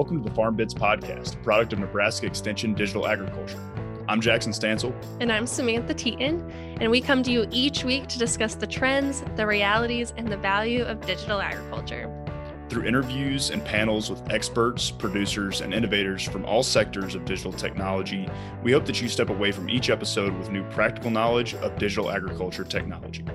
Welcome 0.00 0.22
to 0.22 0.30
the 0.30 0.34
Farm 0.34 0.56
Bits 0.56 0.72
Podcast, 0.72 1.34
a 1.34 1.38
product 1.40 1.74
of 1.74 1.78
Nebraska 1.78 2.24
Extension 2.24 2.72
Digital 2.72 3.06
Agriculture. 3.06 3.60
I'm 4.08 4.18
Jackson 4.22 4.50
Stansel. 4.50 4.94
And 5.20 5.30
I'm 5.30 5.46
Samantha 5.46 5.92
Teaton. 5.92 6.50
And 6.80 6.90
we 6.90 7.02
come 7.02 7.22
to 7.22 7.30
you 7.30 7.46
each 7.50 7.84
week 7.84 8.06
to 8.06 8.18
discuss 8.18 8.54
the 8.54 8.66
trends, 8.66 9.22
the 9.36 9.46
realities, 9.46 10.14
and 10.16 10.26
the 10.26 10.38
value 10.38 10.84
of 10.84 11.02
digital 11.02 11.42
agriculture. 11.42 12.10
Through 12.70 12.86
interviews 12.86 13.50
and 13.50 13.62
panels 13.62 14.08
with 14.08 14.22
experts, 14.30 14.90
producers, 14.90 15.60
and 15.60 15.74
innovators 15.74 16.22
from 16.22 16.46
all 16.46 16.62
sectors 16.62 17.14
of 17.14 17.26
digital 17.26 17.52
technology, 17.52 18.26
we 18.62 18.72
hope 18.72 18.86
that 18.86 19.02
you 19.02 19.08
step 19.10 19.28
away 19.28 19.52
from 19.52 19.68
each 19.68 19.90
episode 19.90 20.32
with 20.38 20.50
new 20.50 20.64
practical 20.70 21.10
knowledge 21.10 21.52
of 21.56 21.76
digital 21.76 22.10
agriculture 22.10 22.64
technology. 22.64 23.26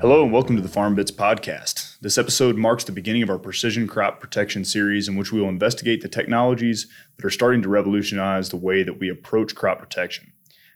Hello, 0.00 0.22
and 0.22 0.32
welcome 0.32 0.54
to 0.54 0.62
the 0.62 0.68
Farm 0.68 0.94
Bits 0.94 1.10
Podcast. 1.10 1.98
This 1.98 2.18
episode 2.18 2.56
marks 2.56 2.84
the 2.84 2.92
beginning 2.92 3.24
of 3.24 3.30
our 3.30 3.38
precision 3.38 3.88
crop 3.88 4.20
protection 4.20 4.64
series, 4.64 5.08
in 5.08 5.16
which 5.16 5.32
we 5.32 5.40
will 5.40 5.48
investigate 5.48 6.02
the 6.02 6.08
technologies 6.08 6.86
that 7.16 7.24
are 7.24 7.30
starting 7.30 7.62
to 7.62 7.68
revolutionize 7.68 8.48
the 8.48 8.56
way 8.56 8.84
that 8.84 9.00
we 9.00 9.08
approach 9.08 9.56
crop 9.56 9.80
protection. 9.80 10.32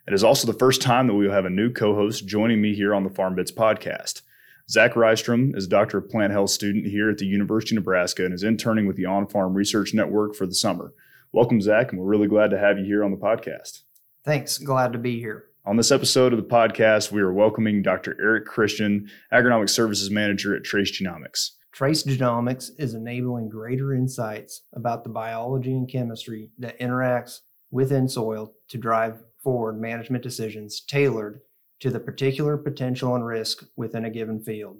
It 0.08 0.12
is 0.12 0.24
also 0.24 0.48
the 0.50 0.58
first 0.58 0.82
time 0.82 1.06
that 1.06 1.14
we 1.14 1.28
will 1.28 1.34
have 1.34 1.44
a 1.44 1.50
new 1.50 1.72
co 1.72 1.94
host 1.94 2.26
joining 2.26 2.60
me 2.60 2.74
here 2.74 2.92
on 2.92 3.04
the 3.04 3.10
Farm 3.10 3.36
Bits 3.36 3.52
Podcast. 3.52 4.22
Zach 4.68 4.94
Rystrom 4.94 5.56
is 5.56 5.66
a 5.66 5.68
Doctor 5.68 5.98
of 5.98 6.10
Plant 6.10 6.32
Health 6.32 6.50
student 6.50 6.86
here 6.86 7.08
at 7.08 7.18
the 7.18 7.26
University 7.26 7.76
of 7.76 7.82
Nebraska 7.82 8.24
and 8.24 8.34
is 8.34 8.42
interning 8.42 8.88
with 8.88 8.96
the 8.96 9.06
On 9.06 9.28
Farm 9.28 9.54
Research 9.54 9.94
Network 9.94 10.34
for 10.34 10.46
the 10.46 10.54
summer. 10.54 10.94
Welcome, 11.30 11.60
Zach, 11.60 11.92
and 11.92 12.00
we're 12.00 12.08
really 12.08 12.26
glad 12.26 12.50
to 12.50 12.58
have 12.58 12.76
you 12.76 12.84
here 12.84 13.04
on 13.04 13.12
the 13.12 13.16
podcast. 13.16 13.82
Thanks. 14.24 14.58
Glad 14.58 14.92
to 14.94 14.98
be 14.98 15.20
here. 15.20 15.44
On 15.64 15.76
this 15.76 15.92
episode 15.92 16.32
of 16.32 16.38
the 16.38 16.48
podcast, 16.48 17.12
we 17.12 17.20
are 17.20 17.32
welcoming 17.32 17.82
Dr. 17.82 18.16
Eric 18.20 18.46
Christian, 18.46 19.08
Agronomic 19.32 19.70
Services 19.70 20.10
Manager 20.10 20.56
at 20.56 20.64
Trace 20.64 21.00
Genomics. 21.00 21.50
Trace 21.70 22.02
Genomics 22.02 22.72
is 22.78 22.94
enabling 22.94 23.48
greater 23.48 23.94
insights 23.94 24.62
about 24.74 25.04
the 25.04 25.10
biology 25.10 25.70
and 25.70 25.88
chemistry 25.88 26.50
that 26.58 26.80
interacts 26.80 27.42
within 27.70 28.08
soil 28.08 28.52
to 28.70 28.76
drive 28.76 29.22
forward 29.40 29.80
management 29.80 30.24
decisions 30.24 30.80
tailored 30.80 31.42
to 31.78 31.90
the 31.90 32.00
particular 32.00 32.56
potential 32.56 33.14
and 33.14 33.24
risk 33.24 33.64
within 33.76 34.04
a 34.04 34.10
given 34.10 34.42
field. 34.42 34.78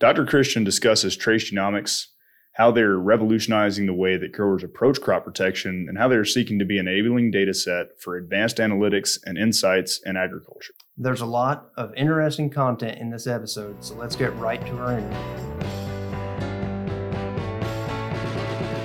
Dr. 0.00 0.26
Christian 0.26 0.64
discusses 0.64 1.16
Trace 1.16 1.50
Genomics, 1.50 2.08
how 2.54 2.70
they're 2.70 2.98
revolutionizing 2.98 3.86
the 3.86 3.94
way 3.94 4.16
that 4.16 4.32
growers 4.32 4.62
approach 4.62 5.00
crop 5.00 5.24
protection, 5.24 5.86
and 5.88 5.96
how 5.96 6.08
they're 6.08 6.24
seeking 6.24 6.58
to 6.58 6.64
be 6.64 6.78
enabling 6.78 7.30
data 7.30 7.54
set 7.54 7.86
for 8.00 8.16
advanced 8.16 8.56
analytics 8.56 9.18
and 9.24 9.38
insights 9.38 10.00
in 10.04 10.16
agriculture. 10.16 10.74
There's 10.96 11.20
a 11.20 11.26
lot 11.26 11.70
of 11.76 11.94
interesting 11.96 12.50
content 12.50 12.98
in 12.98 13.10
this 13.10 13.26
episode, 13.26 13.82
so 13.84 13.94
let's 13.94 14.16
get 14.16 14.36
right 14.36 14.60
to 14.66 14.78
our 14.78 14.98
interview. 14.98 15.18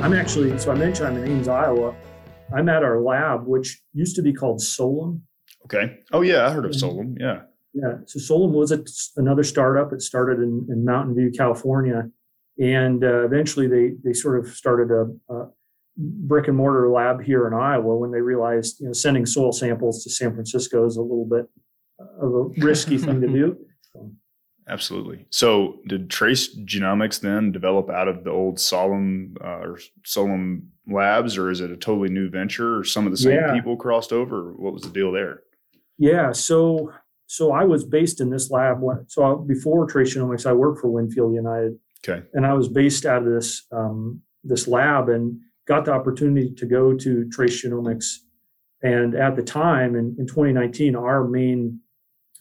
I'm 0.02 0.14
actually, 0.14 0.58
so 0.60 0.72
I 0.72 0.76
mentioned 0.76 1.08
I'm 1.08 1.18
in 1.18 1.32
Ames, 1.32 1.48
Iowa. 1.48 1.96
I'm 2.56 2.70
at 2.70 2.84
our 2.84 3.02
lab, 3.02 3.48
which 3.48 3.82
used 3.94 4.16
to 4.18 4.22
be 4.22 4.32
called 4.32 4.62
Solum. 4.62 5.24
Okay. 5.66 5.98
Oh, 6.14 6.22
yeah, 6.22 6.46
I 6.46 6.52
heard 6.52 6.66
of 6.66 6.76
Solum. 6.76 7.16
Yeah. 7.20 7.42
Yeah. 7.74 7.96
So 8.06 8.20
Solum 8.20 8.54
was 8.54 8.72
a, 8.72 8.84
another 9.18 9.44
startup. 9.44 9.92
It 9.92 10.04
started 10.04 10.38
in, 10.38 10.68
in 10.70 10.86
Mountain 10.86 11.16
View, 11.16 11.32
California 11.36 12.04
and 12.60 13.04
uh, 13.04 13.26
eventually 13.26 13.68
they 13.68 13.92
they 14.04 14.14
sort 14.14 14.40
of 14.40 14.54
started 14.54 14.92
a, 14.92 15.34
a, 15.34 15.50
brick 15.98 16.50
and 16.50 16.58
mortar 16.58 16.90
lab 16.90 17.22
here 17.22 17.48
in 17.48 17.54
Iowa 17.54 17.96
when 17.96 18.12
they 18.12 18.20
realized 18.20 18.82
you 18.82 18.88
know 18.88 18.94
sending 18.94 19.26
soil 19.26 19.52
samples 19.52 20.04
to 20.04 20.10
San 20.10 20.34
Francisco 20.34 20.86
is 20.86 20.98
a 20.98 21.02
little 21.02 21.26
bit 21.26 21.46
of 22.00 22.34
a 22.34 22.44
risky 22.62 22.98
thing 22.98 23.22
to 23.22 23.28
do. 23.28 23.58
Absolutely. 24.68 25.28
So, 25.30 25.80
did 25.88 26.10
Trace 26.10 26.58
Genomics 26.58 27.20
then 27.20 27.52
develop 27.52 27.90
out 27.92 28.08
of 28.08 28.24
the 28.24 28.32
old 28.32 28.60
Solum 28.60 29.36
uh, 29.40 29.60
or 29.60 29.80
Solum 30.04 30.72
Labs, 30.88 31.38
or 31.38 31.52
is 31.52 31.62
it 31.62 31.70
a 31.70 31.78
totally 31.78 32.10
new 32.10 32.30
venture? 32.30 32.80
Or 32.80 32.84
some 32.84 33.06
of 33.06 33.12
the 33.12 33.18
same 33.18 33.36
yeah. 33.36 33.54
people 33.54 33.78
crossed 33.78 34.12
over? 34.12 34.54
what 34.54 34.74
was 34.74 34.82
the 34.82 34.90
deal 34.90 35.12
there? 35.12 35.44
Yeah. 36.00 36.32
So, 36.32 36.92
so 37.28 37.52
I 37.52 37.64
was 37.64 37.84
based 37.84 38.20
in 38.20 38.32
this 38.32 38.50
lab. 38.50 38.82
So 39.08 39.36
before 39.36 39.86
Trace 39.86 40.16
Genomics, 40.16 40.48
I 40.48 40.54
worked 40.54 40.82
for 40.82 40.90
Winfield 40.90 41.36
United 41.36 41.78
Okay. 42.04 42.24
And 42.34 42.46
I 42.46 42.54
was 42.54 42.68
based 42.68 43.06
out 43.06 43.26
of 43.26 43.34
this 43.34 43.66
um, 43.72 44.22
this 44.44 44.68
lab 44.68 45.10
and 45.10 45.40
got 45.68 45.86
the 45.86 45.92
opportunity 45.92 46.54
to 46.54 46.66
go 46.66 46.94
to 46.94 47.30
Trace 47.30 47.66
Genomics. 47.66 48.18
And 48.82 49.16
at 49.16 49.36
the 49.36 49.42
time, 49.42 49.96
in, 49.96 50.16
in 50.20 50.28
2019, 50.28 50.96
our 50.96 51.28
main 51.28 51.80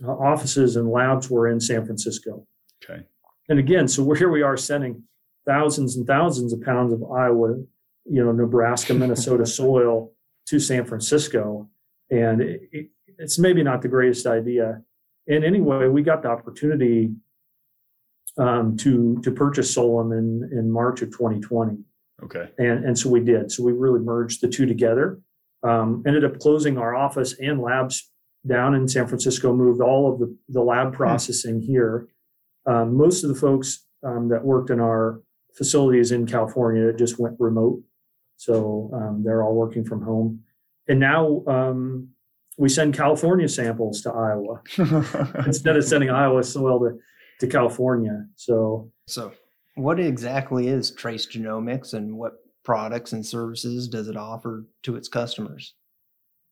uh, 0.04 0.10
offices 0.10 0.76
and 0.76 0.90
labs 0.90 1.30
were 1.30 1.48
in 1.48 1.60
San 1.60 1.86
Francisco. 1.86 2.46
Okay. 2.84 3.04
And 3.48 3.58
again, 3.58 3.88
so 3.88 4.02
we're, 4.02 4.16
here 4.16 4.30
we 4.30 4.42
are 4.42 4.56
sending 4.56 5.02
thousands 5.46 5.96
and 5.96 6.06
thousands 6.06 6.52
of 6.52 6.60
pounds 6.62 6.92
of 6.92 7.02
Iowa, 7.02 7.56
you 8.04 8.24
know, 8.24 8.32
Nebraska, 8.32 8.94
Minnesota 8.94 9.46
soil 9.46 10.12
to 10.48 10.60
San 10.60 10.84
Francisco. 10.84 11.68
And 12.10 12.42
it, 12.42 12.60
it, 12.72 12.88
it's 13.18 13.38
maybe 13.38 13.62
not 13.62 13.80
the 13.80 13.88
greatest 13.88 14.26
idea. 14.26 14.82
And 15.26 15.44
anyway, 15.44 15.88
we 15.88 16.02
got 16.02 16.22
the 16.22 16.28
opportunity 16.28 17.14
um, 18.38 18.76
to 18.78 19.20
to 19.22 19.30
purchase 19.30 19.72
Solum 19.72 20.12
in 20.12 20.48
in 20.52 20.70
March 20.70 21.02
of 21.02 21.10
2020. 21.10 21.78
Okay. 22.22 22.48
And 22.58 22.84
and 22.84 22.98
so 22.98 23.10
we 23.10 23.20
did. 23.20 23.50
So 23.50 23.62
we 23.62 23.72
really 23.72 24.00
merged 24.00 24.40
the 24.40 24.48
two 24.48 24.66
together. 24.66 25.20
Um, 25.62 26.02
ended 26.06 26.24
up 26.24 26.38
closing 26.38 26.76
our 26.76 26.94
office 26.94 27.38
and 27.40 27.60
labs 27.60 28.10
down 28.46 28.74
in 28.74 28.86
San 28.86 29.06
Francisco. 29.06 29.54
Moved 29.54 29.80
all 29.80 30.12
of 30.12 30.18
the 30.18 30.36
the 30.48 30.62
lab 30.62 30.88
hmm. 30.88 30.96
processing 30.96 31.60
hmm. 31.60 31.66
here. 31.66 32.08
Um, 32.66 32.96
most 32.96 33.24
of 33.24 33.28
the 33.28 33.34
folks 33.34 33.84
um, 34.02 34.28
that 34.28 34.44
worked 34.44 34.70
in 34.70 34.80
our 34.80 35.20
facilities 35.56 36.12
in 36.12 36.26
California 36.26 36.92
just 36.92 37.18
went 37.18 37.36
remote. 37.38 37.82
So 38.36 38.90
um, 38.92 39.22
they're 39.24 39.42
all 39.42 39.54
working 39.54 39.84
from 39.84 40.02
home. 40.02 40.40
And 40.88 40.98
now 40.98 41.44
um, 41.46 42.08
we 42.58 42.68
send 42.68 42.94
California 42.94 43.48
samples 43.48 44.02
to 44.02 44.10
Iowa 44.10 44.62
instead 45.46 45.76
of 45.76 45.84
sending 45.84 46.10
Iowa 46.10 46.42
soil 46.42 46.80
to 46.80 46.98
to 47.40 47.46
California. 47.46 48.26
So, 48.36 48.90
so 49.06 49.32
what 49.74 49.98
exactly 49.98 50.68
is 50.68 50.90
Trace 50.90 51.26
Genomics 51.26 51.94
and 51.94 52.16
what 52.16 52.34
products 52.64 53.12
and 53.12 53.24
services 53.24 53.88
does 53.88 54.08
it 54.08 54.16
offer 54.16 54.64
to 54.84 54.96
its 54.96 55.08
customers? 55.08 55.74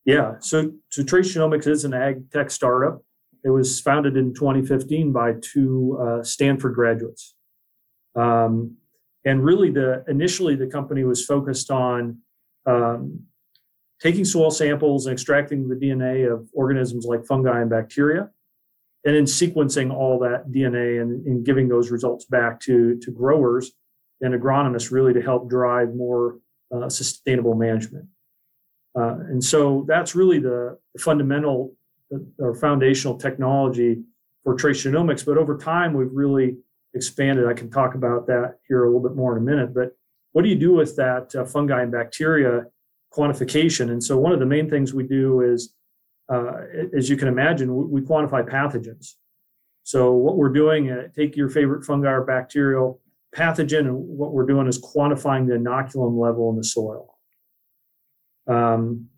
Yeah, 0.05 0.35
so, 0.41 0.73
so 0.91 1.03
Trace 1.05 1.35
Genomics 1.35 1.67
is 1.67 1.85
an 1.85 1.95
ag 1.95 2.31
tech 2.31 2.51
startup. 2.51 3.03
It 3.45 3.51
was 3.51 3.81
founded 3.81 4.17
in 4.17 4.35
2015 4.35 5.13
by 5.13 5.35
two 5.41 5.99
uh, 6.01 6.23
Stanford 6.23 6.75
graduates. 6.75 7.35
Um, 8.15 8.77
and 9.25 9.45
really, 9.45 9.71
the 9.71 10.05
initially 10.09 10.57
the 10.57 10.67
company 10.67 11.05
was 11.05 11.25
focused 11.25 11.71
on 11.71 12.19
um, 12.67 13.21
taking 14.01 14.25
soil 14.25 14.51
samples 14.51 15.07
and 15.07 15.13
extracting 15.13 15.69
the 15.69 15.77
DNA 15.77 16.31
of 16.33 16.49
organisms 16.53 17.07
like 17.07 17.25
fungi 17.25 17.61
and 17.61 17.71
bacteria, 17.71 18.31
and 19.05 19.17
then 19.17 19.25
sequencing 19.25 19.93
all 19.93 20.19
that 20.21 20.51
DNA 20.51 21.03
and, 21.03 21.27
and 21.27 21.45
giving 21.45 21.69
those 21.69 21.91
results 21.91 22.25
back 22.27 22.61
to, 22.61 22.99
to 23.01 23.11
growers 23.11 23.73
and 24.21 24.35
agronomists 24.35 24.93
really 24.93 25.13
to 25.13 25.21
help 25.21 25.51
drive 25.51 25.95
more 25.95 26.39
uh, 26.75 26.89
sustainable 26.89 27.55
management. 27.55 28.07
Uh, 28.99 29.17
and 29.31 29.43
so 29.43 29.85
that's 29.89 30.15
really 30.15 30.39
the, 30.39 30.79
fundamental 30.99 31.75
or 32.39 32.55
foundational 32.55 33.17
technology 33.17 34.03
for 34.45 34.55
trace 34.55 34.85
genomics. 34.85 35.25
But 35.25 35.39
over 35.39 35.57
time, 35.57 35.95
we've 35.95 36.13
really 36.13 36.59
expanded. 36.95 37.47
I 37.47 37.55
can 37.55 37.71
talk 37.71 37.95
about 37.95 38.27
that 38.27 38.59
here 38.69 38.85
a 38.85 38.87
little 38.87 39.01
bit 39.01 39.17
more 39.17 39.35
in 39.35 39.43
a 39.43 39.45
minute. 39.45 39.73
But 39.75 39.97
what 40.33 40.43
do 40.43 40.51
you 40.51 40.57
do 40.57 40.75
with 40.75 40.97
that 40.97 41.35
uh, 41.35 41.45
fungi 41.47 41.83
and 41.83 41.91
bacteria 41.91 42.67
quantification? 43.13 43.91
And 43.91 44.05
so 44.05 44.19
one 44.19 44.33
of 44.33 44.41
the 44.41 44.47
main 44.47 44.69
things 44.69 44.93
we 44.93 45.05
do 45.05 45.41
is 45.41 45.73
uh, 46.33 46.53
as 46.97 47.11
you 47.11 47.17
can 47.17 47.29
imagine, 47.29 47.91
we 47.91 48.01
quantify 48.01 48.43
pathogens. 48.49 49.15
So 49.83 50.13
what 50.13 50.37
we're 50.37 50.57
doing, 50.63 50.91
uh, 50.91 51.09
take 51.15 51.37
your 51.37 51.49
favorite 51.49 51.85
fungi 51.85 52.11
or 52.11 52.25
bacterial 52.25 53.01
pathogen, 53.37 53.81
and 53.81 53.97
what 53.97 54.33
we're 54.33 54.47
doing 54.47 54.67
is 54.67 54.81
quantifying 54.81 55.47
the 55.47 55.55
inoculum 55.55 56.19
level 56.19 56.51
in 56.51 56.57
the 56.57 56.65
soil. 56.65 57.19
Um, 58.47 59.09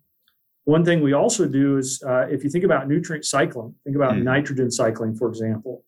one 0.65 0.83
thing 0.83 1.01
we 1.01 1.13
also 1.13 1.47
do 1.47 1.77
is, 1.77 2.03
uh, 2.05 2.25
if 2.29 2.43
you 2.43 2.49
think 2.49 2.63
about 2.63 2.87
nutrient 2.87 3.25
cycling, 3.25 3.75
think 3.83 3.95
about 3.95 4.13
mm. 4.13 4.23
nitrogen 4.23 4.71
cycling, 4.71 5.15
for 5.15 5.29
example. 5.29 5.85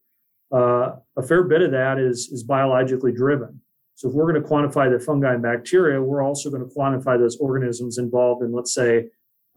Uh, 0.53 0.95
a 1.17 1.23
fair 1.23 1.43
bit 1.43 1.61
of 1.61 1.71
that 1.71 1.99
is 1.99 2.29
is 2.31 2.43
biologically 2.43 3.11
driven. 3.11 3.59
So 3.95 4.07
if 4.07 4.13
we're 4.13 4.31
going 4.31 4.41
to 4.41 4.47
quantify 4.47 4.91
the 4.91 5.03
fungi 5.03 5.33
and 5.33 5.41
bacteria, 5.41 6.01
we're 6.01 6.21
also 6.21 6.51
going 6.51 6.61
to 6.61 6.73
quantify 6.73 7.17
those 7.17 7.37
organisms 7.37 7.97
involved 7.97 8.43
in, 8.43 8.53
let's 8.53 8.73
say, 8.73 9.07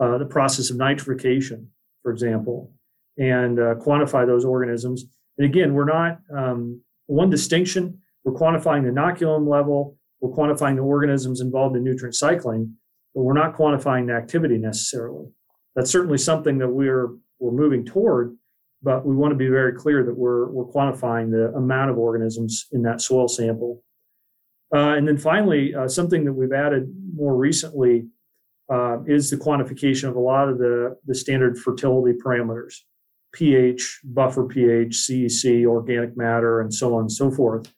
uh, 0.00 0.18
the 0.18 0.24
process 0.24 0.70
of 0.70 0.76
nitrification, 0.76 1.66
for 2.02 2.10
example, 2.10 2.72
and 3.18 3.58
uh, 3.58 3.74
quantify 3.74 4.26
those 4.26 4.44
organisms. 4.44 5.04
And 5.38 5.46
again, 5.46 5.74
we're 5.74 5.84
not 5.84 6.18
um, 6.34 6.80
one 7.06 7.30
distinction. 7.30 8.00
We're 8.24 8.32
quantifying 8.32 8.84
the 8.84 8.90
inoculum 8.90 9.48
level. 9.48 9.96
We're 10.20 10.36
quantifying 10.36 10.76
the 10.76 10.82
organisms 10.82 11.40
involved 11.40 11.76
in 11.76 11.84
nutrient 11.84 12.14
cycling, 12.14 12.76
but 13.14 13.22
we're 13.22 13.34
not 13.34 13.56
quantifying 13.56 14.06
the 14.06 14.14
activity 14.14 14.58
necessarily. 14.58 15.26
That's 15.76 15.90
certainly 15.90 16.18
something 16.18 16.58
that 16.58 16.68
we're 16.68 17.08
we're 17.38 17.52
moving 17.52 17.86
toward, 17.86 18.36
but 18.82 19.06
we 19.06 19.14
want 19.14 19.32
to 19.32 19.36
be 19.36 19.48
very 19.48 19.72
clear 19.72 20.04
that 20.04 20.16
we're 20.16 20.50
we're 20.50 20.66
quantifying 20.66 21.30
the 21.30 21.56
amount 21.56 21.90
of 21.90 21.98
organisms 21.98 22.66
in 22.72 22.82
that 22.82 23.00
soil 23.00 23.28
sample. 23.28 23.82
Uh, 24.74 24.94
and 24.94 25.08
then 25.08 25.16
finally, 25.16 25.74
uh, 25.74 25.88
something 25.88 26.24
that 26.24 26.32
we've 26.32 26.52
added 26.52 26.94
more 27.14 27.34
recently 27.34 28.06
uh, 28.70 29.02
is 29.06 29.30
the 29.30 29.36
quantification 29.36 30.08
of 30.08 30.16
a 30.16 30.20
lot 30.20 30.48
of 30.48 30.58
the, 30.58 30.96
the 31.06 31.14
standard 31.14 31.58
fertility 31.58 32.16
parameters 32.18 32.74
pH, 33.32 34.00
buffer 34.04 34.44
pH, 34.44 34.96
CEC, 34.96 35.64
organic 35.64 36.16
matter, 36.16 36.60
and 36.60 36.74
so 36.74 36.94
on 36.94 37.02
and 37.02 37.12
so 37.12 37.30
forth. 37.30 37.72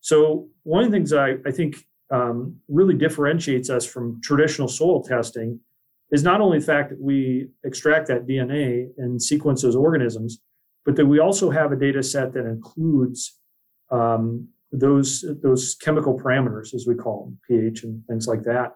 So, 0.00 0.48
one 0.62 0.84
of 0.84 0.90
the 0.90 0.96
things 0.96 1.12
I, 1.12 1.34
I 1.46 1.50
think 1.50 1.84
um, 2.10 2.56
really 2.68 2.94
differentiates 2.94 3.68
us 3.68 3.84
from 3.84 4.20
traditional 4.22 4.68
soil 4.68 5.02
testing 5.02 5.60
is 6.10 6.22
not 6.22 6.40
only 6.40 6.58
the 6.58 6.64
fact 6.64 6.90
that 6.90 7.00
we 7.00 7.48
extract 7.64 8.08
that 8.08 8.26
DNA 8.26 8.88
and 8.98 9.22
sequence 9.22 9.62
those 9.62 9.76
organisms, 9.76 10.40
but 10.84 10.96
that 10.96 11.06
we 11.06 11.18
also 11.18 11.50
have 11.50 11.72
a 11.72 11.76
data 11.76 12.02
set 12.02 12.32
that 12.34 12.46
includes 12.46 13.38
um, 13.90 14.48
those 14.72 15.24
those 15.42 15.74
chemical 15.74 16.18
parameters, 16.18 16.74
as 16.74 16.86
we 16.86 16.94
call 16.94 17.26
them, 17.26 17.38
pH 17.48 17.84
and 17.84 18.04
things 18.06 18.26
like 18.26 18.42
that. 18.42 18.72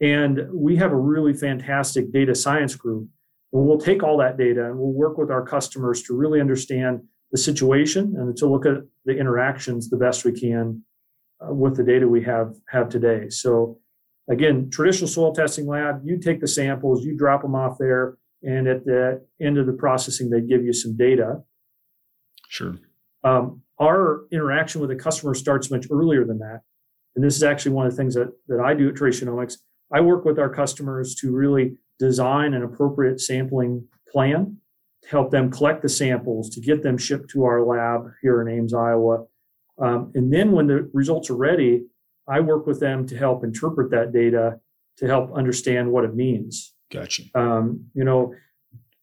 And 0.00 0.46
we 0.52 0.76
have 0.76 0.92
a 0.92 0.96
really 0.96 1.34
fantastic 1.34 2.12
data 2.12 2.34
science 2.34 2.74
group. 2.74 3.08
And 3.52 3.66
we'll 3.66 3.78
take 3.78 4.02
all 4.02 4.16
that 4.18 4.38
data 4.38 4.66
and 4.66 4.78
we'll 4.78 4.92
work 4.92 5.18
with 5.18 5.30
our 5.30 5.44
customers 5.44 6.02
to 6.04 6.16
really 6.16 6.40
understand 6.40 7.00
the 7.32 7.38
situation 7.38 8.14
and 8.16 8.36
to 8.36 8.46
look 8.46 8.66
at 8.66 8.78
the 9.04 9.16
interactions 9.16 9.90
the 9.90 9.96
best 9.96 10.24
we 10.24 10.32
can 10.32 10.82
uh, 11.40 11.52
with 11.52 11.76
the 11.76 11.84
data 11.84 12.06
we 12.08 12.22
have 12.22 12.54
have 12.68 12.88
today. 12.88 13.28
So 13.28 13.78
again, 14.28 14.70
traditional 14.70 15.08
soil 15.08 15.34
testing 15.34 15.66
lab, 15.66 16.02
you 16.04 16.18
take 16.18 16.40
the 16.40 16.48
samples, 16.48 17.04
you 17.04 17.16
drop 17.16 17.42
them 17.42 17.54
off 17.54 17.76
there, 17.78 18.16
and 18.42 18.66
at 18.66 18.84
the 18.84 19.24
end 19.40 19.58
of 19.58 19.66
the 19.66 19.72
processing, 19.72 20.30
they 20.30 20.40
give 20.40 20.64
you 20.64 20.72
some 20.72 20.96
data. 20.96 21.40
Sure. 22.48 22.76
Um, 23.22 23.62
our 23.78 24.22
interaction 24.32 24.80
with 24.80 24.90
the 24.90 24.96
customer 24.96 25.34
starts 25.34 25.70
much 25.70 25.86
earlier 25.90 26.24
than 26.24 26.38
that. 26.38 26.60
And 27.16 27.24
this 27.24 27.36
is 27.36 27.42
actually 27.42 27.72
one 27.72 27.86
of 27.86 27.92
the 27.92 27.96
things 27.96 28.14
that, 28.14 28.28
that 28.48 28.60
I 28.60 28.74
do 28.74 28.88
at 28.88 28.96
Trace 28.96 29.20
Genomics. 29.20 29.56
I 29.92 30.00
work 30.00 30.24
with 30.24 30.38
our 30.38 30.48
customers 30.48 31.14
to 31.16 31.32
really 31.32 31.76
design 31.98 32.54
an 32.54 32.62
appropriate 32.62 33.20
sampling 33.20 33.86
plan 34.10 34.56
to 35.02 35.08
help 35.08 35.30
them 35.30 35.50
collect 35.50 35.82
the 35.82 35.88
samples, 35.88 36.50
to 36.50 36.60
get 36.60 36.82
them 36.82 36.98
shipped 36.98 37.30
to 37.30 37.44
our 37.44 37.62
lab 37.62 38.10
here 38.22 38.40
in 38.40 38.48
Ames, 38.48 38.74
Iowa. 38.74 39.24
Um, 39.78 40.12
and 40.14 40.32
then 40.32 40.52
when 40.52 40.66
the 40.66 40.90
results 40.92 41.30
are 41.30 41.36
ready, 41.36 41.84
I 42.28 42.40
work 42.40 42.66
with 42.66 42.80
them 42.80 43.06
to 43.06 43.16
help 43.16 43.44
interpret 43.44 43.90
that 43.90 44.12
data 44.12 44.60
to 44.98 45.06
help 45.06 45.34
understand 45.34 45.90
what 45.90 46.04
it 46.04 46.14
means. 46.14 46.74
Gotcha. 46.92 47.22
Um, 47.34 47.86
you 47.94 48.04
know, 48.04 48.34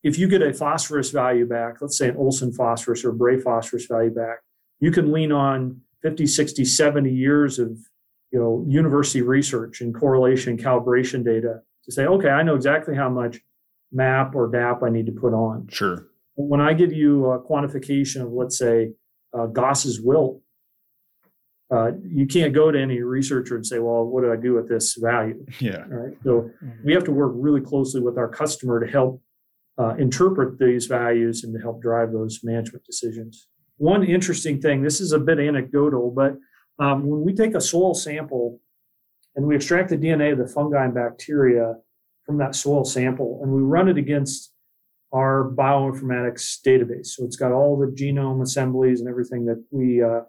if 0.03 0.17
you 0.19 0.27
get 0.27 0.41
a 0.41 0.53
phosphorus 0.53 1.09
value 1.09 1.45
back, 1.45 1.81
let's 1.81 1.97
say 1.97 2.09
an 2.09 2.17
Olsen 2.17 2.53
phosphorus 2.53 3.03
or 3.03 3.11
Bray 3.11 3.39
phosphorus 3.39 3.87
value 3.87 4.11
back, 4.11 4.37
you 4.79 4.91
can 4.91 5.11
lean 5.11 5.31
on 5.31 5.81
50, 6.03 6.27
60, 6.27 6.63
70 6.63 7.11
years 7.11 7.59
of 7.59 7.77
you 8.31 8.39
know 8.39 8.65
university 8.67 9.21
research 9.21 9.81
and 9.81 9.93
correlation 9.93 10.57
calibration 10.57 11.23
data 11.23 11.61
to 11.85 11.91
say, 11.91 12.05
okay, 12.05 12.29
I 12.29 12.43
know 12.43 12.55
exactly 12.55 12.95
how 12.95 13.09
much 13.09 13.39
MAP 13.91 14.35
or 14.35 14.49
DAP 14.49 14.83
I 14.83 14.89
need 14.89 15.05
to 15.05 15.11
put 15.11 15.33
on. 15.33 15.67
Sure. 15.69 16.07
When 16.35 16.61
I 16.61 16.73
give 16.73 16.93
you 16.93 17.27
a 17.31 17.39
quantification 17.39 18.21
of, 18.21 18.31
let's 18.31 18.57
say, 18.57 18.91
uh, 19.33 19.47
Goss's 19.47 20.01
wilt, 20.01 20.41
uh, 21.71 21.91
you 22.05 22.27
can't 22.27 22.53
go 22.53 22.71
to 22.71 22.79
any 22.79 23.01
researcher 23.01 23.55
and 23.55 23.65
say, 23.65 23.79
well, 23.79 24.05
what 24.05 24.21
do 24.21 24.31
I 24.31 24.35
do 24.35 24.53
with 24.53 24.69
this 24.69 24.95
value? 24.95 25.45
Yeah. 25.59 25.83
Right. 25.87 26.13
So 26.23 26.51
we 26.83 26.93
have 26.93 27.03
to 27.05 27.11
work 27.11 27.33
really 27.35 27.61
closely 27.61 28.01
with 28.01 28.17
our 28.17 28.29
customer 28.29 28.79
to 28.85 28.89
help 28.89 29.21
uh, 29.77 29.95
interpret 29.95 30.59
these 30.59 30.87
values 30.87 31.43
and 31.43 31.53
to 31.53 31.59
help 31.59 31.81
drive 31.81 32.11
those 32.11 32.41
management 32.43 32.85
decisions. 32.85 33.47
One 33.77 34.03
interesting 34.03 34.61
thing, 34.61 34.81
this 34.81 34.99
is 35.01 35.11
a 35.11 35.19
bit 35.19 35.39
anecdotal, 35.39 36.11
but 36.11 36.35
um, 36.79 37.07
when 37.07 37.23
we 37.23 37.33
take 37.33 37.55
a 37.55 37.61
soil 37.61 37.93
sample 37.93 38.59
and 39.35 39.45
we 39.45 39.55
extract 39.55 39.89
the 39.89 39.97
DNA 39.97 40.31
of 40.31 40.37
the 40.37 40.47
fungi 40.47 40.83
and 40.83 40.93
bacteria 40.93 41.75
from 42.25 42.37
that 42.37 42.55
soil 42.55 42.83
sample 42.83 43.39
and 43.41 43.51
we 43.51 43.61
run 43.61 43.87
it 43.87 43.97
against 43.97 44.51
our 45.13 45.51
bioinformatics 45.55 46.59
database. 46.65 47.07
So 47.07 47.23
it's 47.23 47.37
got 47.37 47.51
all 47.51 47.77
the 47.77 47.87
genome 47.87 48.41
assemblies 48.41 48.99
and 48.99 49.09
everything 49.09 49.45
that 49.45 49.63
we 49.71 50.03
uh, 50.03 50.21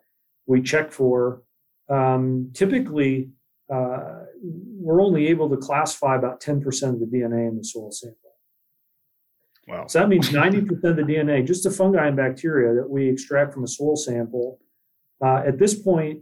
we 0.47 0.63
check 0.63 0.93
for. 0.93 1.43
Um, 1.91 2.51
typically, 2.55 3.31
uh, 3.73 4.21
we're 4.43 5.03
only 5.03 5.29
able 5.29 5.51
to 5.51 5.57
classify 5.57 6.17
about 6.17 6.41
10% 6.41 6.65
of 6.89 7.01
the 7.01 7.07
DNA 7.07 7.49
in 7.49 7.57
the 7.57 7.65
soil 7.65 7.91
sample. 7.91 8.17
Wow. 9.67 9.87
So 9.87 9.99
that 9.99 10.09
means 10.09 10.31
90% 10.31 10.71
of 10.85 10.97
the 10.97 11.03
DNA, 11.03 11.47
just 11.47 11.65
the 11.65 11.71
fungi 11.71 12.07
and 12.07 12.17
bacteria 12.17 12.75
that 12.75 12.89
we 12.89 13.09
extract 13.09 13.53
from 13.53 13.65
a 13.65 13.69
soil 13.69 13.97
sample, 13.97 14.59
uh, 15.25 15.43
at 15.47 15.59
this 15.59 15.75
point, 15.75 16.21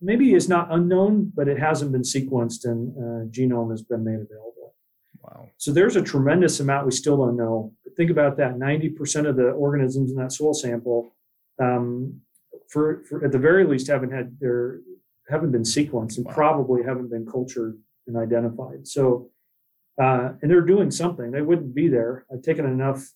maybe 0.00 0.34
is 0.34 0.48
not 0.48 0.68
unknown, 0.70 1.32
but 1.34 1.48
it 1.48 1.58
hasn't 1.58 1.92
been 1.92 2.02
sequenced 2.02 2.64
and 2.64 2.92
uh, 2.96 3.26
genome 3.30 3.70
has 3.70 3.82
been 3.82 4.04
made 4.04 4.14
available. 4.14 4.74
Wow. 5.22 5.48
So 5.56 5.72
there's 5.72 5.96
a 5.96 6.02
tremendous 6.02 6.60
amount 6.60 6.86
we 6.86 6.92
still 6.92 7.16
don't 7.16 7.36
know. 7.36 7.72
But 7.84 7.96
think 7.96 8.10
about 8.10 8.36
that 8.36 8.56
90% 8.56 9.26
of 9.26 9.36
the 9.36 9.50
organisms 9.50 10.10
in 10.10 10.16
that 10.16 10.32
soil 10.32 10.52
sample, 10.52 11.14
um, 11.60 12.20
for, 12.68 13.02
for, 13.08 13.24
at 13.24 13.32
the 13.32 13.38
very 13.38 13.64
least, 13.64 13.86
haven't 13.86 14.12
had 14.12 14.36
their 14.40 14.80
haven't 15.30 15.52
been 15.52 15.62
sequenced 15.62 16.18
and 16.18 16.26
Wow. 16.26 16.34
probably 16.34 16.82
haven't 16.82 17.08
been 17.08 17.24
cultured 17.24 17.78
and 18.06 18.16
identified. 18.16 18.86
So 18.86 19.30
uh, 20.00 20.32
and 20.42 20.50
they're 20.50 20.60
doing 20.60 20.90
something. 20.90 21.30
They 21.30 21.42
wouldn't 21.42 21.74
be 21.74 21.88
there. 21.88 22.26
I've 22.32 22.42
taken 22.42 22.66
enough 22.66 23.12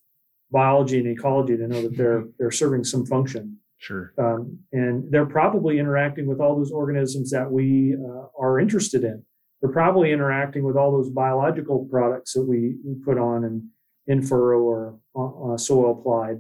biology 0.51 0.99
and 0.99 1.09
ecology 1.09 1.57
to 1.57 1.67
know 1.67 1.83
that 1.83 1.97
they're 1.97 2.25
they're 2.39 2.51
serving 2.51 2.85
some 2.85 3.05
function, 3.05 3.59
Sure. 3.79 4.13
um, 4.19 4.59
and 4.73 5.11
they're 5.11 5.27
probably 5.27 5.79
interacting 5.79 6.27
with 6.27 6.41
all 6.41 6.57
those 6.57 6.73
organisms 6.73 7.31
that 7.31 7.51
we 7.51 7.95
uh, 7.95 8.27
are 8.39 8.59
interested 8.59 9.05
in. 9.05 9.23
They're 9.61 9.73
probably 9.73 10.13
interacting 10.13 10.65
with 10.65 10.77
all 10.77 10.93
those 10.93 11.11
biological 11.11 11.87
products 11.91 12.33
that 12.35 12.43
we, 12.43 12.77
we 12.85 12.95
put 13.05 13.19
on 13.19 13.45
and 13.45 13.63
in 14.07 14.23
furrow 14.23 14.99
or 15.15 15.59
soil 15.59 15.99
applied. 15.99 16.39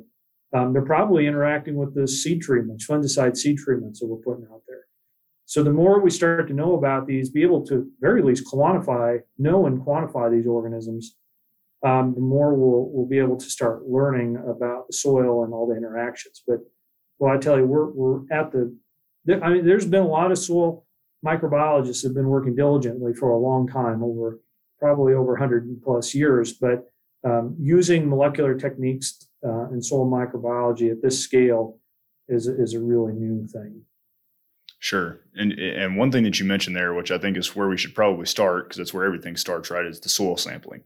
Um, 0.54 0.72
they're 0.72 0.84
probably 0.84 1.26
interacting 1.26 1.76
with 1.76 1.94
the 1.94 2.08
seed 2.08 2.40
treatments, 2.40 2.86
fungicide 2.86 3.36
seed 3.36 3.58
treatments 3.58 4.00
that 4.00 4.06
we're 4.06 4.16
putting 4.16 4.46
out 4.50 4.62
there. 4.66 4.86
So 5.44 5.62
the 5.62 5.72
more 5.72 6.00
we 6.00 6.10
start 6.10 6.48
to 6.48 6.54
know 6.54 6.74
about 6.74 7.06
these, 7.06 7.30
be 7.30 7.42
able 7.42 7.64
to 7.66 7.90
very 8.00 8.22
least 8.22 8.46
quantify, 8.46 9.20
know 9.38 9.66
and 9.66 9.80
quantify 9.80 10.30
these 10.30 10.46
organisms, 10.46 11.16
um, 11.84 12.14
the 12.14 12.20
more 12.20 12.54
we'll 12.54 12.90
we'll 12.90 13.06
be 13.06 13.18
able 13.18 13.36
to 13.36 13.48
start 13.48 13.86
learning 13.86 14.36
about 14.36 14.86
the 14.88 14.92
soil 14.92 15.44
and 15.44 15.52
all 15.52 15.66
the 15.66 15.76
interactions. 15.76 16.42
But 16.46 16.58
well, 17.18 17.34
I 17.34 17.38
tell 17.38 17.58
you, 17.58 17.66
we're 17.66 17.90
we're 17.90 18.20
at 18.30 18.52
the. 18.52 18.74
I 19.42 19.50
mean, 19.50 19.66
there's 19.66 19.86
been 19.86 20.02
a 20.02 20.08
lot 20.08 20.30
of 20.30 20.38
soil 20.38 20.86
microbiologists 21.24 22.02
have 22.04 22.14
been 22.14 22.28
working 22.28 22.54
diligently 22.54 23.12
for 23.12 23.30
a 23.30 23.38
long 23.38 23.68
time, 23.68 24.02
over 24.02 24.40
probably 24.78 25.12
over 25.14 25.32
100 25.32 25.82
plus 25.82 26.14
years. 26.14 26.52
But 26.52 26.90
um, 27.24 27.56
using 27.58 28.08
molecular 28.08 28.54
techniques 28.54 29.28
uh, 29.44 29.68
in 29.70 29.82
soil 29.82 30.08
microbiology 30.08 30.90
at 30.90 31.02
this 31.02 31.20
scale 31.20 31.78
is 32.28 32.46
is 32.46 32.74
a 32.74 32.80
really 32.80 33.12
new 33.12 33.46
thing. 33.46 33.82
Sure. 34.80 35.20
And 35.34 35.52
and 35.52 35.96
one 35.96 36.12
thing 36.12 36.22
that 36.24 36.38
you 36.38 36.46
mentioned 36.46 36.76
there, 36.76 36.94
which 36.94 37.10
I 37.10 37.18
think 37.18 37.36
is 37.36 37.56
where 37.56 37.68
we 37.68 37.76
should 37.76 37.94
probably 37.94 38.26
start, 38.26 38.66
because 38.66 38.78
that's 38.78 38.94
where 38.94 39.04
everything 39.04 39.36
starts, 39.36 39.70
right, 39.70 39.84
is 39.84 40.00
the 40.00 40.08
soil 40.08 40.36
sampling. 40.36 40.82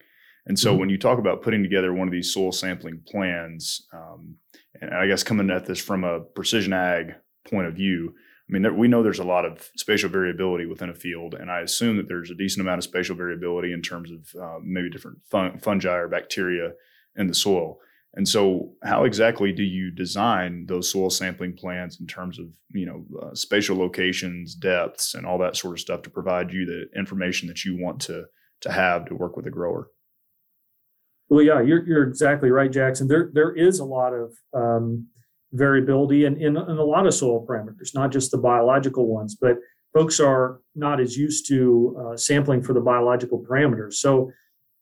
And 0.47 0.59
so 0.59 0.75
Mhm. 0.75 0.79
when 0.81 0.89
you 0.91 0.99
talk 0.99 1.19
about 1.19 1.43
putting 1.43 1.63
together 1.63 1.93
one 1.93 2.09
of 2.09 2.13
these 2.13 2.33
soil 2.33 2.53
sampling 2.53 3.01
plans, 3.07 3.87
um, 3.93 4.37
and 4.81 4.93
I 4.93 5.07
guess 5.07 5.23
coming 5.23 5.51
at 5.51 5.67
this 5.67 5.79
from 5.81 6.05
a 6.05 6.21
precision 6.21 6.73
ag 6.73 7.15
point 7.49 7.69
of 7.69 7.75
view, 7.75 8.15
I 8.49 8.53
mean, 8.53 8.63
there, 8.63 8.73
we 8.75 8.89
know 8.89 9.03
there's 9.03 9.21
a 9.21 9.25
lot 9.25 9.45
of 9.45 9.71
spatial 9.77 10.11
variability 10.11 10.67
within 10.67 10.91
a 10.91 10.95
field, 10.95 11.35
and 11.35 11.51
I 11.51 11.61
assume 11.61 11.97
that 11.97 12.09
there's 12.09 12.31
a 12.31 12.35
decent 12.35 12.61
amount 12.61 12.79
of 12.79 12.85
spatial 12.85 13.17
variability 13.17 13.73
in 13.73 13.83
terms 13.83 14.11
of 14.11 14.35
uh, 14.41 14.59
maybe 14.63 14.91
different 14.91 15.19
fun, 15.31 15.59
fungi 15.59 15.95
or 15.95 16.09
bacteria 16.09 16.73
in 17.17 17.29
the 17.29 17.35
soil. 17.35 17.79
And 18.15 18.29
so, 18.29 18.75
how 18.83 19.05
exactly 19.05 19.53
do 19.53 19.63
you 19.63 19.91
design 19.91 20.67
those 20.67 20.91
soil 20.91 21.09
sampling 21.09 21.55
plans 21.55 21.99
in 21.99 22.07
terms 22.07 22.39
of 22.39 22.47
you 22.73 22.85
know 22.85 23.07
uh, 23.23 23.35
spatial 23.35 23.77
locations, 23.79 24.55
depths, 24.55 25.15
and 25.15 25.25
all 25.25 25.39
that 25.39 25.57
sort 25.57 25.75
of 25.75 25.81
stuff 25.81 26.03
to 26.03 26.11
provide 26.11 26.53
you 26.53 26.67
the 26.67 26.91
information 26.99 27.49
that 27.49 27.65
you 27.65 27.79
want 27.81 28.01
to 28.03 28.27
to 28.63 28.71
have 28.73 29.07
to 29.07 29.15
work 29.15 29.37
with 29.37 29.47
a 29.47 29.51
grower? 29.51 29.89
Well, 31.33 31.43
yeah, 31.43 31.63
you're 31.63 31.83
you're 31.89 32.03
exactly 32.03 32.51
right, 32.51 32.71
Jackson. 32.71 33.09
There 33.09 33.31
there 33.33 33.55
is 33.55 33.79
a 33.79 33.87
lot 33.87 34.13
of 34.13 34.35
um, 34.53 35.07
variability 35.55 36.27
in, 36.27 36.37
in 36.37 36.59
in 36.59 36.77
a 36.77 36.85
lot 36.85 37.07
of 37.07 37.15
soil 37.15 37.47
parameters, 37.47 37.95
not 37.95 38.13
just 38.13 38.33
the 38.33 38.37
biological 38.37 39.07
ones, 39.07 39.35
but 39.41 39.57
folks 39.95 40.21
are 40.21 40.61
not 40.75 41.01
as 41.01 41.17
used 41.17 41.49
to 41.49 41.97
uh, 41.99 42.17
sampling 42.19 42.61
for 42.63 42.75
the 42.75 42.83
biological 42.83 43.43
parameters. 43.43 43.95
So 43.95 44.31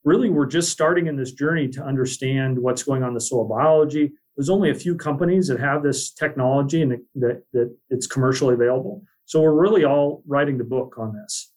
really, 0.03 0.29
we're 0.29 0.47
just 0.47 0.73
starting 0.73 1.07
in 1.07 1.15
this 1.15 1.31
journey 1.31 1.69
to 1.69 1.85
understand 1.85 2.59
what's 2.59 2.83
going 2.83 3.05
on 3.05 3.11
in 3.11 3.15
the 3.15 3.21
soil 3.21 3.47
biology. 3.47 4.11
There's 4.37 4.51
only 4.51 4.71
a 4.71 4.75
few 4.75 4.97
companies 4.97 5.47
that 5.47 5.61
have 5.61 5.85
this 5.85 6.11
technology 6.11 6.83
and 6.83 6.99
that 7.15 7.45
that 7.53 7.73
it's 7.91 8.09
commercially 8.09 8.55
available. 8.55 9.05
So 9.25 9.41
we're 9.41 9.55
really 9.55 9.85
all 9.85 10.25
writing 10.27 10.59
the 10.59 10.65
book 10.65 10.97
on 10.99 11.15
this. 11.15 11.53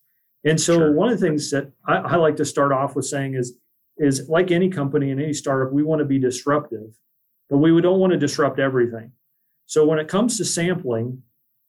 And 0.45 0.62
so 0.62 0.75
Sure. 0.75 0.91
one 0.93 1.09
of 1.09 1.19
the 1.19 1.25
things 1.25 1.50
that 1.50 1.71
I, 1.88 1.95
I 1.95 2.15
like 2.17 2.35
to 2.35 2.45
start 2.45 2.71
off 2.71 2.95
with 2.95 3.05
saying 3.05 3.33
is 3.33 3.57
is 3.97 4.27
like 4.29 4.51
any 4.51 4.69
company 4.69 5.12
and 5.12 5.21
any 5.21 5.33
startup, 5.33 5.71
we 5.71 5.83
want 5.83 6.00
to 6.00 6.05
be 6.05 6.19
disruptive, 6.19 6.93
but 7.50 7.57
we 7.57 7.79
don't 7.81 8.00
want 8.00 8.12
to 8.12 8.19
disrupt 8.19 8.59
everything. 8.59 9.12
So 9.65 9.85
when 9.85 10.00
it 10.00 10.07
comes 10.07 10.38
to 10.38 10.45
sampling, 10.45 11.23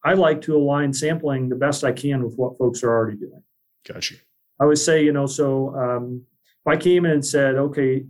I 0.04 0.14
like 0.14 0.42
to 0.42 0.56
align 0.56 0.92
sampling 0.92 1.48
the 1.48 1.56
best 1.56 1.84
I 1.84 1.92
can 1.92 2.22
with 2.22 2.36
what 2.36 2.58
folks 2.58 2.82
are 2.82 2.90
already 2.90 3.16
doing. 3.16 3.42
Gotcha. 3.86 4.16
I 4.60 4.66
would 4.66 4.78
say, 4.78 5.04
you 5.04 5.12
know, 5.12 5.26
so 5.26 5.74
um, 5.74 6.22
if 6.66 6.72
I 6.72 6.76
came 6.76 7.04
in 7.04 7.12
and 7.12 7.24
said, 7.24 7.56
okay, 7.56 8.04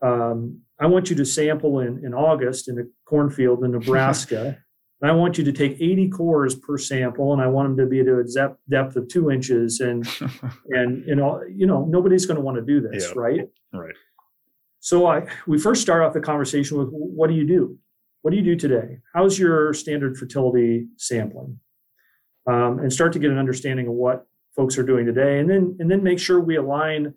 um, 0.00 0.60
I 0.78 0.86
want 0.86 1.10
you 1.10 1.16
to 1.16 1.24
sample 1.24 1.80
in, 1.80 2.04
in 2.04 2.14
August 2.14 2.68
in 2.68 2.78
a 2.78 2.82
cornfield 3.04 3.64
in 3.64 3.70
Nebraska, 3.72 4.58
and 5.02 5.10
I 5.10 5.14
want 5.14 5.36
you 5.36 5.42
to 5.44 5.52
take 5.52 5.72
80 5.80 6.08
cores 6.10 6.54
per 6.54 6.78
sample, 6.78 7.32
and 7.32 7.42
I 7.42 7.48
want 7.48 7.68
them 7.68 7.84
to 7.84 7.90
be 7.90 8.00
at 8.00 8.06
a 8.06 8.56
depth 8.70 8.94
of 8.96 9.08
two 9.08 9.30
inches, 9.32 9.80
and 9.80 10.08
and 10.70 11.04
you 11.06 11.16
know, 11.16 11.42
you 11.52 11.66
know, 11.66 11.84
nobody's 11.84 12.24
going 12.24 12.36
to 12.36 12.40
want 12.42 12.56
to 12.56 12.62
do 12.62 12.80
this, 12.80 13.06
Yeah. 13.08 13.12
right? 13.20 13.48
Right. 13.72 13.94
So 14.78 15.06
I 15.06 15.26
we 15.46 15.58
first 15.58 15.82
start 15.82 16.02
off 16.02 16.12
the 16.12 16.20
conversation 16.20 16.78
with 16.78 16.88
what 16.90 17.28
do 17.28 17.34
you 17.34 17.46
do? 17.46 17.76
What 18.22 18.30
do 18.30 18.36
you 18.36 18.44
do 18.44 18.54
today? 18.56 18.98
How's 19.12 19.38
your 19.38 19.74
standard 19.74 20.16
fertility 20.16 20.86
sampling? 20.96 21.58
Um, 22.46 22.78
and 22.78 22.92
start 22.92 23.12
to 23.14 23.18
get 23.18 23.30
an 23.30 23.38
understanding 23.38 23.86
of 23.88 23.92
what 23.94 24.26
folks 24.54 24.78
are 24.78 24.82
doing 24.84 25.04
today, 25.04 25.40
and 25.40 25.50
then 25.50 25.76
and 25.80 25.90
then 25.90 26.04
make 26.04 26.20
sure 26.20 26.40
we 26.40 26.56
align 26.56 27.14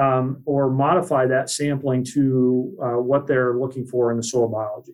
um, 0.00 0.42
or 0.44 0.70
modify 0.70 1.26
that 1.26 1.50
sampling 1.50 2.04
to 2.04 2.76
uh, 2.80 3.00
what 3.00 3.26
they're 3.26 3.56
looking 3.58 3.84
for 3.86 4.10
in 4.12 4.16
the 4.16 4.22
soil 4.22 4.48
biology. 4.48 4.92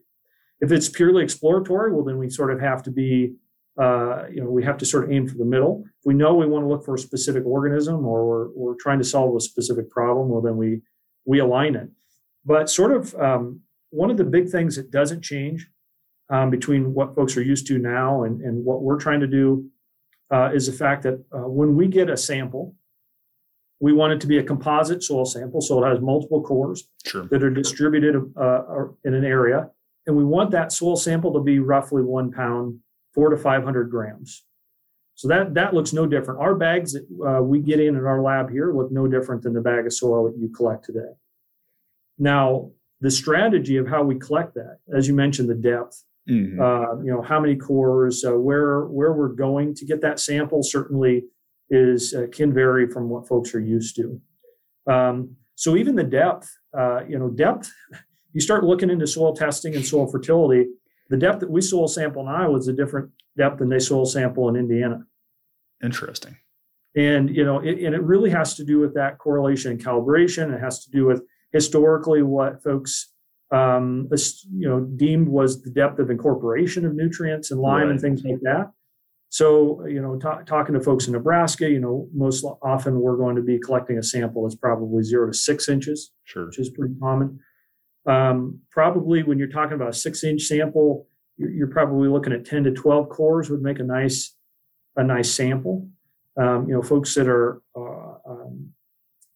If 0.62 0.70
it's 0.70 0.88
purely 0.88 1.24
exploratory, 1.24 1.92
well, 1.92 2.04
then 2.04 2.18
we 2.18 2.30
sort 2.30 2.52
of 2.52 2.60
have 2.60 2.84
to 2.84 2.90
be, 2.92 3.34
uh, 3.78 4.26
you 4.32 4.40
know, 4.42 4.48
we 4.48 4.62
have 4.62 4.78
to 4.78 4.86
sort 4.86 5.04
of 5.04 5.10
aim 5.10 5.28
for 5.28 5.36
the 5.36 5.44
middle. 5.44 5.82
If 5.84 6.06
we 6.06 6.14
know 6.14 6.34
we 6.34 6.46
want 6.46 6.64
to 6.64 6.68
look 6.68 6.84
for 6.84 6.94
a 6.94 6.98
specific 6.98 7.44
organism 7.44 8.06
or 8.06 8.24
we're, 8.26 8.48
we're 8.54 8.76
trying 8.80 8.98
to 9.00 9.04
solve 9.04 9.34
a 9.36 9.40
specific 9.40 9.90
problem, 9.90 10.28
well, 10.28 10.40
then 10.40 10.56
we 10.56 10.80
we 11.24 11.40
align 11.40 11.74
it. 11.74 11.88
But 12.44 12.70
sort 12.70 12.92
of 12.92 13.14
um, 13.16 13.60
one 13.90 14.10
of 14.10 14.16
the 14.16 14.24
big 14.24 14.48
things 14.50 14.76
that 14.76 14.90
doesn't 14.90 15.22
change 15.22 15.68
um, 16.30 16.48
between 16.50 16.94
what 16.94 17.14
folks 17.14 17.36
are 17.36 17.42
used 17.42 17.66
to 17.68 17.78
now 17.78 18.22
and, 18.24 18.40
and 18.40 18.64
what 18.64 18.82
we're 18.82 18.98
trying 18.98 19.20
to 19.20 19.26
do 19.26 19.68
uh, 20.32 20.50
is 20.54 20.66
the 20.66 20.72
fact 20.72 21.02
that 21.02 21.22
uh, 21.32 21.48
when 21.48 21.76
we 21.76 21.86
get 21.88 22.08
a 22.08 22.16
sample, 22.16 22.74
we 23.80 23.92
want 23.92 24.12
it 24.12 24.20
to 24.20 24.26
be 24.28 24.38
a 24.38 24.42
composite 24.42 25.02
soil 25.02 25.24
sample, 25.24 25.60
so 25.60 25.84
it 25.84 25.88
has 25.88 26.00
multiple 26.00 26.40
cores 26.42 26.88
Sure. 27.04 27.24
that 27.26 27.42
are 27.42 27.50
distributed 27.50 28.14
uh, 28.36 28.62
in 29.04 29.14
an 29.14 29.24
area, 29.24 29.68
and 30.06 30.16
we 30.16 30.24
want 30.24 30.50
that 30.50 30.72
soil 30.72 30.96
sample 30.96 31.32
to 31.34 31.40
be 31.40 31.58
roughly 31.58 32.02
one 32.02 32.30
pound, 32.32 32.78
four 33.14 33.30
to 33.30 33.36
five 33.36 33.62
hundred 33.64 33.90
grams. 33.90 34.44
So 35.14 35.28
that 35.28 35.54
that 35.54 35.74
looks 35.74 35.92
no 35.92 36.06
different. 36.06 36.40
Our 36.40 36.54
bags 36.54 36.92
that 36.94 37.06
uh, 37.26 37.42
we 37.42 37.60
get 37.60 37.80
in 37.80 37.96
in 37.96 38.04
our 38.04 38.22
lab 38.22 38.50
here 38.50 38.72
look 38.74 38.90
no 38.90 39.06
different 39.06 39.42
than 39.42 39.52
the 39.52 39.60
bag 39.60 39.86
of 39.86 39.92
soil 39.92 40.24
that 40.30 40.38
you 40.38 40.48
collect 40.48 40.84
today. 40.84 41.12
Now, 42.18 42.70
the 43.00 43.10
strategy 43.10 43.76
of 43.76 43.86
how 43.88 44.02
we 44.02 44.18
collect 44.18 44.54
that, 44.54 44.78
as 44.94 45.08
you 45.08 45.14
mentioned, 45.14 45.48
the 45.48 45.54
depth, 45.54 46.04
Mhm. 46.28 46.58
uh, 46.60 47.02
you 47.02 47.10
know, 47.10 47.20
how 47.22 47.40
many 47.40 47.56
cores, 47.56 48.24
uh, 48.24 48.38
where 48.38 48.84
where 48.86 49.12
we're 49.12 49.28
going 49.28 49.74
to 49.74 49.84
get 49.84 50.00
that 50.02 50.18
sample 50.20 50.62
certainly 50.62 51.24
is 51.70 52.14
uh, 52.14 52.26
can 52.32 52.52
vary 52.52 52.86
from 52.88 53.08
what 53.08 53.26
folks 53.26 53.54
are 53.54 53.60
used 53.60 53.96
to. 53.96 54.20
Um, 54.86 55.36
so 55.54 55.76
even 55.76 55.94
the 55.96 56.04
depth, 56.04 56.48
uh, 56.76 57.00
you 57.08 57.18
know, 57.18 57.28
depth. 57.30 57.70
You 58.32 58.40
start 58.40 58.64
looking 58.64 58.90
into 58.90 59.06
soil 59.06 59.34
testing 59.34 59.74
and 59.74 59.84
soil 59.84 60.06
fertility. 60.06 60.66
The 61.10 61.16
depth 61.16 61.40
that 61.40 61.50
we 61.50 61.60
soil 61.60 61.88
sample 61.88 62.22
in 62.22 62.28
Iowa 62.28 62.56
is 62.58 62.68
a 62.68 62.72
different 62.72 63.10
depth 63.36 63.58
than 63.58 63.68
they 63.68 63.78
soil 63.78 64.06
sample 64.06 64.48
in 64.48 64.56
Indiana. 64.56 65.04
Interesting. 65.82 66.36
And 66.96 67.34
you 67.34 67.44
know, 67.44 67.58
it, 67.60 67.78
and 67.84 67.94
it 67.94 68.02
really 68.02 68.30
has 68.30 68.54
to 68.56 68.64
do 68.64 68.78
with 68.78 68.94
that 68.94 69.18
correlation 69.18 69.72
and 69.72 69.82
calibration. 69.82 70.54
It 70.54 70.60
has 70.60 70.84
to 70.84 70.90
do 70.90 71.06
with 71.06 71.22
historically 71.52 72.22
what 72.22 72.62
folks, 72.62 73.12
um, 73.50 74.08
you 74.50 74.68
know, 74.68 74.80
deemed 74.80 75.28
was 75.28 75.62
the 75.62 75.70
depth 75.70 75.98
of 75.98 76.10
incorporation 76.10 76.84
of 76.86 76.94
nutrients 76.94 77.50
and 77.50 77.60
lime 77.60 77.90
and 77.90 78.00
things 78.00 78.22
like 78.24 78.40
that. 78.42 78.70
So 79.30 79.86
you 79.86 80.00
know, 80.02 80.18
ta- 80.18 80.42
talking 80.42 80.74
to 80.74 80.80
folks 80.80 81.06
in 81.06 81.12
Nebraska, 81.14 81.68
you 81.68 81.80
know, 81.80 82.08
most 82.14 82.44
often 82.62 83.00
we're 83.00 83.16
going 83.16 83.36
to 83.36 83.42
be 83.42 83.58
collecting 83.58 83.96
a 83.98 84.02
sample 84.02 84.42
that's 84.42 84.54
probably 84.54 85.02
zero 85.02 85.26
to 85.26 85.34
six 85.34 85.68
inches 85.70 86.12
Sure. 86.24 86.46
which 86.46 86.58
is 86.58 86.68
pretty 86.70 86.94
common. 87.00 87.40
Um, 88.06 88.60
probably 88.70 89.22
when 89.22 89.38
you're 89.38 89.48
talking 89.48 89.74
about 89.74 89.90
a 89.90 89.92
six 89.92 90.24
inch 90.24 90.42
sample, 90.42 91.06
you're, 91.36 91.50
you're 91.50 91.66
probably 91.68 92.08
looking 92.08 92.32
at 92.32 92.44
10 92.44 92.64
to 92.64 92.70
12 92.72 93.08
cores 93.08 93.48
would 93.50 93.62
make 93.62 93.78
a 93.78 93.84
nice, 93.84 94.34
a 94.96 95.04
nice 95.04 95.30
sample. 95.30 95.88
Um, 96.36 96.68
you 96.68 96.74
know, 96.74 96.82
folks 96.82 97.14
that 97.14 97.28
are 97.28 97.62
uh, 97.76 98.14
um, 98.28 98.70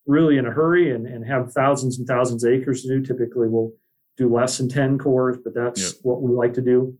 really 0.05 0.37
in 0.37 0.45
a 0.45 0.51
hurry 0.51 0.91
and, 0.93 1.05
and 1.05 1.25
have 1.25 1.53
thousands 1.53 1.97
and 1.99 2.07
thousands 2.07 2.43
of 2.43 2.51
acres 2.51 2.81
to 2.83 2.87
do 2.89 3.01
typically 3.01 3.47
will 3.47 3.73
do 4.17 4.33
less 4.33 4.57
than 4.57 4.67
10 4.67 4.97
cores, 4.97 5.37
but 5.43 5.53
that's 5.53 5.93
Yep. 5.93 5.99
what 6.01 6.21
we 6.21 6.33
like 6.33 6.53
to 6.53 6.61
do. 6.61 6.97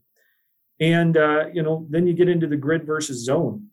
And, 0.80 1.16
uh, 1.16 1.46
you 1.52 1.62
know, 1.62 1.86
then 1.90 2.06
you 2.06 2.14
get 2.14 2.28
into 2.28 2.46
the 2.46 2.56
grid 2.56 2.86
versus 2.86 3.24
zone. 3.24 3.66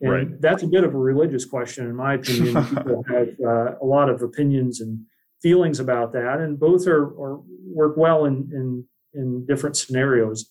And 0.00 0.10
Right. 0.12 0.40
that's 0.40 0.62
a 0.62 0.68
bit 0.68 0.84
of 0.84 0.94
a 0.94 0.98
religious 0.98 1.44
question, 1.44 1.86
in 1.86 1.96
my 1.96 2.14
opinion. 2.14 2.54
People 2.68 3.02
have 3.08 3.28
uh, 3.44 3.74
a 3.82 3.84
lot 3.84 4.08
of 4.08 4.22
opinions 4.22 4.80
and 4.80 5.00
feelings 5.42 5.80
about 5.80 6.12
that, 6.12 6.40
and 6.40 6.58
both 6.58 6.86
are, 6.86 7.04
are 7.04 7.40
work 7.64 7.96
well 7.96 8.24
in, 8.24 8.50
in 8.52 8.84
in 9.14 9.46
different 9.46 9.76
scenarios. 9.76 10.50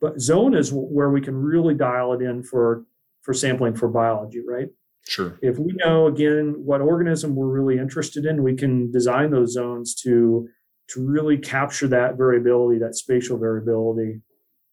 But 0.00 0.20
zone 0.20 0.54
is 0.54 0.70
where 0.72 1.10
we 1.10 1.20
can 1.20 1.34
really 1.34 1.74
dial 1.74 2.12
it 2.12 2.22
in 2.22 2.42
for 2.42 2.84
for 3.22 3.32
sampling 3.34 3.74
for 3.74 3.88
biology, 3.88 4.42
right? 4.46 4.68
Sure. 5.06 5.38
If 5.40 5.58
we 5.58 5.72
know 5.72 6.06
again 6.06 6.54
what 6.58 6.80
organism 6.80 7.34
we're 7.34 7.46
really 7.46 7.78
interested 7.78 8.24
in, 8.24 8.42
we 8.42 8.56
can 8.56 8.90
design 8.90 9.30
those 9.30 9.52
zones 9.52 9.94
to 10.02 10.48
to 10.90 11.04
really 11.04 11.36
capture 11.38 11.88
that 11.88 12.16
variability, 12.16 12.78
that 12.78 12.94
spatial 12.94 13.38
variability, 13.38 14.20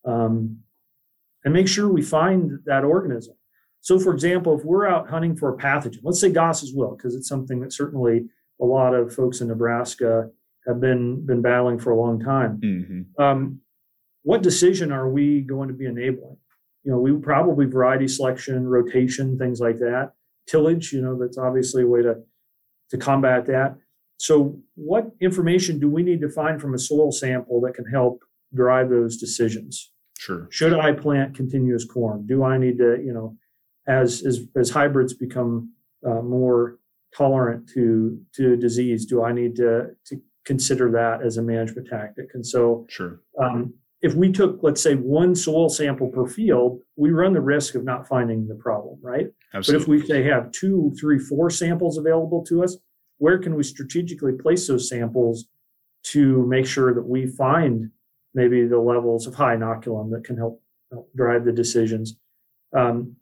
um, 0.06 0.60
and 1.44 1.54
make 1.54 1.68
sure 1.68 1.88
we 1.88 2.02
find 2.02 2.60
that 2.66 2.84
organism. 2.84 3.36
So, 3.82 4.00
for 4.00 4.14
example, 4.14 4.58
if 4.58 4.64
we're 4.64 4.88
out 4.88 5.10
hunting 5.10 5.36
for 5.36 5.54
a 5.54 5.58
pathogen, 5.58 6.00
let's 6.04 6.22
say 6.22 6.32
Goss's 6.32 6.74
wilt, 6.74 6.98
because 6.98 7.16
it's 7.16 7.28
something 7.28 7.60
that 7.62 7.74
certainly 7.74 8.26
a 8.62 8.66
lot 8.66 8.94
of 8.94 9.14
folks 9.14 9.42
in 9.42 9.48
Nebraska 9.48 10.30
have 10.68 10.80
been 10.80 11.26
been 11.26 11.42
battling 11.42 11.80
for 11.80 11.92
a 11.92 12.00
long 12.00 12.20
time. 12.20 12.60
hmm 12.62 13.24
Um, 13.24 13.60
what 14.24 14.42
decision 14.42 14.92
are 14.92 15.10
we 15.10 15.42
going 15.42 15.68
to 15.68 15.74
be 15.74 15.86
enabling? 15.86 16.38
You 16.84 16.92
know, 16.92 17.00
we 17.00 17.14
probably 17.14 17.66
variety 17.66 18.08
selection, 18.08 18.68
rotation, 18.68 19.38
things 19.38 19.60
like 19.60 19.80
that. 19.80 20.14
Tillage, 20.48 20.94
you 20.94 21.02
know, 21.02 21.18
that's 21.18 21.38
obviously 21.38 21.84
a 21.84 21.88
way 21.88 22.02
to 22.02 22.16
to 22.92 22.98
combat 22.98 23.46
that. 23.48 23.76
So, 24.18 24.60
what 24.76 25.12
information 25.20 25.80
do 25.80 25.90
we 25.90 26.04
need 26.04 26.22
to 26.22 26.30
find 26.30 26.62
from 26.62 26.74
a 26.74 26.78
soil 26.80 27.12
sample 27.12 27.60
that 27.62 27.74
can 27.74 27.86
help 27.86 28.24
drive 28.54 28.90
those 28.90 29.18
decisions? 29.18 29.92
Sure. 30.18 30.48
Should 30.52 30.74
I 30.74 30.94
plant 30.94 31.36
continuous 31.36 31.84
corn? 31.86 32.26
Do 32.26 32.44
I 32.44 32.58
need 32.58 32.78
to, 32.78 33.02
you 33.04 33.14
know, 33.14 33.38
as 33.88 34.26
as 34.26 34.42
as 34.56 34.70
hybrids 34.70 35.14
become 35.14 35.74
uh, 36.06 36.22
more 36.22 36.78
tolerant 37.15 37.67
to 37.70 38.20
to 38.36 38.55
disease, 38.58 39.05
do 39.05 39.24
I 39.24 39.32
need 39.32 39.55
to 39.58 39.89
to 40.05 40.22
consider 40.46 40.91
that 40.91 41.22
as 41.22 41.38
a 41.38 41.41
management 41.41 41.88
tactic? 41.88 42.29
And 42.34 42.46
so, 42.46 42.86
Sure. 42.89 43.22
um, 43.39 43.74
if 44.01 44.13
we 44.15 44.29
took, 44.32 44.60
let's 44.62 44.82
say, 44.82 44.96
one 44.96 45.34
soil 45.36 45.70
sample 45.70 46.10
per 46.10 46.27
field, 46.27 46.82
we 46.98 47.12
run 47.12 47.32
the 47.32 47.39
risk 47.41 47.75
of 47.75 47.86
not 47.86 48.05
finding 48.08 48.48
the 48.48 48.55
problem, 48.55 49.00
right? 49.01 49.27
Absolutely. 49.53 49.74
But 49.77 49.82
if 49.82 49.88
we 50.01 50.08
say 50.08 50.24
have 50.24 50.51
two, 50.51 50.91
three, 51.00 51.17
four 51.20 51.50
samples 51.50 51.98
available 51.98 52.43
to 52.46 52.63
us, 52.63 52.77
where 53.20 53.38
can 53.38 53.55
we 53.55 53.63
strategically 53.63 54.34
place 54.34 54.67
those 54.67 54.89
samples 54.89 55.46
to 56.12 56.46
make 56.48 56.65
sure 56.65 56.93
that 56.93 57.05
we 57.08 57.25
find 57.27 57.89
maybe 58.34 58.65
the 58.67 58.79
levels 58.79 59.25
of 59.27 59.36
high 59.36 59.55
inoculum 59.55 60.12
that 60.12 60.25
can 60.25 60.36
help, 60.36 60.62
help 60.91 61.10
drive 61.15 61.46
the 61.46 61.53
decisions? 61.53 62.17
Um, 62.75 63.15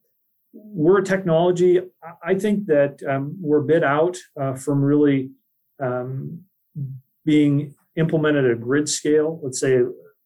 we're 0.54 1.00
a 1.00 1.04
technology. 1.04 1.80
I- 1.80 2.32
I 2.32 2.36
think 2.36 2.66
that 2.68 3.02
um, 3.08 3.38
we're 3.42 3.60
a 3.60 3.64
bit 3.66 3.84
out 3.84 4.18
uh, 4.40 4.54
from 4.56 4.82
really 4.84 5.32
um, 5.82 6.42
being 7.26 7.74
implemented 7.96 8.46
at 8.46 8.52
a 8.52 8.56
grid 8.56 8.88
scale. 8.90 9.40
Let's 9.44 9.60
say 9.60 9.80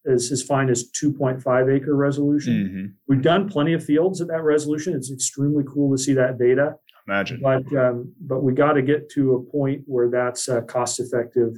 as, 0.08 0.32
as 0.32 0.44
fine 0.44 0.70
as 0.70 0.92
2.5 0.92 1.76
acre 1.76 1.96
resolution. 1.96 2.54
Mhm. 2.54 2.94
We've 3.08 3.22
done 3.22 3.50
plenty 3.50 3.74
of 3.74 3.84
fields 3.84 4.22
at 4.22 4.28
that 4.28 4.44
resolution. 4.44 4.94
It's 4.94 5.12
extremely 5.12 5.64
cool 5.68 5.96
to 5.96 6.02
see 6.02 6.14
that 6.14 6.38
data, 6.38 6.76
Imagine. 7.08 7.40
but 7.42 7.66
um, 7.76 8.14
but 8.22 8.44
we 8.44 8.54
got 8.54 8.74
to 8.74 8.82
get 8.84 9.10
to 9.12 9.36
a 9.36 9.44
point 9.52 9.84
where 9.88 10.10
that's 10.10 10.48
uh, 10.48 10.62
cost 10.62 11.00
effective 11.00 11.58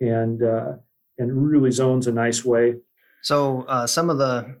and 0.00 0.42
uh, 0.42 0.72
and 1.18 1.46
really 1.50 1.70
zones 1.70 2.06
a 2.06 2.12
nice 2.12 2.44
way. 2.44 2.76
So 3.22 3.62
uh, 3.68 3.86
some 3.86 4.08
of 4.10 4.16
the 4.18 4.56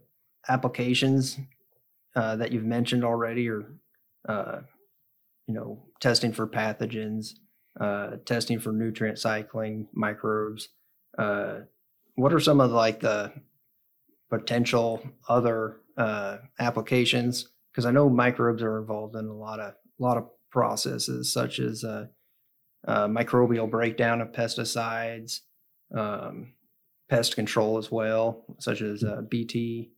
applications 0.48 1.38
uh, 2.16 2.36
that 2.36 2.52
you've 2.52 2.64
mentioned 2.64 3.04
already 3.04 3.48
are, 3.48 3.64
uh, 4.28 4.60
you 5.46 5.54
know, 5.54 5.82
testing 6.00 6.32
for 6.32 6.46
pathogens, 6.46 7.30
uh, 7.80 8.16
testing 8.24 8.60
for 8.60 8.72
nutrient 8.72 9.18
cycling, 9.18 9.88
microbes. 9.92 10.68
Uh, 11.18 11.60
what 12.14 12.32
are 12.32 12.40
some 12.40 12.60
of 12.60 12.70
like 12.70 13.00
the 13.00 13.32
potential 14.30 15.02
other 15.28 15.80
uh, 15.96 16.38
applications? 16.60 17.48
Because 17.72 17.84
I 17.84 17.90
know 17.90 18.08
microbes 18.08 18.62
are 18.62 18.78
involved 18.78 19.16
in 19.16 19.26
a 19.26 19.34
lot 19.34 19.58
of 19.58 19.74
lot 19.98 20.16
of 20.16 20.28
processes, 20.50 21.32
such 21.32 21.58
as 21.58 21.84
microbial 22.86 23.68
breakdown 23.68 24.20
of 24.20 24.32
pesticides. 24.32 25.40
Um, 25.96 26.54
pest 27.10 27.34
control 27.34 27.76
as 27.76 27.90
well, 27.90 28.44
such 28.58 28.80
as 28.80 29.04
BT. 29.28 29.92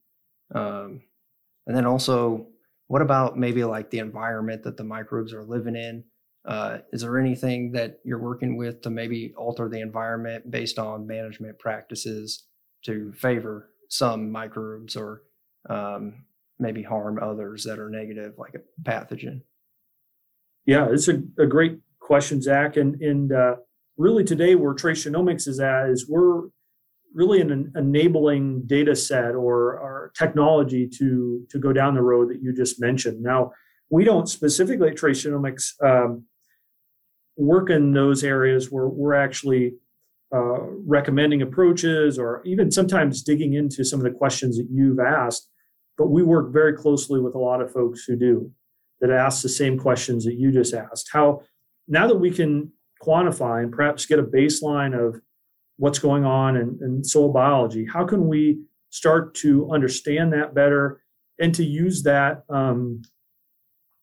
Um, 0.55 1.03
And 1.67 1.77
then 1.77 1.87
also, 1.87 2.47
what 2.89 3.03
about 3.03 3.39
maybe 3.39 3.65
like 3.65 3.91
the 3.91 3.99
environment 3.99 4.63
that 4.65 4.77
the 4.77 4.85
microbes 4.85 5.33
are 5.33 5.45
living 5.45 5.77
in? 5.77 6.05
Uh, 6.47 6.79
is 6.93 7.03
there 7.03 7.19
anything 7.19 7.73
that 7.73 7.99
you're 8.05 8.23
working 8.23 8.57
with 8.57 8.81
to 8.83 8.91
maybe 8.91 9.35
alter 9.37 9.69
the 9.69 9.81
environment 9.81 10.49
based 10.49 10.79
on 10.79 11.07
management 11.07 11.59
practices 11.59 12.45
to 12.85 13.13
favor 13.15 13.71
some 13.89 14.31
microbes 14.31 14.95
or 14.95 15.23
um, 15.69 16.25
maybe 16.61 16.83
harm 16.85 17.19
others 17.21 17.65
that 17.65 17.81
are 17.81 17.91
negative, 17.91 18.35
like 18.39 18.55
a 18.55 18.89
pathogen? 18.89 19.43
Yeah, 20.67 20.87
it's 20.91 21.09
a, 21.09 21.21
a 21.39 21.47
great 21.47 21.81
question, 21.99 22.41
Zach. 22.41 22.77
And, 22.77 23.01
and 23.01 23.33
uh, 23.33 23.57
really 23.97 24.23
today 24.23 24.55
where 24.55 24.75
trace 24.75 25.05
genomics 25.05 25.49
is 25.49 25.59
at 25.59 25.89
is 25.89 26.09
we're 26.09 26.43
really 27.17 27.41
an 27.41 27.73
enabling 27.75 28.63
data 28.67 28.95
set 28.95 29.35
or, 29.35 29.79
or 29.79 30.13
technology 30.17 30.87
to, 30.87 31.47
to 31.49 31.59
go 31.59 31.73
down 31.73 31.95
the 31.95 32.03
road 32.03 32.29
that 32.29 32.43
you 32.43 32.55
just 32.55 32.79
mentioned. 32.79 33.23
Now, 33.23 33.53
we 33.89 34.05
don't 34.05 34.29
specifically 34.29 34.91
at 34.91 34.97
Trace 34.97 35.25
Genomics 35.25 35.73
um, 35.83 36.25
work 37.39 37.71
in 37.71 37.93
those 37.93 38.23
areas 38.23 38.71
where 38.71 38.87
we're 38.87 39.15
actually 39.15 39.77
uh, 40.35 40.61
recommending 40.85 41.41
approaches 41.41 42.19
or 42.19 42.43
even 42.45 42.71
sometimes 42.71 43.23
digging 43.23 43.55
into 43.55 43.83
some 43.83 43.99
of 43.99 44.05
the 44.05 44.19
questions 44.19 44.59
that 44.59 44.69
you've 44.71 45.01
asked. 45.01 45.49
But 45.97 46.09
we 46.09 46.23
work 46.23 46.53
very 46.53 46.75
closely 46.75 47.19
with 47.19 47.35
a 47.35 47.39
lot 47.39 47.63
of 47.63 47.73
folks 47.73 48.05
who 48.05 48.17
do 48.17 48.53
that 49.01 49.11
ask 49.11 49.43
the 49.43 49.49
same 49.49 49.79
questions 49.79 50.27
that 50.27 50.35
you 50.35 50.53
just 50.53 50.75
asked. 50.75 51.09
How 51.11 51.41
now 51.89 52.07
that 52.09 52.19
we 52.19 52.31
can 52.31 52.73
quantify 53.03 53.63
and 53.63 53.73
perhaps 53.73 54.05
get 54.05 54.19
a 54.19 54.23
baseline 54.23 54.95
of 54.95 55.21
what's 55.77 55.99
going 55.99 56.25
on 56.25 56.57
in, 56.57 56.79
in 56.83 57.05
soil 57.05 57.33
biology, 57.33 57.87
how 57.87 58.05
can 58.05 58.29
we 58.29 58.61
start 58.91 59.35
to 59.35 59.71
understand 59.71 60.33
that 60.33 60.55
better 60.55 61.03
and 61.39 61.55
to 61.55 61.65
use 61.65 62.03
that 62.03 62.45
um, 62.49 63.03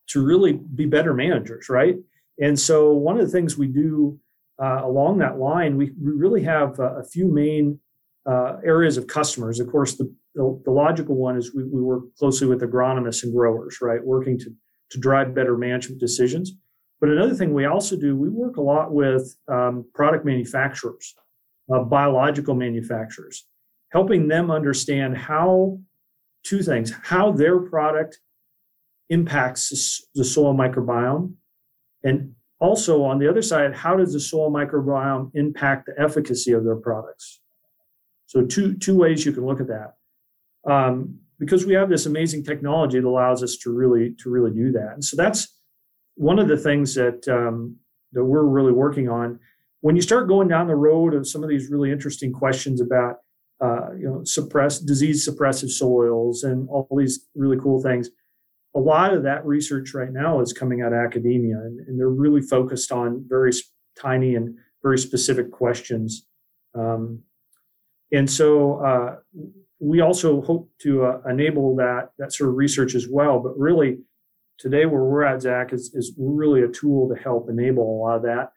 to 0.08 0.24
really 0.24 0.53
be 0.53 0.86
better 0.86 1.13
managers, 1.13 1.70
right? 1.70 1.96
And 2.39 2.60
so, 2.60 2.94
one 2.94 3.20
of 3.20 3.25
the 3.25 3.32
things 3.32 3.58
we 3.58 3.68
do 3.68 4.20
uh, 4.62 4.82
along 4.84 5.20
that 5.20 5.39
line, 5.39 5.77
we, 5.77 5.92
we 6.01 6.12
really 6.12 6.44
have 6.44 6.80
a, 6.80 7.03
few 7.03 7.27
main 7.27 7.80
uh, 8.25 8.58
areas 8.63 8.98
of 8.98 9.08
customers. 9.08 9.60
Of 9.60 9.72
course, 9.72 9.96
the, 9.96 10.13
the, 10.36 10.62
the 10.65 10.72
logical 10.72 11.15
one 11.15 11.38
is 11.38 11.53
we, 11.53 11.63
we, 11.63 11.82
work 11.82 12.03
closely 12.18 12.48
with 12.48 12.62
agronomists 12.62 13.24
and 13.24 13.34
growers, 13.34 13.80
right? 13.82 14.03
Working 14.03 14.38
to, 14.39 14.53
to 14.92 15.00
drive 15.00 15.36
better 15.36 15.58
management 15.58 16.00
decisions. 16.00 16.53
But 17.01 17.10
another 17.10 17.36
thing 17.36 17.53
we 17.53 17.65
also 17.65 17.98
do, 17.98 18.15
we 18.15 18.30
work 18.30 18.58
a 18.58 18.62
lot 18.62 18.94
with 18.94 19.36
um, 19.48 19.86
product 19.94 20.25
manufacturers, 20.25 21.13
uh, 21.72 21.84
biological 21.84 22.55
manufacturers, 22.55 23.46
helping 23.91 24.27
them 24.27 24.50
understand 24.50 25.17
how 25.17 25.79
two 26.43 26.62
things 26.62 26.93
how 27.03 27.32
their 27.32 27.60
product 27.60 28.20
impacts 29.10 30.01
the 30.15 30.25
soil 30.25 30.53
microbiome 30.53 31.34
and 32.03 32.34
also 32.60 33.03
on 33.03 33.20
the 33.20 33.29
other 33.29 33.41
side 33.41 33.74
how 33.75 33.96
does 33.96 34.13
the 34.13 34.20
soil 34.20 34.51
microbiome 34.51 35.32
impact 35.36 35.86
the 35.86 35.93
efficacy 36.01 36.51
of 36.51 36.63
their 36.63 36.75
products? 36.75 37.41
So 38.25 38.46
two 38.46 38.75
two 38.77 38.98
ways 38.98 39.25
you 39.25 39.32
can 39.32 39.46
look 39.46 39.62
at 39.62 39.67
that. 39.67 39.93
Um, 40.70 41.20
because 41.39 41.65
we 41.65 41.74
have 41.74 41.89
this 41.89 42.05
amazing 42.05 42.43
technology 42.43 43.00
that 43.00 43.08
allows 43.08 43.43
us 43.43 43.58
to 43.58 43.72
really 43.72 44.15
to 44.20 44.29
really 44.29 44.51
do 44.51 44.72
that. 44.72 44.93
And 44.93 45.03
so 45.03 45.17
that's 45.17 45.48
one 46.15 46.39
of 46.39 46.48
the 46.48 46.58
things 46.58 46.96
that 46.96 47.27
um, 47.27 47.77
that 48.13 48.24
we're 48.24 48.46
really 48.46 48.72
working 48.72 49.10
on 49.10 49.39
when 49.83 49.95
you 49.95 50.01
start 50.01 50.27
going 50.27 50.47
down 50.47 50.67
the 50.67 50.75
road 50.75 51.13
of 51.13 51.27
some 51.27 51.43
of 51.43 51.49
these 51.49 51.69
really 51.69 51.91
interesting 51.91 52.31
questions 52.31 52.81
about 52.81 53.17
uh, 53.61 53.91
you 53.97 54.05
know 54.05 54.21
suppress 54.23 54.79
disease 54.79 55.27
suppressive 55.27 55.69
soils 55.69 56.43
and 56.43 56.67
all 56.69 56.87
these 56.98 57.27
really 57.35 57.57
cool 57.61 57.81
things 57.81 58.09
a 58.75 58.79
lot 58.79 59.13
of 59.13 59.24
that 59.24 59.46
research 59.46 59.93
right 59.93 60.11
now 60.11 60.39
is 60.39 60.53
coming 60.53 60.81
out 60.81 60.93
of 60.93 61.00
academia 61.00 61.57
and, 61.57 61.79
and 61.87 62.00
they're 62.00 62.09
really 62.09 62.41
focused 62.41 62.91
on 62.91 63.24
very 63.27 63.51
tiny 64.00 64.35
and 64.35 64.57
very 64.81 64.98
specific 64.98 65.51
questions. 65.51 66.25
Um, 66.74 67.22
and 68.11 68.29
so 68.29 68.79
uh, 68.83 69.15
we 69.79 70.01
also 70.01 70.41
hope 70.41 70.69
to 70.79 71.05
uh, 71.05 71.22
enable 71.29 71.75
that 71.75 72.09
that 72.17 72.33
sort 72.33 72.50
of 72.50 72.55
research 72.55 72.96
as 72.96 73.07
well 73.07 73.39
but 73.39 73.57
really 73.57 74.00
today 74.57 74.85
where 74.85 75.03
we're 75.03 75.24
at 75.24 75.41
zach 75.41 75.74
is, 75.74 75.93
is 75.93 76.13
really 76.17 76.63
a 76.63 76.67
tool 76.67 77.09
to 77.09 77.22
help 77.22 77.50
enable 77.50 77.83
a 77.83 77.98
lot 78.01 78.15
of 78.17 78.24
that. 78.24 78.51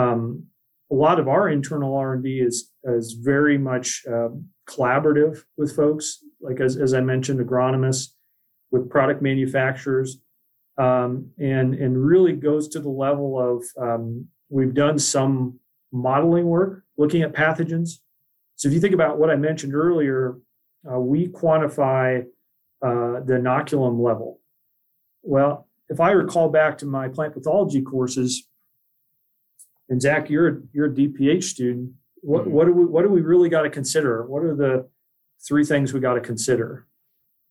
Um, 0.00 0.44
a 0.90 0.94
lot 0.94 1.18
of 1.18 1.28
our 1.28 1.48
internal 1.48 1.94
r&d 1.96 2.28
is, 2.40 2.72
is 2.84 3.18
very 3.20 3.58
much 3.58 4.02
um, 4.08 4.46
collaborative 4.68 5.42
with 5.56 5.74
folks. 5.74 6.22
Like 6.40 6.60
as, 6.60 6.76
as 6.76 6.94
i 6.94 7.00
mentioned 7.00 7.40
agronomists 7.40 8.08
with 8.70 8.90
product 8.90 9.22
manufacturers 9.22 10.18
um, 10.78 11.30
and 11.38 11.74
and 11.74 12.04
really 12.04 12.32
goes 12.32 12.68
to 12.68 12.80
the 12.80 12.90
level 12.90 13.38
of 13.40 13.64
um, 13.80 14.26
we've 14.48 14.74
done 14.74 14.98
some 14.98 15.58
modeling 15.92 16.46
work 16.46 16.82
looking 16.98 17.22
at 17.22 17.32
pathogens. 17.32 18.00
So 18.56 18.68
if 18.68 18.74
you 18.74 18.80
think 18.80 18.94
about 18.94 19.18
what 19.18 19.30
i 19.30 19.36
mentioned 19.36 19.74
earlier 19.74 20.38
uh, 20.90 21.00
we 21.00 21.28
quantify 21.28 22.22
uh, 22.82 23.20
the 23.24 23.38
inoculum 23.40 24.00
level. 24.00 24.40
Well 25.22 25.68
if 25.88 26.00
i 26.00 26.10
recall 26.10 26.48
back 26.48 26.78
to 26.78 26.86
my 26.86 27.08
plant 27.08 27.34
pathology 27.34 27.82
courses 27.82 28.45
and 29.88 30.00
Zach, 30.00 30.28
you're 30.30 30.62
you're 30.72 30.86
a 30.86 30.90
DPH 30.90 31.44
student. 31.44 31.92
What 32.22 32.42
mm-hmm. 32.42 32.52
what 32.52 32.66
do 32.66 32.72
we 32.72 32.84
what 32.84 33.02
do 33.02 33.08
we 33.08 33.20
really 33.20 33.48
got 33.48 33.62
to 33.62 33.70
consider? 33.70 34.26
What 34.26 34.42
are 34.42 34.54
the 34.54 34.88
three 35.46 35.64
things 35.64 35.92
we 35.92 36.00
got 36.00 36.14
to 36.14 36.20
consider? 36.20 36.86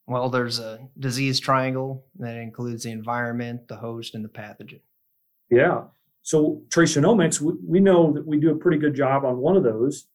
Well, 0.06 0.28
there's 0.28 0.60
a 0.60 0.78
disease 0.98 1.40
triangle 1.40 2.04
that 2.18 2.36
includes 2.36 2.84
the 2.84 2.92
environment, 2.92 3.66
the 3.66 3.76
host, 3.76 4.14
and 4.14 4.24
the 4.24 4.28
pathogen. 4.28 4.80
Yeah. 5.50 5.84
So 6.22 6.62
trace 6.70 6.96
genomics, 6.96 7.40
we, 7.40 7.54
we 7.64 7.80
know 7.80 8.12
that 8.12 8.26
we 8.26 8.38
do 8.38 8.50
a 8.50 8.56
pretty 8.56 8.78
good 8.78 8.94
job 8.94 9.24
on 9.24 9.38
one 9.38 9.56
of 9.56 9.64
those. 9.64 10.06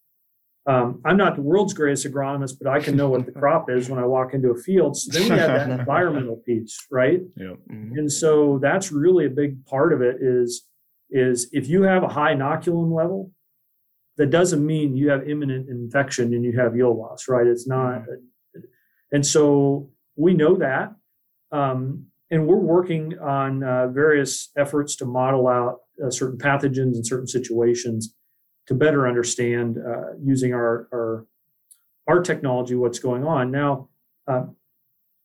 Um, 0.66 1.02
I'm 1.04 1.18
not 1.18 1.36
the 1.36 1.42
world's 1.42 1.74
greatest 1.74 2.06
agronomist, 2.06 2.58
but 2.62 2.70
I 2.70 2.80
can 2.80 2.96
know 2.96 3.10
what 3.10 3.26
the 3.26 3.32
crop 3.40 3.70
is 3.70 3.90
when 3.90 4.00
I 4.00 4.06
walk 4.06 4.34
into 4.34 4.52
a 4.52 4.58
field. 4.58 4.96
So 4.96 5.12
then 5.12 5.32
we 5.32 5.38
have 5.38 5.70
that 5.70 5.70
environmental 5.80 6.38
piece, 6.38 6.78
right? 6.92 7.22
Yeah. 7.36 7.56
Mm-hmm. 7.72 7.98
And 7.98 8.12
so 8.12 8.60
that's 8.62 8.92
really 8.92 9.26
a 9.26 9.30
big 9.30 9.66
part 9.66 9.92
of 9.92 10.02
it 10.02 10.18
is 10.22 10.68
is 11.12 11.50
if 11.52 11.68
you 11.68 11.84
have 11.84 12.04
a 12.04 12.08
high 12.08 12.34
inoculum 12.34 12.96
level, 12.96 13.32
that 14.18 14.30
doesn't 14.30 14.66
mean 14.66 14.96
you 14.96 15.10
have 15.10 15.28
imminent 15.28 15.70
infection 15.70 16.34
and 16.34 16.44
you 16.44 16.58
have 16.58 16.76
yield 16.76 16.98
loss, 16.98 17.28
right? 17.28 17.48
It's 17.48 17.68
not. 17.68 18.02
Mm-hmm. 18.02 18.60
And 19.12 19.26
so 19.26 19.90
we 20.16 20.34
know 20.34 20.56
that. 20.58 20.94
Um, 21.52 22.06
and 22.30 22.48
we're 22.48 22.56
working 22.56 23.20
on 23.20 23.64
uh, 23.64 23.88
various 23.88 24.52
efforts 24.58 24.96
to 24.98 25.06
model 25.06 25.48
out 25.48 25.80
uh, 26.04 26.10
certain 26.10 26.38
pathogens 26.38 26.96
in 26.96 27.04
certain 27.04 27.28
situations 27.28 28.16
to 28.68 28.74
better 28.74 29.08
understand 29.08 29.78
uh, 29.78 30.14
using 30.24 30.54
our, 30.54 30.88
our, 30.94 31.26
our 32.08 32.22
technology 32.22 32.76
what's 32.76 33.00
going 33.00 33.26
on. 33.26 33.52
Now, 33.52 33.90
um, 34.28 34.56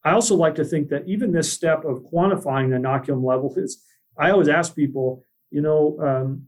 I 0.05 0.12
also 0.12 0.37
like 0.37 0.55
to 0.57 0.64
think 0.64 0.88
that 0.88 1.07
even 1.07 1.33
this 1.33 1.53
step 1.53 1.85
of 1.85 2.03
quantifying 2.12 2.70
the 2.70 2.77
inoculum 2.77 3.25
level 3.25 3.53
is. 3.57 3.83
I 4.18 4.31
always 4.31 4.49
ask 4.49 4.75
people, 4.75 5.22
you 5.51 5.61
know, 5.61 5.99
um, 6.01 6.47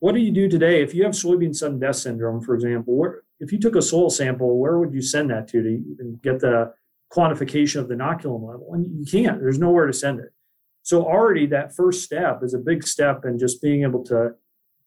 what 0.00 0.14
do 0.14 0.20
you 0.20 0.30
do 0.30 0.48
today 0.48 0.82
if 0.82 0.94
you 0.94 1.04
have 1.04 1.12
soybean 1.12 1.54
sudden 1.54 1.78
death 1.78 1.96
syndrome, 1.96 2.40
for 2.40 2.54
example? 2.54 2.94
Where, 2.94 3.22
if 3.40 3.52
you 3.52 3.58
took 3.58 3.76
a 3.76 3.82
soil 3.82 4.10
sample, 4.10 4.58
where 4.58 4.78
would 4.78 4.92
you 4.92 5.02
send 5.02 5.30
that 5.30 5.48
to 5.48 5.62
to 5.62 6.18
get 6.22 6.40
the 6.40 6.72
quantification 7.12 7.80
of 7.80 7.88
the 7.88 7.94
inoculum 7.94 8.46
level? 8.46 8.70
And 8.72 8.86
you 8.98 9.06
can't. 9.06 9.40
There's 9.40 9.58
nowhere 9.58 9.86
to 9.86 9.92
send 9.92 10.20
it. 10.20 10.30
So 10.82 11.04
already 11.04 11.46
that 11.46 11.74
first 11.74 12.02
step 12.04 12.42
is 12.42 12.54
a 12.54 12.58
big 12.58 12.86
step 12.86 13.24
in 13.24 13.38
just 13.38 13.60
being 13.60 13.82
able 13.82 14.04
to 14.04 14.30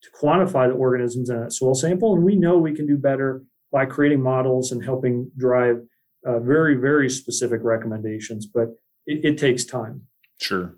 to 0.04 0.10
quantify 0.20 0.68
the 0.68 0.74
organisms 0.74 1.30
in 1.30 1.40
that 1.40 1.54
soil 1.54 1.76
sample. 1.76 2.16
And 2.16 2.24
we 2.24 2.36
know 2.36 2.58
we 2.58 2.74
can 2.74 2.88
do 2.88 2.98
better 2.98 3.44
by 3.72 3.86
creating 3.86 4.22
models 4.22 4.72
and 4.72 4.84
helping 4.84 5.30
drive 5.38 5.82
uh, 6.26 6.40
very 6.40 6.76
very 6.76 7.10
specific 7.10 7.62
recommendations. 7.64 8.46
But 8.46 8.70
it, 9.06 9.26
it 9.26 9.38
takes 9.38 9.66
time. 9.66 10.08
Sure. 10.40 10.76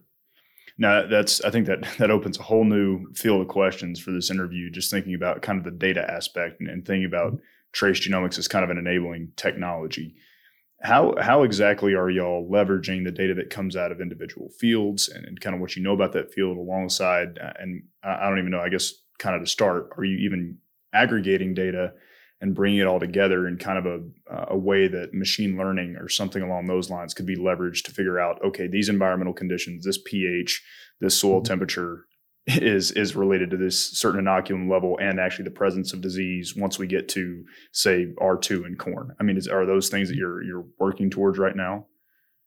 Now 0.77 1.05
that's 1.07 1.41
I 1.41 1.49
think 1.49 1.67
that 1.67 1.85
that 1.99 2.11
opens 2.11 2.39
a 2.39 2.43
whole 2.43 2.65
new 2.65 3.11
field 3.13 3.41
of 3.41 3.47
questions 3.47 3.99
for 3.99 4.11
this 4.11 4.31
interview. 4.31 4.69
Just 4.69 4.91
thinking 4.91 5.15
about 5.15 5.41
kind 5.41 5.57
of 5.57 5.65
the 5.65 5.71
data 5.71 6.09
aspect 6.09 6.59
and, 6.59 6.69
and 6.69 6.85
thinking 6.85 7.05
about 7.05 7.39
trace 7.71 8.07
genomics 8.07 8.37
as 8.37 8.47
kind 8.47 8.63
of 8.63 8.69
an 8.69 8.77
enabling 8.77 9.31
technology. 9.35 10.15
How 10.81 11.15
how 11.21 11.43
exactly 11.43 11.93
are 11.93 12.09
y'all 12.09 12.49
leveraging 12.49 13.05
the 13.05 13.11
data 13.11 13.33
that 13.35 13.49
comes 13.49 13.75
out 13.75 13.91
of 13.91 14.01
individual 14.01 14.49
fields 14.59 15.07
and, 15.07 15.25
and 15.25 15.39
kind 15.39 15.55
of 15.55 15.61
what 15.61 15.75
you 15.75 15.83
know 15.83 15.93
about 15.93 16.13
that 16.13 16.33
field 16.33 16.57
alongside? 16.57 17.39
Uh, 17.39 17.53
and 17.59 17.83
I 18.03 18.29
don't 18.29 18.39
even 18.39 18.51
know. 18.51 18.59
I 18.59 18.69
guess 18.69 18.93
kind 19.19 19.35
of 19.35 19.41
to 19.41 19.49
start, 19.49 19.89
are 19.97 20.03
you 20.03 20.17
even 20.17 20.57
aggregating 20.93 21.53
data 21.53 21.93
and 22.43 22.53
bringing 22.53 22.79
it 22.79 22.85
all 22.85 22.99
together 22.99 23.47
in 23.47 23.57
kind 23.57 23.79
of 23.79 23.85
a, 23.85 24.45
a 24.49 24.57
way 24.57 24.87
that 24.89 25.13
machine 25.13 25.57
learning 25.57 25.95
or 25.95 26.09
something 26.09 26.43
along 26.43 26.67
those 26.67 26.89
lines 26.89 27.13
could 27.13 27.25
be 27.25 27.37
leveraged 27.37 27.83
to 27.85 27.91
figure 27.91 28.19
out 28.19 28.37
okay 28.45 28.67
these 28.67 28.89
environmental 28.89 29.33
conditions 29.33 29.85
this 29.85 29.97
ph 30.05 30.61
this 30.99 31.17
soil 31.17 31.37
mm-hmm. 31.37 31.45
temperature 31.45 32.05
is 32.47 32.91
is 32.91 33.15
related 33.15 33.49
to 33.49 33.57
this 33.57 33.79
certain 33.97 34.25
inoculum 34.25 34.69
level 34.69 34.99
and 35.01 35.19
actually 35.19 35.45
the 35.45 35.51
presence 35.51 35.93
of 35.93 36.01
disease 36.01 36.53
once 36.55 36.77
we 36.77 36.85
get 36.85 37.07
to 37.07 37.45
say 37.71 38.07
R2 38.21 38.65
in 38.65 38.75
corn. 38.75 39.15
I 39.17 39.23
mean, 39.23 39.37
is, 39.37 39.47
are 39.47 39.65
those 39.65 39.87
things 39.87 40.09
that 40.09 40.17
you're 40.17 40.43
you're 40.43 40.65
working 40.77 41.09
towards 41.09 41.39
right 41.39 41.55
now? 41.55 41.85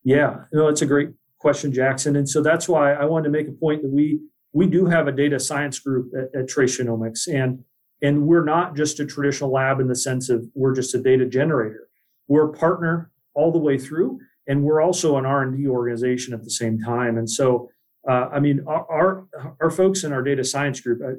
Yeah, 0.05 0.45
no, 0.53 0.69
it's 0.69 0.83
a 0.83 0.87
great 0.87 1.11
question, 1.39 1.73
Jackson. 1.73 2.15
And 2.15 2.29
so 2.29 2.43
that's 2.43 2.69
why 2.69 2.93
I 2.93 3.07
wanted 3.07 3.25
to 3.25 3.31
make 3.31 3.49
a 3.49 3.53
point 3.53 3.81
that 3.83 3.91
we 3.91 4.21
we 4.53 4.67
do 4.67 4.85
have 4.85 5.09
a 5.09 5.13
data 5.13 5.41
science 5.41 5.79
group 5.79 6.13
at, 6.15 6.43
at 6.43 6.49
Trace 6.49 6.79
Genomics, 6.79 7.27
and 7.27 7.65
and 8.03 8.27
we're 8.27 8.45
not 8.45 8.77
just 8.77 9.01
a 9.01 9.07
traditional 9.07 9.53
lab 9.53 9.81
in 9.81 9.89
the 9.89 9.97
sense 9.97 10.29
of 10.29 10.47
we're 10.55 10.75
just 10.75 10.95
a 10.95 10.99
data 10.99 11.27
generator. 11.27 11.89
We're 12.29 12.51
a 12.51 12.53
partner 12.53 13.11
all 13.35 13.53
the 13.53 13.59
way 13.59 13.79
through, 13.79 14.19
and 14.47 14.63
we're 14.63 14.83
also 14.83 15.17
an 15.17 15.27
R 15.27 15.43
and 15.43 15.57
D 15.57 15.67
organization 15.67 16.35
at 16.35 16.45
the 16.45 16.51
same 16.51 16.79
time. 16.79 17.19
And 17.19 17.29
so, 17.29 17.71
uh, 18.09 18.29
I 18.33 18.41
mean, 18.41 18.65
our, 18.67 19.27
our, 19.61 19.71
folks 19.71 20.05
in 20.05 20.13
our 20.13 20.23
data 20.23 20.45
science 20.45 20.81
group, 20.81 21.01
uh, 21.05 21.15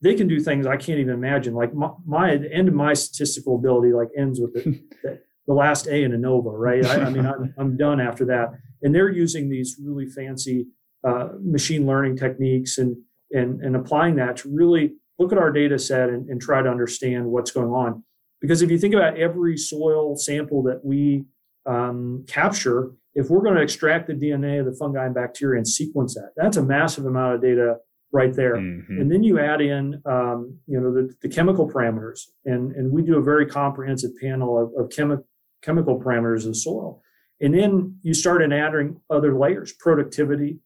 they 0.00 0.14
can 0.14 0.26
do 0.26 0.40
things 0.40 0.66
I 0.66 0.76
can't 0.76 0.98
even 0.98 1.14
imagine. 1.14 1.54
Like 1.54 1.74
my, 1.74 1.90
my 2.04 2.36
the 2.36 2.52
end 2.52 2.68
of 2.68 2.74
my 2.74 2.94
statistical 2.94 3.56
ability 3.56 3.92
like 3.92 4.08
ends 4.16 4.40
with 4.40 4.54
the, 4.54 4.62
the, 5.02 5.20
the 5.46 5.54
last 5.54 5.86
A 5.86 6.02
in 6.02 6.12
ANOVA, 6.12 6.52
right? 6.52 6.84
I, 6.84 7.02
I 7.02 7.10
mean, 7.10 7.26
I'm, 7.26 7.54
I'm 7.58 7.76
done 7.76 8.00
after 8.00 8.24
that. 8.26 8.50
And 8.82 8.94
they're 8.94 9.10
using 9.10 9.50
these 9.50 9.76
really 9.82 10.06
fancy 10.06 10.66
uh, 11.06 11.28
machine 11.40 11.86
learning 11.86 12.16
techniques 12.16 12.78
and 12.78 12.96
and 13.32 13.60
and 13.62 13.76
applying 13.76 14.16
that 14.16 14.36
to 14.38 14.54
really 14.54 14.94
look 15.20 15.32
at 15.32 15.38
our 15.38 15.52
data 15.52 15.78
set 15.78 16.08
and, 16.08 16.28
and 16.30 16.40
try 16.40 16.62
to 16.62 16.68
understand 16.68 17.26
what's 17.26 17.50
going 17.50 17.68
on. 17.68 18.02
Because 18.40 18.62
if 18.62 18.70
you 18.70 18.78
think 18.78 18.94
about 18.94 19.18
every 19.18 19.56
soil 19.58 20.16
sample 20.16 20.62
that 20.62 20.80
we 20.82 21.24
um, 21.66 22.24
capture, 22.26 22.92
if 23.14 23.28
we're 23.28 23.42
going 23.42 23.56
to 23.56 23.62
extract 23.62 24.06
the 24.06 24.14
DNA 24.14 24.60
of 24.60 24.66
the 24.66 24.72
fungi 24.72 25.04
and 25.04 25.14
bacteria 25.14 25.58
and 25.58 25.68
sequence 25.68 26.14
that, 26.14 26.30
that's 26.36 26.56
a 26.56 26.62
massive 26.62 27.04
amount 27.04 27.34
of 27.34 27.42
data 27.42 27.76
right 28.12 28.34
there. 28.34 28.56
Mm-hmm. 28.56 28.98
And 28.98 29.12
then 29.12 29.22
you 29.22 29.38
add 29.38 29.60
in, 29.60 30.00
um, 30.06 30.58
you 30.66 30.80
know, 30.80 30.92
the, 30.92 31.14
the, 31.20 31.28
chemical 31.28 31.70
parameters, 31.70 32.22
and 32.44 32.72
and 32.72 32.90
we 32.90 33.02
do 33.02 33.18
a 33.18 33.22
very 33.22 33.46
comprehensive 33.46 34.12
panel 34.20 34.58
of, 34.58 34.72
of 34.84 34.90
chemi- 34.90 35.22
chemical 35.62 36.00
parameters 36.00 36.46
of 36.46 36.56
soil. 36.56 37.02
And 37.40 37.54
then 37.54 37.98
you 38.02 38.14
start 38.14 38.42
in 38.42 38.52
adding 38.52 39.00
other 39.10 39.38
layers, 39.38 39.72
productivity, 39.72 40.58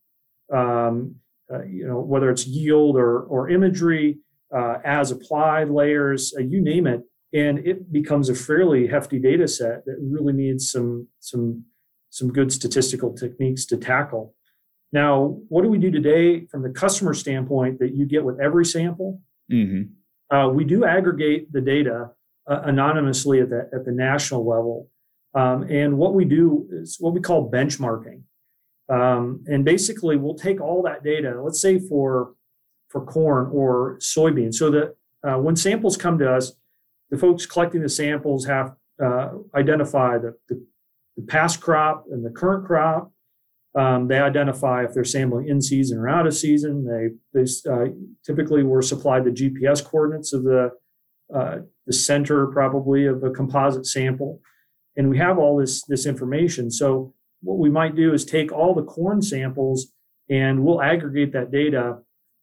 um, 0.52 1.16
uh, 1.52 1.64
you 1.64 1.86
know, 1.86 2.00
whether 2.00 2.30
it's 2.30 2.46
yield 2.46 2.96
or 2.96 3.20
or 3.22 3.50
imagery, 3.50 4.18
uh, 4.54 4.78
as 4.84 5.10
applied 5.10 5.70
layers, 5.70 6.32
uh, 6.38 6.42
you 6.42 6.60
name 6.60 6.86
it, 6.86 7.02
and 7.32 7.58
it 7.66 7.92
becomes 7.92 8.28
a 8.28 8.34
fairly 8.34 8.86
hefty 8.86 9.18
data 9.18 9.48
set 9.48 9.84
that 9.84 9.96
really 10.00 10.32
needs 10.32 10.70
some 10.70 11.08
some 11.20 11.64
some 12.10 12.32
good 12.32 12.52
statistical 12.52 13.12
techniques 13.12 13.64
to 13.66 13.76
tackle. 13.76 14.34
Now, 14.92 15.40
what 15.48 15.62
do 15.62 15.68
we 15.68 15.78
do 15.78 15.90
today 15.90 16.46
from 16.46 16.62
the 16.62 16.70
customer 16.70 17.14
standpoint 17.14 17.80
that 17.80 17.96
you 17.96 18.06
get 18.06 18.24
with 18.24 18.38
every 18.40 18.64
sample? 18.64 19.20
Mm-hmm. 19.52 20.34
Uh, 20.34 20.48
we 20.50 20.64
do 20.64 20.84
aggregate 20.84 21.52
the 21.52 21.60
data 21.60 22.10
uh, 22.48 22.60
anonymously 22.64 23.40
at 23.40 23.50
the 23.50 23.68
at 23.74 23.84
the 23.84 23.92
national 23.92 24.46
level, 24.46 24.88
um, 25.34 25.64
and 25.64 25.98
what 25.98 26.14
we 26.14 26.24
do 26.24 26.68
is 26.70 26.96
what 27.00 27.12
we 27.12 27.20
call 27.20 27.50
benchmarking. 27.50 28.22
Um, 28.88 29.42
and 29.46 29.64
basically, 29.64 30.16
we'll 30.16 30.36
take 30.36 30.60
all 30.60 30.82
that 30.82 31.02
data. 31.02 31.42
Let's 31.42 31.60
say 31.60 31.80
for 31.80 32.34
for 32.94 33.04
corn 33.04 33.50
or 33.52 33.98
soybean. 33.98 34.54
So 34.54 34.70
that 34.70 34.96
uh, 35.28 35.38
when 35.38 35.56
samples 35.56 35.96
come 35.96 36.16
to 36.20 36.32
us, 36.32 36.52
the 37.10 37.18
folks 37.18 37.44
collecting 37.44 37.82
the 37.82 37.88
samples 37.88 38.46
have 38.46 38.76
uh, 39.04 39.30
identify 39.56 40.16
the, 40.16 40.36
the, 40.48 40.64
the, 41.16 41.22
past 41.22 41.60
crop 41.60 42.04
and 42.12 42.24
the 42.24 42.30
current 42.30 42.64
crop. 42.64 43.12
Um, 43.76 44.06
they 44.06 44.20
identify 44.20 44.84
if 44.84 44.94
they're 44.94 45.02
sampling 45.02 45.48
in 45.48 45.60
season 45.60 45.98
or 45.98 46.08
out 46.08 46.28
of 46.28 46.34
season. 46.34 46.86
They 46.86 47.42
they 47.42 47.50
uh, 47.68 47.86
typically 48.24 48.62
were 48.62 48.82
supplied 48.82 49.24
the 49.24 49.30
GPS 49.30 49.84
coordinates 49.84 50.32
of 50.32 50.44
the 50.44 50.70
uh, 51.34 51.58
the 51.84 51.92
center 51.92 52.46
probably 52.46 53.06
of 53.06 53.24
a 53.24 53.30
composite 53.30 53.86
sample, 53.86 54.40
and 54.96 55.10
we 55.10 55.18
have 55.18 55.36
all 55.36 55.56
this 55.56 55.84
this 55.86 56.06
information. 56.06 56.70
So 56.70 57.12
what 57.42 57.58
we 57.58 57.70
might 57.70 57.96
do 57.96 58.14
is 58.14 58.24
take 58.24 58.52
all 58.52 58.72
the 58.72 58.84
corn 58.84 59.20
samples 59.20 59.92
and 60.30 60.64
we'll 60.64 60.80
aggregate 60.80 61.32
that 61.32 61.50
data 61.50 61.98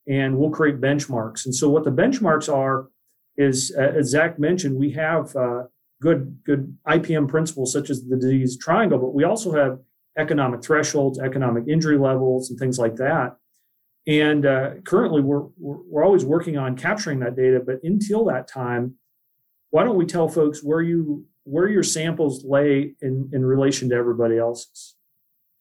and 0.08 0.36
we'll 0.36 0.50
create 0.50 0.80
benchmarks. 0.80 1.44
And 1.44 1.54
so 1.54 1.68
what 1.68 1.84
the 1.84 1.90
benchmarks 1.90 2.52
are 2.52 2.88
is, 3.36 3.72
uh, 3.76 3.92
as 3.98 4.08
Zach 4.08 4.38
mentioned, 4.38 4.76
we 4.76 4.90
have 4.92 5.34
uh, 5.36 5.64
good 6.00 6.38
good 6.44 6.76
IPM 6.86 7.28
principles 7.28 7.72
such 7.72 7.88
as 7.88 8.04
the 8.04 8.16
disease 8.16 8.58
triangle, 8.58 8.98
but 8.98 9.14
we 9.14 9.24
also 9.24 9.54
have 9.54 9.78
economic 10.18 10.62
thresholds, 10.62 11.18
economic 11.18 11.64
injury 11.68 11.98
levels, 11.98 12.50
and 12.50 12.58
things 12.58 12.78
like 12.78 12.96
that. 12.96 13.36
And 14.06 14.44
uh, 14.44 14.70
currently, 14.84 15.22
we're, 15.22 15.44
we're 15.56 15.78
we're 15.88 16.04
always 16.04 16.24
working 16.24 16.58
on 16.58 16.76
capturing 16.76 17.20
that 17.20 17.36
data. 17.36 17.60
But 17.64 17.78
until 17.84 18.24
that 18.26 18.48
time, 18.48 18.96
why 19.70 19.84
don't 19.84 19.96
we 19.96 20.06
tell 20.06 20.28
folks 20.28 20.62
where 20.62 20.82
you 20.82 21.24
where 21.44 21.68
your 21.68 21.84
samples 21.84 22.44
lay 22.44 22.94
in 23.00 23.30
in 23.32 23.44
relation 23.44 23.88
to 23.90 23.94
everybody 23.94 24.38
else's? 24.38 24.96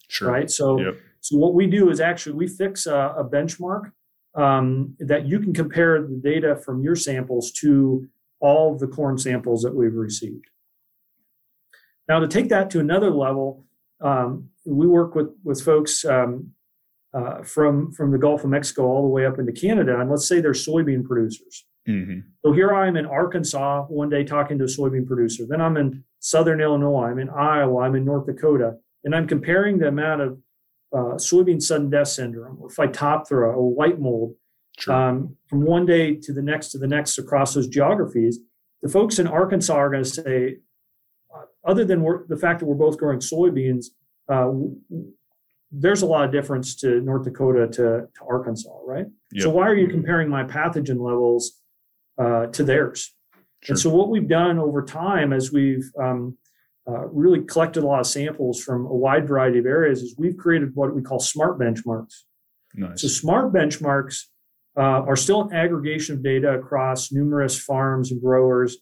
Sure. 0.08 0.30
Right. 0.30 0.50
So 0.50 0.80
yep. 0.80 0.96
so 1.22 1.38
what 1.38 1.54
we 1.54 1.68
do 1.68 1.90
is 1.92 2.02
actually 2.02 2.34
we 2.34 2.48
fix 2.48 2.88
a, 2.88 3.14
a 3.18 3.24
benchmark 3.24 3.92
um, 4.36 4.96
that 5.00 5.26
you 5.28 5.40
can 5.40 5.54
compare 5.54 6.02
the 6.02 6.20
data 6.24 6.56
from 6.56 6.84
your 6.84 6.96
samples 6.96 7.52
to 7.52 8.08
all 8.40 8.78
the 8.78 8.88
corn 8.88 9.18
samples 9.18 9.62
that 9.62 9.76
we've 9.76 9.94
received. 9.94 10.46
Now, 12.08 12.20
to 12.20 12.28
take 12.28 12.50
that 12.50 12.70
to 12.72 12.80
another 12.80 13.12
level, 13.12 13.66
um, 14.02 14.50
we 14.66 14.88
work 14.88 15.16
with 15.16 15.30
with 15.44 15.62
folks 15.62 16.04
um, 16.06 16.52
uh, 17.14 17.44
from 17.44 17.92
from 17.92 18.12
the 18.12 18.18
Gulf 18.18 18.44
of 18.44 18.50
Mexico 18.50 18.86
all 18.86 19.04
the 19.04 19.08
way 19.08 19.26
up 19.26 19.40
into 19.40 19.52
Canada, 19.52 20.00
and 20.00 20.10
let's 20.10 20.28
say 20.28 20.42
they're 20.42 20.52
soybean 20.52 21.04
producers. 21.06 21.66
Mm-hmm. 21.88 22.20
So 22.46 22.52
here 22.52 22.74
I 22.74 22.88
am 22.88 22.96
in 22.96 23.06
Arkansas 23.06 23.86
one 23.86 24.10
day 24.10 24.24
talking 24.24 24.58
to 24.60 24.66
a 24.66 24.68
soybean 24.68 25.08
producer. 25.08 25.46
Then 25.48 25.62
I'm 25.62 25.78
in 25.78 26.04
Southern 26.20 26.62
Illinois. 26.62 27.06
I'm 27.06 27.20
in 27.20 27.30
Iowa. 27.30 27.82
I'm 27.82 27.96
in 27.96 28.06
North 28.06 28.28
Dakota, 28.28 28.76
and 29.04 29.16
I'm 29.16 29.28
comparing 29.28 29.80
the 29.80 29.88
amount 29.88 30.22
of 30.22 30.38
uh, 30.94 31.16
soybean 31.16 31.62
sudden 31.62 31.90
death 31.90 32.10
syndrome 32.10 32.58
or 32.62 32.70
phytophthora 32.70 33.56
or 33.56 33.74
white 33.74 34.00
mold 34.00 34.36
um, 34.88 35.36
from 35.48 35.62
one 35.64 35.86
day 35.86 36.16
to 36.16 36.34
the 36.34 36.42
next 36.42 36.70
to 36.70 36.78
the 36.78 36.88
next 36.88 37.18
across 37.18 37.54
those 37.54 37.68
geographies. 37.68 38.40
The 38.82 38.90
folks 38.90 39.20
in 39.20 39.28
Arkansas 39.28 39.76
are 39.76 39.90
going 39.90 40.04
to 40.04 40.10
say, 40.10 40.58
uh, 41.34 41.44
other 41.70 41.86
than 41.86 42.04
the 42.28 42.38
fact 42.38 42.60
that 42.60 42.66
we're 42.66 42.76
both 42.76 42.98
growing 42.98 43.20
soybeans, 43.20 43.88
uh, 44.28 44.52
there's 45.72 46.02
a 46.02 46.06
lot 46.06 46.26
of 46.26 46.32
difference 46.32 46.76
to 46.78 47.00
North 47.02 47.24
Dakota 47.24 47.68
to, 47.68 48.08
to 48.14 48.22
Arkansas, 48.28 48.78
right? 48.86 49.06
Yep. 49.32 49.44
So 49.44 49.50
why 49.50 49.68
are 49.68 49.76
you 49.76 49.88
comparing 49.88 50.30
my 50.30 50.44
pathogen 50.44 51.00
levels 51.00 51.62
uh, 52.18 52.48
to 52.48 52.64
theirs? 52.64 53.16
Sure. 53.64 53.74
And 53.74 53.80
so 53.80 53.90
what 53.92 54.10
we've 54.10 54.28
done 54.28 54.58
over 54.58 54.84
time 54.84 55.32
as 55.32 55.52
we've 55.52 55.90
um, 56.02 56.38
uh, 56.90 57.08
really 57.08 57.44
collected 57.44 57.84
a 57.84 57.86
lot 57.86 58.00
of 58.00 58.08
samples 58.08 58.62
from 58.62 58.86
a 58.86 58.96
wide 58.96 59.28
variety 59.28 59.60
of 59.60 59.66
areas 59.66 60.02
is 60.02 60.16
we've 60.18 60.38
created 60.38 60.72
what 60.74 60.96
we 60.96 61.02
call 61.02 61.20
smart 61.20 61.60
benchmarks. 61.60 62.24
Nice. 62.74 63.02
So 63.02 63.08
smart 63.08 63.54
benchmarks 63.54 64.24
uh, 64.78 64.82
are 64.82 65.16
still 65.16 65.42
an 65.42 65.54
aggregation 65.54 66.16
of 66.16 66.24
data 66.24 66.54
across 66.54 67.12
numerous 67.12 67.60
farms 67.60 68.12
and 68.12 68.22
growers. 68.22 68.78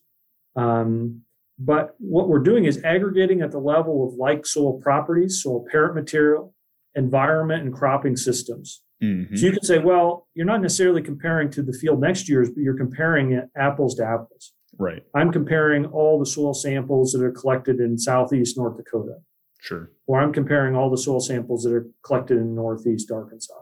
Um, 0.56 1.22
but 1.58 1.96
what 2.00 2.30
we're 2.30 2.40
doing 2.40 2.66
is 2.66 2.82
aggregating 2.84 3.42
at 3.42 3.52
the 3.52 3.60
level 3.60 4.08
of 4.08 4.14
like 4.14 4.46
soil 4.46 4.80
properties, 4.80 5.44
soil 5.44 5.66
parent 5.70 5.96
material, 5.96 6.54
environment, 6.96 7.64
and 7.64 7.74
cropping 7.74 8.16
systems. 8.16 8.82
Mm-hmm. 9.04 9.36
So 9.36 9.46
you 9.46 9.52
can 9.52 9.64
say, 9.64 9.80
well, 9.80 10.28
you're 10.36 10.46
not 10.46 10.62
necessarily 10.62 11.02
comparing 11.02 11.50
to 11.52 11.62
the 11.62 11.74
field 11.74 12.00
next 12.00 12.30
year's, 12.30 12.50
but 12.50 12.62
you're 12.62 12.78
comparing 12.78 13.42
apples 13.58 13.96
to 13.96 14.06
apples. 14.06 14.54
Right. 14.80 15.04
I'm 15.14 15.32
comparing 15.32 15.86
all 15.88 16.18
the 16.18 16.26
soil 16.26 16.54
samples 16.54 17.12
that 17.12 17.22
are 17.22 17.32
collected 17.32 17.82
in 17.82 17.98
southeast 17.98 18.58
North 18.58 18.78
Dakota. 18.78 19.18
Sure. 19.60 19.92
Or 20.08 20.22
I'm 20.22 20.32
comparing 20.32 20.74
all 20.74 20.90
the 20.90 20.98
soil 20.98 21.20
samples 21.20 21.64
that 21.64 21.74
are 21.74 21.86
collected 22.02 22.38
in 22.38 22.56
northeast 22.56 23.12
Arkansas. 23.12 23.62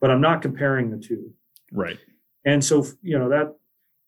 But 0.00 0.10
I'm 0.10 0.20
not 0.20 0.42
comparing 0.42 0.90
the 0.90 0.98
two. 0.98 1.32
Right. 1.72 1.98
And 2.44 2.64
so, 2.64 2.84
you 3.00 3.16
know, 3.16 3.28
that 3.28 3.54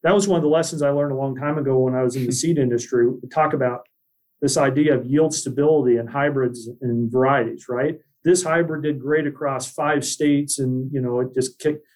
that 0.03 0.15
was 0.15 0.27
one 0.27 0.37
of 0.37 0.43
the 0.43 0.49
lessons 0.49 0.83
I 0.83 0.91
learned 0.91 1.13
a 1.13 1.17
long 1.17 1.37
time 1.37 1.59
ago 1.59 1.79
when 1.79 1.95
I 1.95 2.03
was 2.03 2.17
in 2.17 2.27
the 2.27 2.33
seed 2.41 2.59
industry. 2.59 3.09
We 3.09 3.29
talk 3.29 3.53
about 3.53 3.87
this 4.43 4.57
idea 4.57 4.97
of 4.97 5.07
yield 5.07 5.33
stability 5.33 5.97
and 5.97 6.09
hybrids 6.09 6.69
and 6.81 7.11
varieties, 7.11 7.67
right? 7.69 7.99
This 8.25 8.43
hybrid 8.43 8.83
did 8.83 9.01
great 9.01 9.29
across 9.29 9.73
five 9.73 10.05
states 10.05 10.59
and, 10.59 10.91
you 10.93 11.01
know, 11.01 11.21
it 11.21 11.35
just 11.35 11.61
kicked 11.61 11.87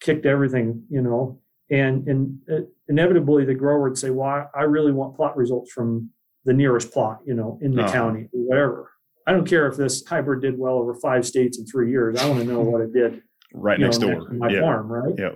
kicked 0.00 0.26
everything, 0.26 0.84
you 0.88 1.02
know 1.02 1.40
and 1.70 2.06
and 2.08 2.38
uh, 2.50 2.60
inevitably 2.88 3.44
the 3.44 3.54
grower 3.54 3.88
would 3.88 3.98
say, 3.98 4.10
"Well, 4.10 4.28
I, 4.28 4.46
I, 4.54 4.62
really 4.62 4.92
want 4.92 5.16
plot 5.16 5.36
results 5.36 5.72
from 5.72 6.10
the 6.44 6.54
nearest 6.54 6.92
plot, 6.92 7.20
you 7.26 7.34
know, 7.34 7.58
in 7.60 7.74
the 7.74 7.82
uh-huh. 7.82 7.92
county, 7.92 8.28
or 8.32 8.40
whatever. 8.40 8.92
I 9.26 9.32
don't 9.32 9.46
care 9.46 9.66
if 9.66 9.76
this 9.76 10.04
hybrid 10.06 10.40
did 10.40 10.58
well 10.58 10.74
over 10.74 10.94
five 10.94 11.26
states 11.26 11.58
in 11.58 11.66
three 11.66 11.90
years. 11.90 12.18
I 12.18 12.28
want 12.28 12.40
to 12.40 12.46
know 12.46 12.60
what 12.60 12.80
it 12.80 12.92
did 12.94 13.22
right 13.52 13.78
next 13.78 13.98
know, 13.98 14.12
door, 14.12 14.28
next 14.30 14.38
my 14.38 14.48
yeah. 14.48 14.60
farm, 14.60 14.90
right? 14.90 15.14
Yeah. 15.18 15.32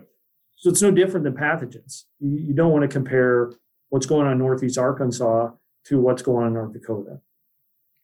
So 0.57 0.71
it's 0.71 0.81
no 0.81 0.91
different 0.91 1.25
than 1.25 1.35
pathogens. 1.35 2.05
You, 2.21 2.39
you 2.39 2.55
don't 2.55 2.73
want 2.73 2.83
to 2.83 2.89
compare 2.89 3.53
what's 3.91 4.07
going 4.07 4.27
on 4.27 4.33
in 4.33 4.39
Northeast 4.39 4.79
Arkansas 4.79 5.51
to 5.87 6.01
what's 6.01 6.23
going 6.23 6.43
on 6.43 6.49
in 6.49 6.55
North 6.55 6.73
Dakota. 6.73 7.21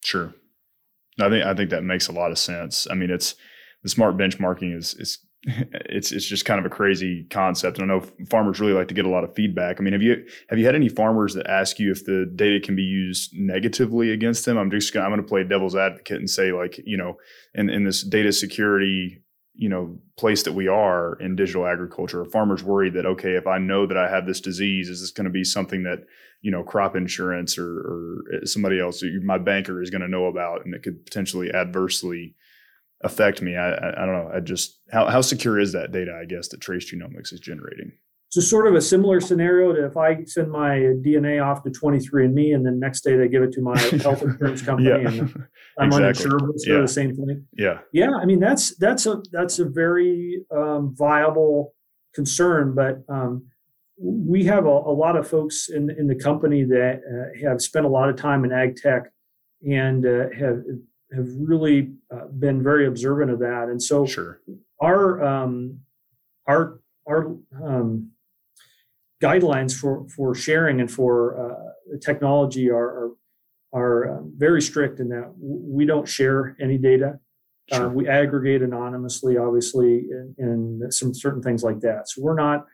Sure. 0.04 0.34
I 1.20 1.28
think 1.30 1.44
I 1.46 1.54
think 1.54 1.70
that 1.70 1.82
makes 1.82 2.08
a 2.08 2.12
lot 2.12 2.30
of 2.30 2.38
sense. 2.38 2.86
I 2.90 2.94
mean, 2.94 3.10
it's 3.10 3.34
the 3.82 3.88
smart 3.88 4.16
benchmarking 4.16 4.76
is 4.76 4.94
is 4.94 5.18
it's 5.44 6.10
it's 6.10 6.26
just 6.26 6.44
kind 6.44 6.58
of 6.58 6.66
a 6.66 6.74
crazy 6.74 7.24
concept. 7.30 7.78
And 7.78 7.90
I 7.90 7.94
know 7.94 8.04
farmers 8.28 8.60
really 8.60 8.72
like 8.72 8.88
to 8.88 8.94
get 8.94 9.04
a 9.04 9.10
lot 9.10 9.24
of 9.24 9.34
feedback. 9.34 9.76
I 9.78 9.82
mean, 9.82 9.92
have 9.92 10.02
you 10.02 10.24
have 10.48 10.58
you 10.58 10.66
had 10.66 10.74
any 10.74 10.88
farmers 10.88 11.34
that 11.34 11.46
ask 11.46 11.78
you 11.78 11.92
if 11.92 12.04
the 12.04 12.30
data 12.34 12.60
can 12.60 12.74
be 12.74 12.82
used 12.82 13.32
negatively 13.34 14.10
against 14.10 14.44
them? 14.44 14.58
I'm 14.58 14.70
just 14.70 14.92
gonna, 14.92 15.06
I'm 15.06 15.12
going 15.12 15.22
to 15.22 15.28
play 15.28 15.44
devil's 15.44 15.76
advocate 15.76 16.18
and 16.18 16.28
say 16.28 16.52
like 16.52 16.80
you 16.84 16.96
know 16.96 17.14
in 17.54 17.70
in 17.70 17.84
this 17.84 18.02
data 18.02 18.32
security 18.32 19.22
you 19.54 19.68
know 19.68 19.98
place 20.16 20.44
that 20.44 20.52
we 20.52 20.68
are 20.68 21.14
in 21.20 21.36
digital 21.36 21.66
agriculture, 21.66 22.24
farmers 22.24 22.64
worried 22.64 22.94
that 22.94 23.06
okay, 23.06 23.32
if 23.32 23.46
I 23.46 23.58
know 23.58 23.86
that 23.86 23.96
I 23.96 24.08
have 24.10 24.26
this 24.26 24.40
disease, 24.40 24.88
is 24.88 25.00
this 25.00 25.10
going 25.10 25.26
to 25.26 25.30
be 25.30 25.44
something 25.44 25.84
that 25.84 25.98
you 26.42 26.50
know 26.50 26.62
crop 26.62 26.96
insurance 26.96 27.58
or, 27.58 27.68
or 27.68 28.24
somebody 28.44 28.80
else, 28.80 29.04
my 29.22 29.38
banker 29.38 29.82
is 29.82 29.90
going 29.90 30.02
to 30.02 30.08
know 30.08 30.26
about, 30.26 30.64
and 30.64 30.74
it 30.74 30.82
could 30.82 31.04
potentially 31.04 31.52
adversely 31.52 32.34
affect 33.02 33.42
me? 33.42 33.56
I, 33.56 33.70
I, 33.70 34.02
I 34.02 34.06
don't 34.06 34.14
know. 34.14 34.30
I 34.34 34.40
just 34.40 34.80
how 34.92 35.06
how 35.06 35.20
secure 35.20 35.58
is 35.58 35.72
that 35.72 35.92
data? 35.92 36.18
I 36.20 36.24
guess 36.24 36.48
that 36.48 36.60
Trace 36.60 36.92
Genomics 36.92 37.32
is 37.32 37.40
generating. 37.40 37.92
So 38.30 38.42
sort 38.42 38.66
of 38.66 38.74
a 38.74 38.80
similar 38.80 39.20
scenario 39.20 39.72
to 39.72 39.86
if 39.86 39.96
I 39.96 40.22
send 40.24 40.50
my 40.50 40.76
DNA 41.02 41.42
off 41.42 41.62
to 41.62 41.70
23andMe 41.70 42.54
and 42.54 42.64
then 42.64 42.78
next 42.78 43.00
day 43.00 43.16
they 43.16 43.26
give 43.26 43.42
it 43.42 43.52
to 43.52 43.62
my 43.62 43.78
health 44.02 44.22
insurance 44.22 44.60
company 44.60 44.90
yeah. 44.90 44.96
and 44.96 45.46
I'm 45.78 45.86
exactly. 45.86 46.26
uninsurable. 46.26 46.50
It's 46.50 46.66
yeah. 46.66 46.80
the 46.80 46.88
same 46.88 47.16
thing. 47.16 47.46
Yeah. 47.56 47.78
Yeah. 47.92 48.10
I 48.20 48.26
mean, 48.26 48.38
that's, 48.38 48.76
that's 48.76 49.06
a, 49.06 49.22
that's 49.32 49.60
a 49.60 49.64
very 49.64 50.44
um, 50.54 50.94
viable 50.94 51.74
concern, 52.14 52.74
but 52.74 53.02
um, 53.08 53.46
we 53.96 54.44
have 54.44 54.66
a, 54.66 54.68
a, 54.68 54.92
lot 54.92 55.16
of 55.16 55.26
folks 55.26 55.70
in, 55.70 55.88
in 55.90 56.06
the 56.06 56.14
company 56.14 56.64
that 56.64 57.00
uh, 57.00 57.48
have 57.48 57.62
spent 57.62 57.86
a 57.86 57.88
lot 57.88 58.10
of 58.10 58.16
time 58.16 58.44
in 58.44 58.52
ag 58.52 58.76
tech 58.76 59.10
and 59.66 60.04
uh, 60.06 60.28
have 60.38 60.62
have 61.14 61.28
really 61.38 61.92
uh, 62.12 62.26
been 62.26 62.62
very 62.62 62.86
observant 62.86 63.30
of 63.30 63.38
that. 63.40 63.68
And 63.68 63.82
so 63.82 64.06
sure. 64.06 64.40
our 64.80 65.22
um, 65.22 65.80
our 66.46 66.80
our 67.08 67.36
um, 67.62 68.10
guidelines 69.22 69.74
for 69.74 70.06
for 70.08 70.34
sharing 70.34 70.80
and 70.80 70.90
for 70.90 71.38
uh, 71.40 71.96
technology 72.00 72.70
are 72.70 72.76
are, 72.76 73.10
are 73.72 74.18
um, 74.18 74.32
very 74.36 74.62
strict 74.62 75.00
in 75.00 75.08
that 75.08 75.32
we 75.38 75.84
don't 75.84 76.08
share 76.08 76.56
any 76.60 76.78
data. 76.78 77.18
Uh, 77.70 77.76
sure. 77.76 77.86
Uh, 77.86 77.90
we 77.90 78.08
aggregate 78.08 78.62
anonymously, 78.62 79.36
obviously, 79.36 80.06
and, 80.38 80.92
some 80.92 81.12
certain 81.12 81.42
things 81.42 81.62
like 81.62 81.80
that. 81.80 82.08
So 82.08 82.22
we're 82.22 82.34
not 82.34 82.66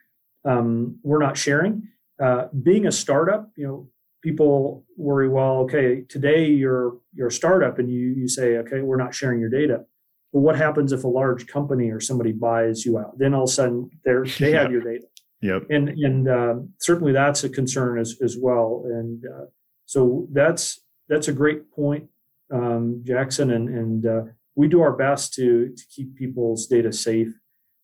um, 0.45 0.99
we're 1.03 1.19
not 1.23 1.37
sharing. 1.37 1.89
Uh, 2.23 2.47
being 2.63 2.87
a 2.87 2.93
startup, 2.93 3.51
you 3.57 3.67
know, 3.67 3.89
people 4.25 4.85
worry, 4.97 5.29
well, 5.29 5.59
okay, 5.59 6.01
today 6.09 6.47
you're 6.47 6.97
you're 7.13 7.29
a 7.29 7.33
startup 7.33 7.79
and 7.79 7.91
you 7.91 8.15
you 8.17 8.27
say, 8.27 8.57
okay, 8.57 8.81
we're 8.81 8.97
not 8.97 9.15
sharing 9.15 9.39
your 9.39 9.51
data. 9.51 9.85
But 10.33 10.41
what 10.41 10.57
happens 10.57 10.93
if 10.93 11.05
a 11.05 11.09
large 11.09 11.47
company 11.47 11.91
or 11.91 12.01
somebody 12.01 12.33
buys 12.33 12.85
you 12.85 12.99
out? 12.99 13.19
Then 13.19 13.35
all 13.35 13.45
of 13.45 13.51
a 13.51 13.53
sudden 13.53 13.91
they're 14.05 14.25
they 14.41 14.53
have 14.53 14.73
your 14.73 14.81
data. 14.81 15.07
Yep. 15.43 15.67
And 15.69 15.91
and 15.91 16.29
uh, 16.29 16.55
certainly 16.81 17.13
that's 17.13 17.45
a 17.45 17.51
concern 17.51 17.99
as 17.99 18.17
as 18.23 18.37
well. 18.41 18.85
And 18.87 19.23
uh, 19.27 19.45
so 19.85 20.27
that's 20.33 20.81
that's 21.09 21.29
a 21.29 21.33
great 21.33 21.71
point, 21.71 22.09
um, 22.51 23.03
Jackson. 23.05 23.51
And 23.51 23.69
and 23.69 24.07
uh, 24.07 24.23
we 24.57 24.69
do 24.69 24.81
our 24.81 24.97
best 24.97 25.35
to 25.35 25.69
to 25.69 25.85
keep 25.95 26.17
people's 26.17 26.67
data 26.67 26.93
safe, 26.93 27.33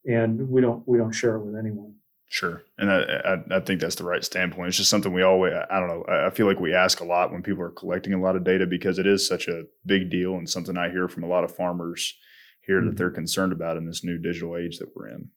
and 0.07 0.49
we 0.49 0.63
don't 0.63 0.83
we 0.89 0.97
don't 0.97 1.13
share 1.13 1.37
it 1.37 1.45
with 1.45 1.55
anyone. 1.55 1.95
Sure, 2.33 2.63
and 2.79 2.93
I, 2.93 3.01
I, 3.01 3.57
I 3.57 3.61
think 3.61 3.81
that's 3.81 3.97
the 3.97 4.05
right 4.05 4.25
standpoint. 4.25 4.69
It's 4.69 4.77
just 4.77 4.89
something 4.89 5.13
we 5.13 5.25
always 5.25 5.53
I 5.69 5.81
don't 5.81 5.89
know. 5.89 6.05
I 6.09 6.31
feel 6.31 6.47
like 6.47 6.61
we 6.61 6.73
ask 6.73 7.01
a 7.01 7.05
lot 7.05 7.33
when 7.33 7.43
people 7.43 7.65
are 7.65 7.71
collecting 7.71 8.13
a 8.13 8.21
lot 8.21 8.37
of 8.37 8.45
data 8.45 8.69
because 8.69 9.01
it 9.01 9.07
is 9.07 9.27
such 9.27 9.49
a 9.49 9.65
big 9.85 10.11
deal 10.11 10.37
and 10.37 10.49
something 10.49 10.79
I 10.79 10.91
hear 10.91 11.09
from 11.09 11.25
a 11.25 11.27
lot 11.27 11.43
of 11.43 11.55
farmers 11.55 12.15
here 12.61 12.79
mm-hmm. 12.79 12.91
that 12.91 12.97
they're 12.97 13.11
concerned 13.11 13.53
about 13.53 13.77
in 13.77 13.85
this 13.85 14.05
new 14.05 14.17
digital 14.17 14.57
age 14.57 14.79
that 14.79 14.95
we're 14.95 15.09
in. 15.09 15.31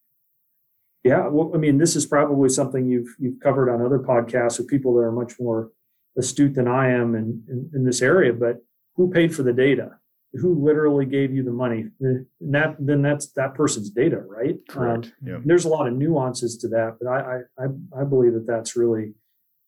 Yeah, 1.03 1.29
well, 1.29 1.51
I 1.55 1.57
mean, 1.57 1.79
this 1.79 1.95
is 1.95 2.05
probably 2.05 2.49
something 2.49 2.85
you've 2.85 3.15
you've 3.17 3.39
covered 3.39 3.71
on 3.71 3.83
other 3.83 3.97
podcasts 3.97 4.59
with 4.59 4.67
people 4.67 4.93
that 4.93 5.01
are 5.01 5.11
much 5.11 5.33
more 5.39 5.71
astute 6.15 6.53
than 6.53 6.67
I 6.67 6.91
am 6.91 7.15
in, 7.15 7.43
in, 7.49 7.71
in 7.73 7.85
this 7.85 8.03
area. 8.03 8.33
But 8.33 8.57
who 8.97 9.09
paid 9.09 9.35
for 9.35 9.41
the 9.41 9.51
data? 9.51 9.97
Who 10.33 10.63
literally 10.63 11.05
gave 11.05 11.33
you 11.33 11.43
the 11.43 11.51
money? 11.51 11.85
And 12.01 12.25
that 12.41 12.75
then 12.79 13.01
that's 13.01 13.31
that 13.33 13.53
person's 13.53 13.89
data 13.89 14.17
right? 14.17 14.55
Correct 14.67 15.05
um, 15.05 15.13
yeah. 15.25 15.37
there's 15.45 15.65
a 15.65 15.69
lot 15.69 15.87
of 15.87 15.93
nuances 15.93 16.57
to 16.57 16.67
that 16.69 16.97
but 16.99 17.07
I, 17.07 17.39
I 17.59 17.65
i 17.99 18.03
believe 18.03 18.33
that 18.33 18.47
that's 18.47 18.75
really 18.75 19.13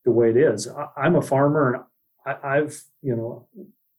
the 0.05 0.11
way 0.11 0.29
it 0.29 0.37
is. 0.37 0.67
I, 0.67 1.05
am 1.05 1.15
a 1.15 1.21
farmer 1.21 1.73
and 1.73 1.83
I, 2.25 2.57
i've 2.57 2.81
you 3.01 3.15
know 3.15 3.47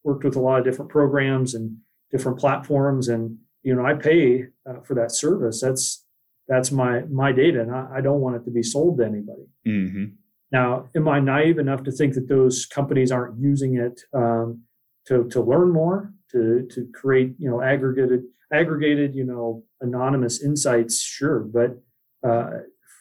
worked 0.05 0.25
with 0.25 0.37
a 0.37 0.41
lot 0.41 0.59
of 0.59 0.65
different 0.65 0.91
programs 0.91 1.55
and 1.55 1.77
different 2.11 2.39
platforms 2.39 3.09
and 3.09 3.39
you 3.63 3.75
know 3.75 3.85
i 3.85 3.95
pay 3.95 4.45
uh, 4.69 4.81
for 4.85 4.95
that 4.95 5.13
service. 5.13 5.61
That's 5.61 6.05
that's 6.49 6.71
my 6.71 7.01
my 7.11 7.33
data 7.33 7.61
and 7.61 7.73
i, 7.73 7.97
I 7.97 8.01
don't 8.01 8.21
want 8.21 8.37
it 8.37 8.45
to 8.45 8.51
be 8.51 8.63
sold 8.63 8.99
to 8.99 9.05
anybody. 9.05 9.47
Mm-hmm. 9.67 10.05
now 10.53 10.89
am 10.95 11.09
i 11.09 11.21
naive 11.21 11.59
enough 11.59 11.83
to 11.85 11.93
think 11.93 12.15
that 12.15 12.29
those 12.29 12.67
companies 12.67 13.11
aren't 13.11 13.39
using 13.39 13.77
it 13.77 14.01
um, 14.15 14.63
to 15.07 15.25
to 15.29 15.41
learn 15.41 15.71
more 15.73 16.13
to 16.31 16.67
to 16.71 16.87
create 16.95 17.35
you 17.39 17.49
know 17.49 17.63
aggregated 17.63 18.23
aggregated 18.53 19.15
you 19.15 19.25
know 19.25 19.65
anonymous 19.81 20.43
insights 20.43 21.01
sure 21.01 21.41
but 21.41 21.83
uh, 22.29 22.51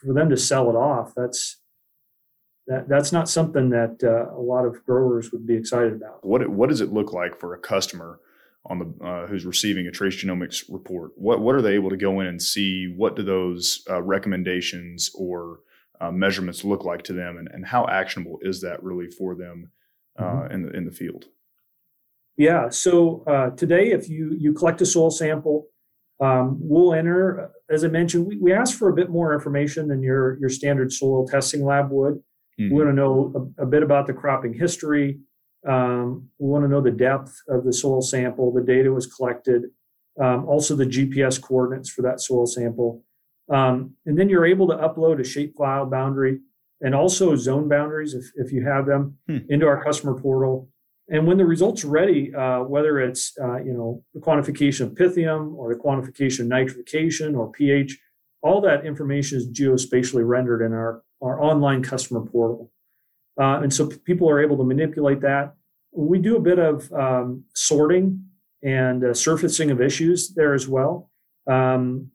for 0.02 0.14
them 0.14 0.30
to 0.30 0.38
sell 0.38 0.70
it 0.70 0.76
off 0.76 1.14
that's 1.16 1.58
that 2.68 2.88
that's 2.88 3.12
not 3.12 3.30
something 3.30 3.70
that 3.70 4.04
uh, 4.04 4.36
a 4.36 4.42
lot 4.42 4.66
of 4.66 4.84
growers 4.86 5.32
would 5.32 5.46
be 5.46 5.56
excited 5.56 5.94
about. 5.94 6.26
What 6.26 6.48
what 6.50 6.70
does 6.70 6.82
it 6.82 6.92
look 6.92 7.14
like 7.14 7.40
for 7.40 7.54
a 7.54 7.60
customer 7.60 8.20
on 8.66 8.80
the 8.80 9.06
uh, 9.06 9.28
who's 9.28 9.46
receiving 9.46 9.88
a 9.88 9.92
trace 9.92 10.16
genomics 10.16 10.64
report? 10.70 11.12
What 11.16 11.42
what 11.42 11.56
are 11.56 11.62
they 11.62 11.74
able 11.74 11.92
to 11.92 11.98
go 11.98 12.20
in 12.20 12.28
and 12.28 12.42
see? 12.42 12.92
What 12.96 13.16
do 13.16 13.24
those 13.24 13.84
uh, 13.90 14.02
recommendations 14.02 15.12
or 15.14 15.60
uh, 16.02 16.12
measurements 16.12 16.64
look 16.64 16.84
like 16.84 17.04
to 17.04 17.14
them? 17.14 17.38
And, 17.38 17.48
and 17.52 17.66
how 17.68 17.88
actionable 17.88 18.40
is 18.42 18.62
that 18.62 18.82
really 18.84 19.08
for 19.08 19.36
them 19.36 19.70
uh, 20.18 20.24
mm-hmm. 20.24 20.54
in 20.54 20.62
the 20.64 20.70
in 20.72 20.86
the 20.86 20.92
field 20.92 21.26
yeah. 22.38 22.70
So 22.70 23.24
uh, 23.28 23.52
today, 23.52 23.92
if 23.92 24.10
you 24.10 24.36
you 24.38 24.54
collect 24.54 24.82
a 24.82 24.86
soil 24.86 25.12
sample, 25.12 25.68
um, 26.22 26.58
we'll 26.60 26.94
enter. 26.94 27.52
As 27.70 27.84
I 27.84 27.88
mentioned, 27.88 28.28
we, 28.28 28.38
we 28.38 28.54
ask 28.54 28.78
for 28.78 28.90
a 28.90 28.94
bit 28.94 29.10
more 29.10 29.34
information 29.34 29.88
than 29.88 30.02
your 30.02 30.38
your 30.40 30.50
standard 30.50 30.92
soil 30.92 31.28
testing 31.28 31.64
lab 31.64 31.92
would. 31.92 32.16
Mm-hmm. 32.60 32.74
We 32.74 32.84
want 32.84 32.90
to 32.90 32.94
know 32.94 33.52
a, 33.58 33.64
a, 33.64 33.66
bit 33.66 33.84
about 33.84 34.08
the 34.08 34.14
cropping 34.14 34.54
history. 34.54 35.20
Um, 35.68 36.30
we 36.40 36.48
want 36.48 36.64
to 36.64 36.70
know 36.70 36.80
the 36.80 36.92
depth 36.92 37.36
of 37.50 37.66
the 37.66 37.74
soil 37.74 38.02
sample, 38.02 38.54
the 38.54 38.62
data 38.62 38.92
was 38.92 39.08
collected, 39.08 39.64
um, 40.22 40.46
also 40.46 40.76
the 40.76 40.86
GPS 40.86 41.42
coordinates 41.42 41.90
for 41.90 42.02
that 42.04 42.22
soil 42.22 42.46
sample. 42.46 43.04
Um, 43.52 43.96
and 44.06 44.18
then 44.18 44.30
you're 44.30 44.46
able 44.46 44.68
to 44.68 44.76
upload 44.76 45.20
a 45.20 45.24
shapefile 45.24 45.90
boundary 45.90 46.40
and 46.82 46.96
also 46.96 47.36
zone 47.36 47.68
boundaries 47.68 48.14
if, 48.14 48.26
if 48.36 48.52
you 48.52 48.66
have 48.66 48.86
them 48.86 49.18
hmm. 49.28 49.40
into 49.50 49.68
our 49.68 49.84
customer 49.84 50.20
portal. 50.20 50.70
And 51.08 51.28
when 51.28 51.38
the 51.38 51.46
results 51.46 51.84
are 51.84 51.90
ready, 51.90 52.34
uh, 52.34 52.62
whether 52.62 53.00
it's 53.00 53.34
uh, 53.40 53.58
you 53.58 53.74
know 53.74 54.04
the 54.14 54.20
quantification 54.20 54.82
of 54.82 54.96
pythium 54.96 55.56
or 55.56 55.74
the 55.74 55.80
quantification 55.80 56.42
of 56.42 56.48
nitrification 56.48 57.38
or 57.38 57.52
pH, 57.52 57.98
all 58.42 58.62
that 58.62 58.86
information 58.86 59.38
is 59.38 59.48
geospatially 59.48 60.26
rendered 60.26 60.62
in 60.62 60.74
our, 60.74 61.04
our 61.22 61.42
online 61.42 61.84
customer 61.84 62.22
portal. 62.22 62.72
Uh, 63.40 63.60
and 63.62 63.74
so 63.74 63.88
people 64.06 64.30
are 64.30 64.40
able 64.40 64.58
to 64.58 64.64
manipulate 64.64 65.22
that. 65.22 65.54
We 65.92 66.20
do 66.20 66.38
a 66.38 66.40
bit 66.40 66.60
of 66.60 66.92
um, 66.94 67.44
sorting 67.54 68.26
and 68.64 69.04
uh, 69.04 69.14
surfacing 69.14 69.72
of 69.72 69.82
issues 69.82 70.34
there 70.34 70.54
as 70.54 70.68
well. 70.68 71.12
Um, 71.48 72.12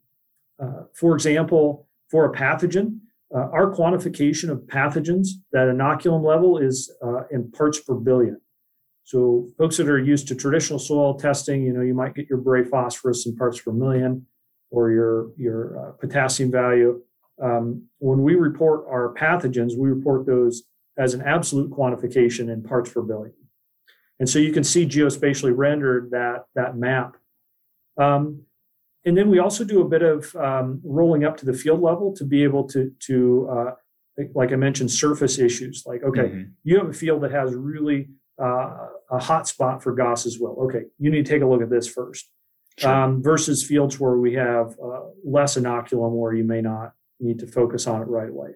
uh, 0.60 0.84
for 0.94 1.14
example, 1.14 1.88
for 2.10 2.24
a 2.24 2.36
pathogen, 2.36 3.00
uh, 3.34 3.48
our 3.52 3.72
quantification 3.72 4.50
of 4.50 4.58
pathogens, 4.62 5.28
that 5.52 5.68
inoculum 5.68 6.24
level 6.24 6.58
is 6.58 6.92
in 7.30 7.50
parts 7.52 7.78
per 7.80 7.94
billion. 7.94 8.40
So 9.10 9.48
folks 9.58 9.76
that 9.78 9.88
are 9.88 9.98
used 9.98 10.28
to 10.28 10.36
traditional 10.36 10.78
soil 10.78 11.14
testing, 11.18 11.64
you 11.64 11.72
know, 11.72 11.80
you 11.80 11.94
might 11.94 12.14
get 12.14 12.28
your 12.28 12.38
Bray 12.38 12.62
phosphorus 12.62 13.26
in 13.26 13.34
parts 13.34 13.60
per 13.60 13.72
million 13.72 14.24
or 14.70 14.92
your 14.92 15.32
your 15.36 15.80
uh, 15.80 15.92
potassium 16.00 16.52
value. 16.52 17.02
Um, 17.42 17.88
when 17.98 18.22
we 18.22 18.36
report 18.36 18.84
our 18.88 19.12
pathogens, 19.14 19.76
we 19.76 19.88
report 19.88 20.26
those 20.26 20.62
as 20.96 21.12
an 21.12 21.22
absolute 21.22 21.72
quantification 21.72 22.52
in 22.52 22.62
parts 22.62 22.92
per 22.92 23.02
billion. 23.02 23.34
And 24.20 24.28
so 24.28 24.38
you 24.38 24.52
can 24.52 24.62
see 24.62 24.86
geospatially 24.86 25.56
rendered 25.56 26.12
that 26.12 26.44
that 26.54 26.76
map. 26.76 27.16
Um, 27.96 28.42
and 29.04 29.18
then 29.18 29.28
we 29.28 29.40
also 29.40 29.64
do 29.64 29.80
a 29.80 29.88
bit 29.88 30.02
of 30.02 30.36
um, 30.36 30.80
rolling 30.84 31.24
up 31.24 31.36
to 31.38 31.46
the 31.46 31.54
field 31.54 31.80
level 31.80 32.14
to 32.14 32.24
be 32.24 32.44
able 32.44 32.68
to 32.68 32.92
to 33.08 33.48
uh, 33.50 33.70
like 34.36 34.52
I 34.52 34.56
mentioned, 34.56 34.92
surface 34.92 35.40
issues. 35.40 35.82
Like, 35.84 36.04
okay, 36.04 36.28
mm-hmm. 36.28 36.50
you 36.62 36.78
have 36.78 36.90
a 36.90 36.92
field 36.92 37.22
that 37.22 37.32
has 37.32 37.52
really 37.56 38.10
uh, 38.40 38.86
a 39.10 39.18
hot 39.18 39.48
spot 39.48 39.82
for 39.82 39.92
Goss's 39.92 40.38
wilt. 40.38 40.58
Okay, 40.58 40.84
you 40.98 41.10
need 41.10 41.26
to 41.26 41.32
take 41.32 41.42
a 41.42 41.46
look 41.46 41.62
at 41.62 41.70
this 41.70 41.88
first. 41.88 42.30
Sure. 42.78 42.90
Um, 42.94 43.22
versus 43.22 43.62
fields 43.62 43.98
where 44.00 44.16
we 44.16 44.34
have 44.34 44.74
uh, 44.82 45.00
less 45.24 45.58
inoculum 45.58 46.12
where 46.12 46.32
you 46.32 46.44
may 46.44 46.62
not 46.62 46.92
need 47.18 47.38
to 47.40 47.46
focus 47.46 47.86
on 47.86 48.00
it 48.00 48.06
right 48.08 48.30
away. 48.30 48.50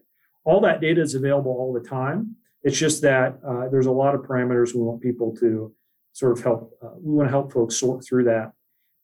All 0.45 0.61
that 0.61 0.81
data 0.81 1.03
is 1.03 1.15
available 1.15 1.51
all 1.51 1.73
the 1.73 1.87
time. 1.87 2.37
It's 2.63 2.79
just 2.79 3.03
that 3.03 3.39
uh, 3.47 3.69
there's 3.69 3.87
a 3.87 3.91
lot 3.93 4.15
of 4.15 4.23
parameters 4.23 4.75
we 4.75 4.81
want 4.81 5.03
people 5.03 5.35
to 5.41 5.75
sort 6.13 6.39
of 6.39 6.45
help. 6.45 6.79
Uh, 6.83 6.91
we 7.01 7.13
want 7.13 7.27
to 7.27 7.31
help 7.31 7.53
folks 7.53 7.77
sort 7.77 8.05
through 8.07 8.25
that. 8.25 8.53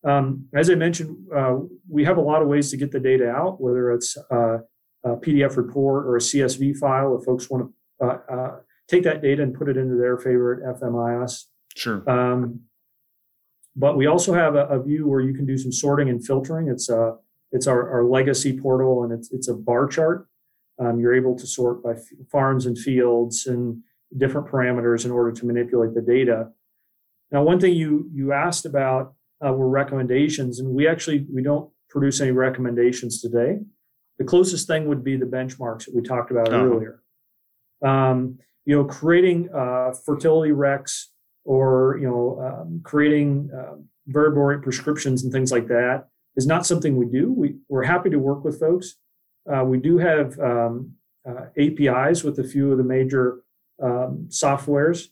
um, 0.05 0.47
as 0.55 0.71
I 0.71 0.77
mentioned, 0.77 1.17
uh, 1.37 1.57
we 1.89 2.05
have 2.05 2.17
a 2.17 2.23
lot 2.23 2.41
of 2.41 2.49
ways 2.49 2.71
to 2.71 2.77
get 2.79 2.91
the 2.91 3.01
data 3.01 3.29
out, 3.29 3.61
whether 3.61 3.91
it's 3.93 4.17
uh, 4.31 4.59
a 5.05 5.17
PDF 5.17 5.57
report 5.57 6.07
or 6.07 6.17
a 6.17 6.21
CSV 6.21 6.77
file 6.79 7.19
if 7.19 7.25
folks 7.25 7.51
want 7.51 7.71
to 8.01 8.07
uh, 8.07 8.19
uh, 8.33 8.57
take 8.91 9.05
that 9.05 9.23
data 9.23 9.43
and 9.43 9.55
put 9.55 9.69
it 9.69 9.77
into 9.77 9.97
their 9.97 10.19
favorite 10.19 10.65
FMIS. 10.81 11.45
Sure. 11.77 12.09
Um, 12.11 12.61
but 13.77 13.97
we 13.97 14.07
also 14.07 14.35
have 14.35 14.57
a, 14.57 14.67
a, 14.67 14.83
view 14.83 15.07
where 15.07 15.21
you 15.21 15.33
can 15.33 15.47
do 15.47 15.57
some 15.57 15.71
sorting 15.71 16.09
and 16.09 16.25
filtering. 16.25 16.69
It's 16.69 16.89
a, 16.89 17.15
it's 17.53 17.69
our, 17.69 17.89
our 17.89 18.05
legacy 18.05 18.59
portal 18.59 19.05
and 19.05 19.13
it's, 19.13 19.33
it's 19.33 19.49
a 19.49 19.55
bar 19.55 19.87
chart. 19.87 20.27
Um, 20.81 20.99
you're 20.99 21.15
able 21.15 21.37
to 21.37 21.47
sort 21.47 21.83
by 21.83 21.93
f- 21.93 22.27
farms 22.33 22.67
and 22.67 22.77
fields 22.77 23.47
and 23.47 23.83
different 24.17 24.49
parameters 24.49 25.05
in 25.05 25.11
order 25.11 25.31
to 25.31 25.47
manipulate 25.47 25.95
the 25.95 26.01
data. 26.01 26.49
Now, 27.31 27.43
one 27.43 27.61
thing 27.61 27.75
you 27.75 28.11
you 28.13 28.33
asked 28.33 28.65
about 28.65 29.15
uh, 29.45 29.53
were 29.53 29.69
recommendations, 29.69 30.59
and 30.59 30.75
we 30.75 30.89
actually 30.89 31.27
we 31.33 31.43
don't 31.43 31.71
produce 31.89 32.21
any 32.21 32.33
recommendations 32.33 33.21
today. 33.21 33.59
The 34.19 34.25
closest 34.25 34.67
thing 34.67 34.87
would 34.89 35.05
be 35.05 35.17
the 35.17 35.27
benchmarks 35.27 35.85
that 35.85 35.95
we 35.95 36.03
talked 36.03 36.31
about 36.31 36.49
uh-huh. 36.49 36.65
earlier. 36.65 37.03
Um, 37.85 38.39
you 38.67 38.77
know, 38.77 38.85
creating 38.85 39.49
uh, 39.55 39.93
fertility 40.05 40.53
recs 40.53 41.07
or 41.45 41.99
you 42.01 42.09
know 42.09 42.41
um, 42.41 42.81
creating 42.85 43.51
uh, 43.57 43.77
variable 44.07 44.63
prescriptions 44.63 45.23
and 45.23 45.33
things 45.33 45.51
like 45.53 45.69
that 45.69 46.07
is 46.37 46.47
not 46.47 46.67
something 46.67 46.97
we 46.97 47.07
do. 47.07 47.33
We, 47.33 47.57
we're 47.69 47.85
happy 47.85 48.11
to 48.11 48.19
work 48.19 48.45
with 48.45 48.61
folks. 48.61 48.97
Uh, 49.51 49.65
we 49.65 49.79
do 49.79 49.99
have 49.99 50.39
um, 50.39 50.93
uh, 51.29 51.47
APIs 51.59 52.23
with 52.23 52.39
a 52.39 52.45
few 52.45 52.71
of 52.73 52.79
the 52.79 52.85
major 52.85 53.41
um, 53.83 54.29
softwares 54.29 55.07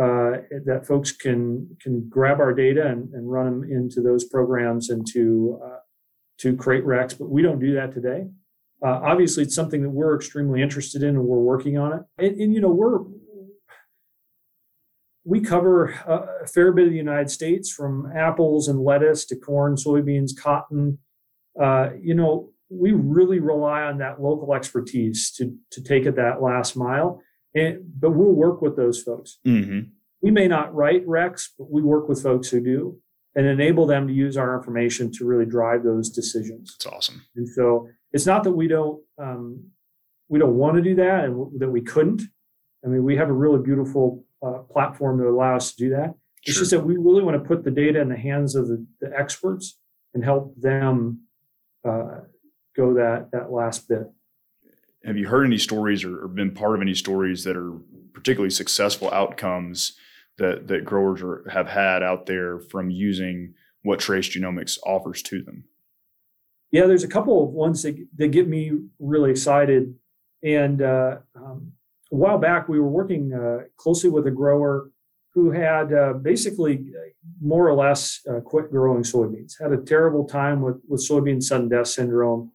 uh, 0.00 0.42
that 0.64 0.84
folks 0.86 1.12
can 1.12 1.76
can 1.80 2.08
grab 2.08 2.40
our 2.40 2.52
data 2.52 2.86
and, 2.86 3.12
and 3.14 3.30
run 3.30 3.46
them 3.46 3.70
into 3.70 4.00
those 4.00 4.24
programs 4.24 4.90
and 4.90 5.06
to 5.12 5.60
uh, 5.64 5.78
to 6.38 6.56
create 6.56 6.84
recs. 6.84 7.16
But 7.16 7.30
we 7.30 7.42
don't 7.42 7.60
do 7.60 7.74
that 7.74 7.92
today. 7.92 8.28
Uh, 8.82 9.00
obviously, 9.02 9.42
it's 9.42 9.54
something 9.54 9.82
that 9.82 9.90
we're 9.90 10.16
extremely 10.16 10.62
interested 10.62 11.02
in, 11.02 11.10
and 11.10 11.24
we're 11.24 11.38
working 11.38 11.78
on 11.78 11.92
it. 11.92 12.02
And, 12.18 12.40
and 12.40 12.54
you 12.54 12.60
know, 12.60 12.70
we're 12.70 13.00
we 15.26 15.40
cover 15.40 15.86
a 15.86 16.46
fair 16.46 16.70
bit 16.70 16.84
of 16.84 16.90
the 16.90 16.98
United 16.98 17.30
States, 17.30 17.72
from 17.72 18.12
apples 18.14 18.68
and 18.68 18.78
lettuce 18.78 19.24
to 19.26 19.36
corn, 19.36 19.74
soybeans, 19.74 20.32
cotton. 20.38 20.98
Uh, 21.60 21.90
you 22.00 22.14
know, 22.14 22.50
we 22.68 22.92
really 22.92 23.38
rely 23.38 23.82
on 23.82 23.98
that 23.98 24.20
local 24.20 24.54
expertise 24.54 25.30
to 25.32 25.56
to 25.70 25.82
take 25.82 26.04
it 26.04 26.16
that 26.16 26.42
last 26.42 26.76
mile. 26.76 27.22
And, 27.54 27.84
but 27.98 28.10
we'll 28.10 28.32
work 28.32 28.60
with 28.60 28.76
those 28.76 29.00
folks. 29.00 29.38
Mm-hmm. 29.46 29.90
We 30.20 30.30
may 30.30 30.48
not 30.48 30.74
write 30.74 31.06
recs, 31.06 31.48
but 31.56 31.70
we 31.70 31.82
work 31.82 32.08
with 32.08 32.22
folks 32.22 32.48
who 32.48 32.60
do 32.60 32.98
and 33.36 33.46
enable 33.46 33.86
them 33.86 34.06
to 34.06 34.12
use 34.12 34.36
our 34.36 34.56
information 34.56 35.10
to 35.12 35.24
really 35.24 35.46
drive 35.46 35.82
those 35.82 36.10
decisions. 36.10 36.76
That's 36.78 36.94
awesome. 36.94 37.24
And 37.36 37.48
so 37.48 37.88
it's 38.12 38.26
not 38.26 38.44
that 38.44 38.52
we 38.52 38.68
don't 38.68 39.02
um, 39.18 39.70
we 40.28 40.38
don't 40.38 40.56
want 40.56 40.76
to 40.76 40.82
do 40.82 40.94
that 40.96 41.24
and 41.24 41.34
w- 41.34 41.58
that 41.58 41.70
we 41.70 41.80
couldn't. 41.80 42.22
I 42.84 42.88
mean, 42.88 43.04
we 43.04 43.16
have 43.16 43.28
a 43.28 43.32
really 43.32 43.62
beautiful 43.62 44.24
uh, 44.44 44.58
platform 44.70 45.18
to 45.18 45.28
allow 45.28 45.56
us 45.56 45.72
to 45.72 45.76
do 45.76 45.90
that. 45.90 46.14
It's 46.46 46.58
just 46.58 46.72
that 46.72 46.80
we 46.80 46.98
really 46.98 47.22
want 47.22 47.42
to 47.42 47.48
put 47.48 47.64
the 47.64 47.70
data 47.70 48.00
in 48.00 48.10
the 48.10 48.18
hands 48.18 48.54
of 48.54 48.68
the, 48.68 48.86
the 49.00 49.10
experts 49.18 49.78
and 50.12 50.22
help 50.22 50.54
them 50.60 51.22
uh, 51.88 52.20
go 52.76 52.94
that 52.94 53.30
that 53.32 53.50
last 53.50 53.88
bit 53.88 54.10
have 55.04 55.16
you 55.16 55.28
heard 55.28 55.44
any 55.44 55.58
stories 55.58 56.04
or, 56.04 56.24
or, 56.24 56.28
been 56.28 56.50
part 56.50 56.74
of 56.74 56.80
any 56.80 56.94
stories 56.94 57.44
that 57.44 57.56
are 57.56 57.72
particularly 58.12 58.50
successful 58.50 59.10
outcomes 59.12 59.96
that 60.38 60.68
that 60.68 60.84
growers 60.84 61.22
are, 61.22 61.44
have 61.50 61.68
had 61.68 62.02
out 62.02 62.26
there 62.26 62.60
from 62.60 62.90
using 62.90 63.54
what 63.82 64.00
trace 64.00 64.28
genomics 64.28 64.78
offers 64.84 65.22
to 65.22 65.42
them? 65.42 65.64
Yeah 66.70 66.86
there's 66.86 67.04
a 67.04 67.08
couple 67.08 67.44
of 67.44 67.50
ones 67.50 67.82
that, 67.82 67.96
that 68.16 68.28
get 68.28 68.48
me 68.48 68.72
really 68.98 69.30
excited. 69.30 69.94
And 70.42 70.82
uh, 70.82 71.18
um, 71.34 71.72
a 72.12 72.16
while 72.16 72.38
back 72.38 72.68
we 72.68 72.80
were 72.80 72.88
working 72.88 73.32
uh, 73.32 73.64
closely 73.76 74.10
with 74.10 74.26
a 74.26 74.30
grower 74.30 74.90
who 75.32 75.50
had 75.50 75.92
uh, 75.92 76.12
basically 76.14 76.92
uh, 76.96 77.08
more 77.40 77.68
or 77.68 77.74
less 77.74 78.20
uh, 78.30 78.40
quit 78.40 78.70
growing 78.70 79.02
soybeans 79.02 79.54
had 79.60 79.72
a 79.72 79.82
terrible 79.82 80.24
time 80.24 80.60
with, 80.60 80.80
with 80.88 81.06
soybean 81.06 81.42
sudden 81.42 81.68
death 81.68 81.88
syndrome 81.88 82.50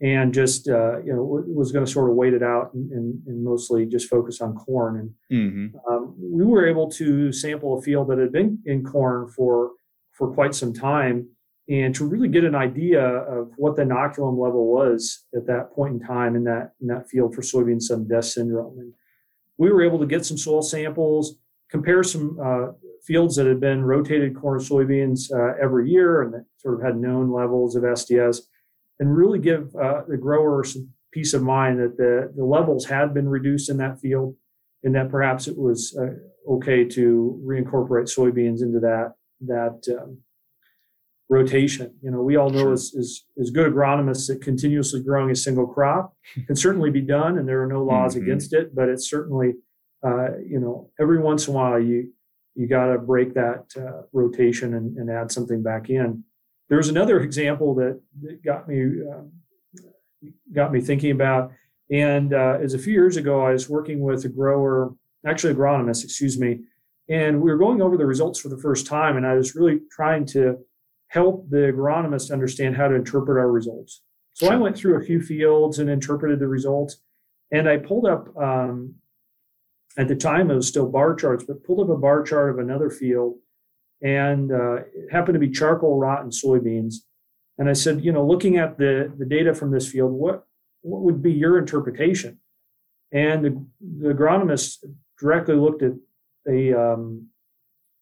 and 0.00 0.32
just 0.32 0.68
uh, 0.68 1.00
you 1.02 1.12
know 1.12 1.44
was 1.48 1.72
going 1.72 1.84
to 1.84 1.90
sort 1.90 2.10
of 2.10 2.16
wait 2.16 2.34
it 2.34 2.42
out 2.42 2.72
and, 2.74 2.90
and, 2.92 3.22
and 3.26 3.44
mostly 3.44 3.84
just 3.86 4.08
focus 4.08 4.40
on 4.40 4.54
corn. 4.54 5.12
And 5.30 5.72
mm-hmm. 5.72 5.92
um, 5.92 6.14
we 6.18 6.44
were 6.44 6.66
able 6.66 6.90
to 6.92 7.32
sample 7.32 7.78
a 7.78 7.82
field 7.82 8.08
that 8.08 8.18
had 8.18 8.32
been 8.32 8.58
in 8.64 8.84
corn 8.84 9.28
for 9.28 9.72
for 10.12 10.32
quite 10.32 10.54
some 10.54 10.72
time, 10.72 11.28
and 11.68 11.94
to 11.94 12.06
really 12.06 12.28
get 12.28 12.44
an 12.44 12.54
idea 12.54 13.04
of 13.04 13.50
what 13.56 13.76
the 13.76 13.82
inoculum 13.82 14.38
level 14.38 14.72
was 14.72 15.24
at 15.34 15.46
that 15.46 15.72
point 15.72 15.94
in 15.94 16.06
time 16.06 16.36
in 16.36 16.44
that 16.44 16.72
in 16.80 16.86
that 16.88 17.08
field 17.08 17.34
for 17.34 17.42
soybean 17.42 17.80
sudden 17.80 18.06
death 18.06 18.26
syndrome. 18.26 18.78
And 18.78 18.92
we 19.56 19.70
were 19.70 19.82
able 19.82 19.98
to 19.98 20.06
get 20.06 20.24
some 20.24 20.38
soil 20.38 20.62
samples, 20.62 21.36
compare 21.68 22.04
some 22.04 22.38
uh, 22.40 22.68
fields 23.04 23.34
that 23.36 23.46
had 23.46 23.60
been 23.60 23.82
rotated 23.82 24.36
corn 24.36 24.60
soybeans 24.60 25.32
uh, 25.32 25.56
every 25.60 25.90
year 25.90 26.22
and 26.22 26.34
that 26.34 26.44
sort 26.58 26.74
of 26.74 26.82
had 26.82 26.96
known 26.96 27.32
levels 27.32 27.74
of 27.74 27.82
SDS 27.82 28.42
and 29.00 29.16
really 29.16 29.38
give 29.38 29.74
uh, 29.76 30.02
the 30.08 30.16
grower 30.16 30.64
some 30.64 30.90
peace 31.12 31.34
of 31.34 31.42
mind 31.42 31.78
that 31.80 31.96
the, 31.96 32.32
the 32.36 32.44
levels 32.44 32.84
had 32.86 33.14
been 33.14 33.28
reduced 33.28 33.70
in 33.70 33.78
that 33.78 33.98
field 34.00 34.36
and 34.82 34.94
that 34.94 35.08
perhaps 35.08 35.48
it 35.48 35.56
was 35.56 35.96
uh, 35.98 36.52
okay 36.52 36.84
to 36.84 37.40
reincorporate 37.44 38.08
soybeans 38.08 38.62
into 38.62 38.80
that 38.80 39.14
that 39.40 39.80
um, 40.00 40.18
rotation. 41.28 41.94
You 42.02 42.10
know, 42.10 42.22
we 42.22 42.36
all 42.36 42.50
know 42.50 42.60
sure. 42.60 42.72
as, 42.72 42.94
as, 42.98 43.24
as 43.40 43.50
good 43.50 43.72
agronomists 43.72 44.28
that 44.28 44.42
continuously 44.42 45.02
growing 45.02 45.30
a 45.30 45.36
single 45.36 45.66
crop 45.66 46.14
can 46.46 46.56
certainly 46.56 46.90
be 46.90 47.00
done, 47.00 47.38
and 47.38 47.48
there 47.48 47.62
are 47.62 47.66
no 47.66 47.82
laws 47.82 48.14
mm-hmm. 48.14 48.24
against 48.24 48.52
it. 48.52 48.74
But 48.74 48.88
it's 48.88 49.08
certainly, 49.08 49.54
uh, 50.04 50.38
you 50.38 50.58
know, 50.58 50.90
every 51.00 51.20
once 51.20 51.46
in 51.46 51.54
a 51.54 51.56
while 51.56 51.80
you 51.80 52.12
you 52.54 52.66
got 52.66 52.86
to 52.86 52.98
break 52.98 53.34
that 53.34 53.66
uh, 53.76 54.02
rotation 54.12 54.74
and, 54.74 54.96
and, 54.96 55.08
add 55.08 55.30
something 55.30 55.62
back 55.62 55.90
in. 55.90 56.24
There's 56.68 56.88
another 56.88 57.20
example 57.20 57.74
that, 57.76 58.00
that 58.22 58.44
got 58.44 58.68
me 58.68 58.82
um, 58.82 59.32
got 60.52 60.72
me 60.72 60.80
thinking 60.80 61.10
about, 61.10 61.52
and 61.90 62.34
uh, 62.34 62.58
is 62.60 62.74
a 62.74 62.78
few 62.78 62.92
years 62.92 63.16
ago 63.16 63.44
I 63.44 63.52
was 63.52 63.68
working 63.68 64.00
with 64.00 64.24
a 64.24 64.28
grower, 64.28 64.92
actually 65.26 65.54
agronomist, 65.54 66.04
excuse 66.04 66.38
me, 66.38 66.60
and 67.08 67.40
we 67.40 67.50
were 67.50 67.56
going 67.56 67.80
over 67.80 67.96
the 67.96 68.06
results 68.06 68.38
for 68.38 68.48
the 68.48 68.58
first 68.58 68.86
time, 68.86 69.16
and 69.16 69.26
I 69.26 69.34
was 69.34 69.54
really 69.54 69.80
trying 69.90 70.26
to 70.26 70.58
help 71.08 71.48
the 71.48 71.72
agronomist 71.72 72.30
understand 72.30 72.76
how 72.76 72.88
to 72.88 72.94
interpret 72.94 73.38
our 73.38 73.50
results. 73.50 74.02
So 74.34 74.46
sure. 74.46 74.54
I 74.54 74.58
went 74.58 74.76
through 74.76 75.00
a 75.00 75.04
few 75.04 75.22
fields 75.22 75.78
and 75.78 75.88
interpreted 75.88 76.38
the 76.38 76.48
results, 76.48 76.98
and 77.50 77.68
I 77.68 77.78
pulled 77.78 78.06
up. 78.06 78.36
Um, 78.36 78.94
at 79.96 80.06
the 80.06 80.14
time, 80.14 80.50
it 80.50 80.54
was 80.54 80.68
still 80.68 80.88
bar 80.88 81.14
charts, 81.16 81.44
but 81.44 81.64
pulled 81.64 81.80
up 81.80 81.96
a 81.96 81.98
bar 81.98 82.22
chart 82.22 82.50
of 82.50 82.58
another 82.58 82.88
field 82.88 83.38
and 84.02 84.52
uh, 84.52 84.76
it 84.76 85.10
happened 85.10 85.34
to 85.34 85.40
be 85.40 85.50
charcoal 85.50 85.98
rot 85.98 86.22
in 86.22 86.30
soybeans. 86.30 86.96
And 87.58 87.68
I 87.68 87.72
said, 87.72 88.04
you 88.04 88.12
know, 88.12 88.24
looking 88.24 88.56
at 88.56 88.78
the, 88.78 89.12
the 89.18 89.24
data 89.24 89.52
from 89.54 89.72
this 89.72 89.88
field, 89.90 90.12
what, 90.12 90.44
what 90.82 91.02
would 91.02 91.22
be 91.22 91.32
your 91.32 91.58
interpretation? 91.58 92.38
And 93.12 93.44
the, 93.44 93.66
the 93.80 94.14
agronomist 94.14 94.84
directly 95.18 95.56
looked 95.56 95.82
at 95.82 95.92
a 96.48 96.72
um, 96.72 97.28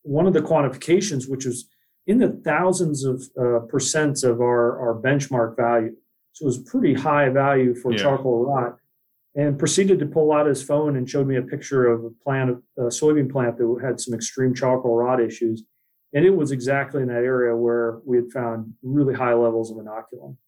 one 0.02 0.26
of 0.26 0.34
the 0.34 0.40
quantifications, 0.40 1.28
which 1.28 1.46
was 1.46 1.68
in 2.06 2.18
the 2.18 2.40
thousands 2.44 3.04
of 3.04 3.22
uh, 3.36 3.60
percents 3.66 4.22
of 4.22 4.40
our, 4.40 4.78
our 4.78 5.00
benchmark 5.00 5.56
value. 5.56 5.94
So 6.32 6.44
it 6.44 6.46
was 6.46 6.58
pretty 6.58 6.94
high 6.94 7.30
value 7.30 7.74
for 7.74 7.92
yeah. 7.92 7.98
charcoal 7.98 8.44
rot. 8.44 8.76
And 9.34 9.58
proceeded 9.58 9.98
to 9.98 10.06
pull 10.06 10.32
out 10.32 10.46
his 10.46 10.62
phone 10.62 10.96
and 10.96 11.08
showed 11.08 11.26
me 11.26 11.36
a 11.36 11.42
picture 11.42 11.86
of 11.86 12.04
a 12.04 12.10
plant, 12.24 12.62
a 12.78 12.82
soybean 12.82 13.30
plant 13.30 13.58
that 13.58 13.80
had 13.84 14.00
some 14.00 14.14
extreme 14.14 14.54
charcoal 14.54 14.96
rot 14.96 15.20
issues 15.20 15.64
and 16.16 16.24
it 16.24 16.34
was 16.34 16.50
exactly 16.50 17.02
in 17.02 17.08
that 17.08 17.24
area 17.24 17.54
where 17.54 17.98
we 18.06 18.16
had 18.16 18.32
found 18.32 18.72
really 18.82 19.12
high 19.12 19.34
levels 19.34 19.70
of 19.70 19.76
inoculum. 19.76 20.38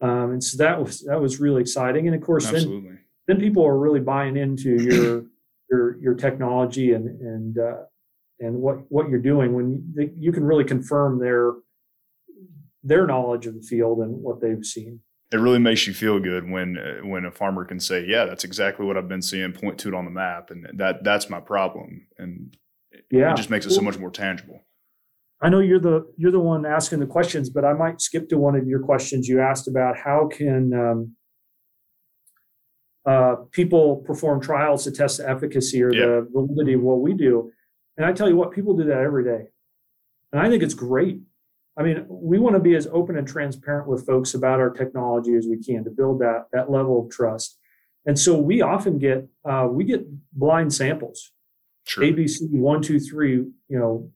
Um, 0.00 0.32
and 0.32 0.42
so 0.42 0.58
that 0.58 0.82
was 0.82 1.04
that 1.04 1.20
was 1.20 1.38
really 1.38 1.60
exciting. 1.60 2.08
And 2.08 2.16
of 2.16 2.20
course, 2.22 2.48
Absolutely. 2.48 2.90
then 2.90 2.98
then 3.28 3.38
people 3.38 3.64
are 3.64 3.78
really 3.78 4.00
buying 4.00 4.36
into 4.36 4.82
your 4.82 5.24
your 5.70 5.96
your 5.98 6.14
technology 6.14 6.92
and 6.92 7.08
and 7.20 7.58
uh, 7.58 7.82
and 8.40 8.56
what 8.56 8.78
what 8.90 9.08
you're 9.08 9.20
doing 9.20 9.54
when 9.54 9.94
you, 9.96 10.12
you 10.18 10.32
can 10.32 10.42
really 10.42 10.64
confirm 10.64 11.20
their 11.20 11.52
their 12.82 13.06
knowledge 13.06 13.46
of 13.46 13.54
the 13.54 13.62
field 13.62 14.00
and 14.00 14.10
what 14.20 14.40
they've 14.40 14.64
seen. 14.64 15.00
It 15.32 15.38
really 15.38 15.60
makes 15.60 15.86
you 15.86 15.94
feel 15.94 16.18
good 16.18 16.50
when 16.50 16.78
uh, 16.78 17.06
when 17.06 17.24
a 17.24 17.30
farmer 17.30 17.64
can 17.64 17.78
say, 17.78 18.04
"Yeah, 18.04 18.24
that's 18.24 18.42
exactly 18.42 18.84
what 18.84 18.96
I've 18.96 19.08
been 19.08 19.22
seeing." 19.22 19.52
Point 19.52 19.78
to 19.78 19.88
it 19.88 19.94
on 19.94 20.04
the 20.04 20.10
map, 20.10 20.50
and 20.50 20.66
that 20.74 21.04
that's 21.04 21.30
my 21.30 21.38
problem, 21.38 22.08
and 22.18 22.56
yeah, 23.08 23.30
it 23.30 23.36
just 23.36 23.50
makes 23.50 23.66
it 23.66 23.70
so 23.70 23.82
much 23.82 23.98
more 23.98 24.10
tangible. 24.10 24.62
I 25.40 25.50
know 25.50 25.60
you're 25.60 25.80
the 25.80 26.10
you're 26.16 26.32
the 26.32 26.40
one 26.40 26.64
asking 26.64 27.00
the 27.00 27.06
questions, 27.06 27.50
but 27.50 27.64
I 27.64 27.74
might 27.74 28.00
skip 28.00 28.28
to 28.30 28.38
one 28.38 28.56
of 28.56 28.66
your 28.66 28.80
questions. 28.80 29.28
You 29.28 29.40
asked 29.40 29.68
about 29.68 29.96
how 29.98 30.28
can 30.28 30.72
um, 30.72 31.12
uh, 33.04 33.36
people 33.52 33.96
perform 33.96 34.40
trials 34.40 34.84
to 34.84 34.90
test 34.90 35.18
the 35.18 35.28
efficacy 35.28 35.82
or 35.82 35.92
yeah. 35.92 36.06
the 36.06 36.28
validity 36.32 36.74
of 36.74 36.82
what 36.82 37.00
we 37.00 37.12
do, 37.12 37.52
and 37.96 38.06
I 38.06 38.12
tell 38.12 38.28
you 38.28 38.36
what, 38.36 38.52
people 38.52 38.74
do 38.76 38.84
that 38.84 38.98
every 38.98 39.24
day, 39.24 39.48
and 40.32 40.40
I 40.40 40.48
think 40.48 40.62
it's 40.62 40.74
great. 40.74 41.20
I 41.78 41.82
mean, 41.82 42.06
we 42.08 42.38
want 42.38 42.56
to 42.56 42.60
be 42.60 42.74
as 42.74 42.86
open 42.86 43.18
and 43.18 43.28
transparent 43.28 43.86
with 43.86 44.06
folks 44.06 44.32
about 44.32 44.58
our 44.58 44.70
technology 44.70 45.34
as 45.34 45.46
we 45.46 45.62
can 45.62 45.84
to 45.84 45.90
build 45.90 46.20
that 46.20 46.46
that 46.52 46.70
level 46.70 47.04
of 47.04 47.10
trust. 47.10 47.58
And 48.06 48.18
so 48.18 48.38
we 48.38 48.62
often 48.62 48.98
get 48.98 49.28
uh, 49.44 49.68
we 49.70 49.84
get 49.84 50.06
blind 50.32 50.72
samples, 50.72 51.32
sure. 51.84 52.04
ABC 52.04 52.50
one 52.52 52.80
two 52.80 52.98
three, 52.98 53.34
you 53.34 53.78
know, 53.78 54.10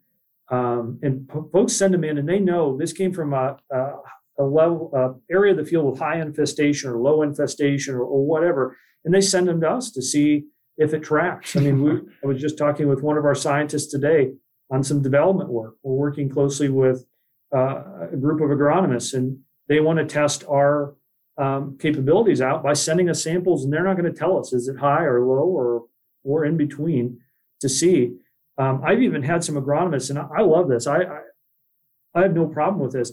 um, 0.51 0.99
and 1.03 1.29
p- 1.29 1.41
folks 1.53 1.75
send 1.75 1.95
them 1.95 2.05
in, 2.05 2.19
and 2.19 2.29
they 2.29 2.39
know 2.39 2.77
this 2.77 2.93
came 2.93 3.13
from 3.13 3.33
a, 3.33 3.57
a, 3.71 3.93
a 4.39 4.45
level 4.45 5.21
area 5.31 5.53
of 5.53 5.59
the 5.59 5.65
field 5.65 5.91
with 5.91 6.01
high 6.01 6.21
infestation 6.21 6.91
or 6.91 6.99
low 6.99 7.23
infestation 7.23 7.95
or, 7.95 8.03
or 8.03 8.25
whatever, 8.25 8.77
and 9.05 9.15
they 9.15 9.21
send 9.21 9.49
them 9.49 9.61
to 9.61 9.71
us 9.71 9.91
to 9.93 10.03
see 10.03 10.45
if 10.77 10.95
it 10.95 11.03
tracks. 11.03 11.57
I 11.57 11.61
mean, 11.61 11.83
we, 11.83 11.91
I 12.25 12.27
was 12.27 12.41
just 12.41 12.59
talking 12.59 12.89
with 12.89 13.03
one 13.03 13.19
of 13.19 13.25
our 13.25 13.35
scientists 13.35 13.91
today 13.91 14.33
on 14.71 14.83
some 14.83 15.03
development 15.03 15.51
work. 15.51 15.75
We're 15.83 15.95
working 15.95 16.29
closely 16.29 16.69
with 16.69 17.05
uh, 17.55 18.09
a 18.13 18.17
group 18.17 18.41
of 18.41 18.49
agronomists, 18.49 19.15
and 19.15 19.39
they 19.69 19.81
want 19.81 19.99
to 19.99 20.05
test 20.05 20.45
our 20.49 20.95
um, 21.39 21.77
capabilities 21.79 22.41
out 22.41 22.63
by 22.63 22.73
sending 22.73 23.09
us 23.09 23.23
samples, 23.23 23.65
and 23.65 23.73
they're 23.73 23.85
not 23.85 23.97
going 23.97 24.13
to 24.13 24.19
tell 24.19 24.39
us 24.39 24.53
is 24.53 24.69
it 24.69 24.79
high 24.79 25.05
or 25.05 25.21
low 25.25 25.45
or 25.45 25.85
or 26.23 26.45
in 26.45 26.57
between 26.57 27.19
to 27.61 27.69
see. 27.69 28.15
Um, 28.61 28.83
I've 28.85 29.01
even 29.01 29.23
had 29.23 29.43
some 29.43 29.55
agronomists, 29.55 30.11
and 30.11 30.19
I, 30.19 30.27
I 30.39 30.43
love 30.43 30.69
this. 30.69 30.87
I, 30.87 30.99
I, 30.99 31.21
I 32.15 32.23
have 32.23 32.35
no 32.35 32.47
problem 32.47 32.83
with 32.83 32.93
this. 32.93 33.13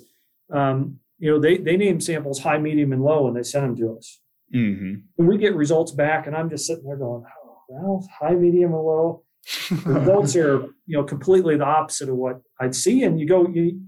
Um, 0.51 0.99
you 1.19 1.31
know, 1.31 1.39
they 1.39 1.57
they 1.57 1.77
name 1.77 2.01
samples 2.01 2.39
high, 2.39 2.57
medium, 2.57 2.91
and 2.91 3.01
low, 3.01 3.27
and 3.27 3.35
they 3.35 3.43
send 3.43 3.63
them 3.63 3.75
to 3.77 3.97
us. 3.97 4.19
Mm-hmm. 4.53 4.93
And 5.17 5.27
we 5.27 5.37
get 5.37 5.55
results 5.55 5.93
back, 5.93 6.27
and 6.27 6.35
I'm 6.35 6.49
just 6.49 6.67
sitting 6.67 6.83
there 6.83 6.97
going, 6.97 7.23
oh, 7.25 7.61
well, 7.69 8.07
high, 8.19 8.35
medium, 8.35 8.73
and 8.73 8.83
low. 8.83 9.23
the 9.69 9.93
results 9.93 10.35
are 10.35 10.63
you 10.85 10.97
know 10.97 11.05
completely 11.05 11.55
the 11.55 11.63
opposite 11.65 12.09
of 12.09 12.15
what 12.17 12.41
I'd 12.59 12.75
see, 12.75 13.03
and 13.03 13.17
you 13.17 13.25
go, 13.25 13.47
you, 13.47 13.81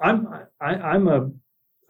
I'm 0.00 0.28
I, 0.60 0.74
I'm 0.74 1.08
a 1.08 1.30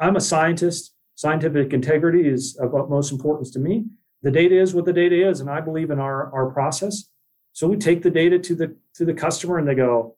I'm 0.00 0.16
a 0.16 0.20
scientist. 0.20 0.94
Scientific 1.16 1.72
integrity 1.72 2.28
is 2.28 2.58
of 2.60 2.74
utmost 2.74 3.10
importance 3.10 3.50
to 3.50 3.58
me. 3.58 3.86
The 4.22 4.30
data 4.30 4.58
is 4.60 4.74
what 4.74 4.84
the 4.86 4.92
data 4.92 5.28
is, 5.28 5.40
and 5.40 5.50
I 5.50 5.60
believe 5.60 5.90
in 5.90 5.98
our 5.98 6.32
our 6.34 6.50
process. 6.50 7.10
So 7.56 7.66
we 7.66 7.78
take 7.78 8.02
the 8.02 8.10
data 8.10 8.38
to 8.38 8.54
the 8.54 8.76
to 8.96 9.06
the 9.06 9.14
customer, 9.14 9.56
and 9.56 9.66
they 9.66 9.74
go, 9.74 10.14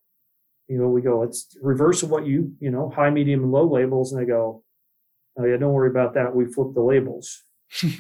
you 0.66 0.76
know, 0.76 0.88
we 0.88 1.00
go, 1.00 1.22
it's 1.22 1.56
reverse 1.62 2.02
of 2.02 2.10
what 2.10 2.26
you 2.26 2.56
you 2.58 2.68
know, 2.68 2.90
high, 2.90 3.10
medium, 3.10 3.44
and 3.44 3.52
low 3.52 3.64
labels, 3.64 4.12
and 4.12 4.20
they 4.20 4.26
go, 4.26 4.64
oh 5.38 5.44
yeah, 5.44 5.56
don't 5.56 5.72
worry 5.72 5.88
about 5.88 6.14
that. 6.14 6.34
We 6.34 6.46
flip 6.46 6.74
the 6.74 6.82
labels. 6.82 7.44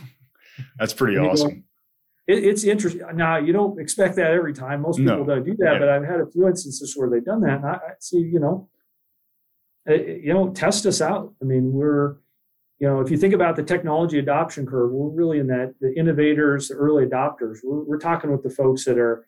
That's 0.80 0.92
pretty 0.92 1.18
awesome. 1.18 1.50
Go, 1.50 2.34
it, 2.34 2.44
it's 2.46 2.64
interesting. 2.64 3.02
Now 3.14 3.36
you 3.36 3.52
don't 3.52 3.80
expect 3.80 4.16
that 4.16 4.32
every 4.32 4.54
time. 4.54 4.82
Most 4.82 4.96
people 4.96 5.18
no. 5.18 5.24
don't 5.24 5.44
do 5.44 5.54
that, 5.58 5.74
yeah. 5.74 5.78
but 5.78 5.88
I've 5.88 6.04
had 6.04 6.18
a 6.18 6.26
few 6.26 6.48
instances 6.48 6.96
where 6.96 7.08
they've 7.08 7.24
done 7.24 7.42
that, 7.42 7.58
and 7.58 7.66
I, 7.66 7.74
I 7.74 7.92
see, 8.00 8.18
you 8.18 8.40
know, 8.40 8.68
uh, 9.88 9.94
you 9.94 10.34
know, 10.34 10.50
test 10.50 10.84
us 10.84 11.00
out. 11.00 11.32
I 11.40 11.44
mean, 11.44 11.72
we're, 11.72 12.16
you 12.78 12.86
know, 12.86 13.00
if 13.00 13.10
you 13.10 13.16
think 13.16 13.34
about 13.34 13.56
the 13.56 13.62
technology 13.62 14.18
adoption 14.18 14.64
curve, 14.64 14.92
we're 14.92 15.08
really 15.08 15.38
in 15.38 15.48
that 15.48 15.74
the 15.80 15.92
innovators, 15.94 16.68
the 16.68 16.74
early 16.74 17.04
adopters. 17.04 17.58
We're, 17.64 17.82
we're 17.82 17.98
talking 17.98 18.30
with 18.30 18.42
the 18.42 18.50
folks 18.50 18.84
that 18.84 18.98
are 18.98 19.26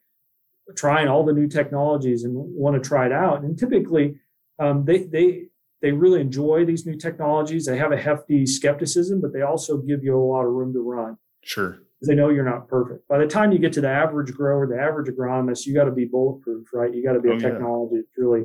trying 0.76 1.08
all 1.08 1.24
the 1.24 1.32
new 1.32 1.48
technologies 1.48 2.22
and 2.22 2.32
want 2.34 2.80
to 2.80 2.88
try 2.88 3.06
it 3.06 3.12
out. 3.12 3.42
And 3.42 3.58
typically, 3.58 4.16
um, 4.60 4.84
they 4.84 5.04
they 5.04 5.46
they 5.82 5.92
really 5.92 6.20
enjoy 6.20 6.64
these 6.64 6.86
new 6.86 6.96
technologies. 6.96 7.66
They 7.66 7.78
have 7.78 7.92
a 7.92 7.96
hefty 7.96 8.46
skepticism, 8.46 9.20
but 9.20 9.32
they 9.32 9.42
also 9.42 9.78
give 9.78 10.04
you 10.04 10.16
a 10.16 10.20
lot 10.20 10.44
of 10.44 10.52
room 10.52 10.72
to 10.74 10.80
run. 10.80 11.16
Sure. 11.42 11.78
They 12.02 12.14
know 12.14 12.30
you're 12.30 12.48
not 12.48 12.68
perfect. 12.68 13.06
By 13.08 13.18
the 13.18 13.26
time 13.26 13.52
you 13.52 13.58
get 13.58 13.72
to 13.74 13.80
the 13.80 13.88
average 13.88 14.32
grower, 14.32 14.66
the 14.66 14.80
average 14.80 15.08
agronomist, 15.08 15.66
you 15.66 15.74
got 15.74 15.84
to 15.84 15.90
be 15.90 16.06
bulletproof, 16.06 16.68
right? 16.72 16.94
You 16.94 17.02
got 17.02 17.12
to 17.12 17.20
be 17.20 17.30
oh, 17.30 17.36
a 17.36 17.38
technology 17.38 17.96
yeah. 17.96 18.02
that's 18.02 18.18
really 18.18 18.44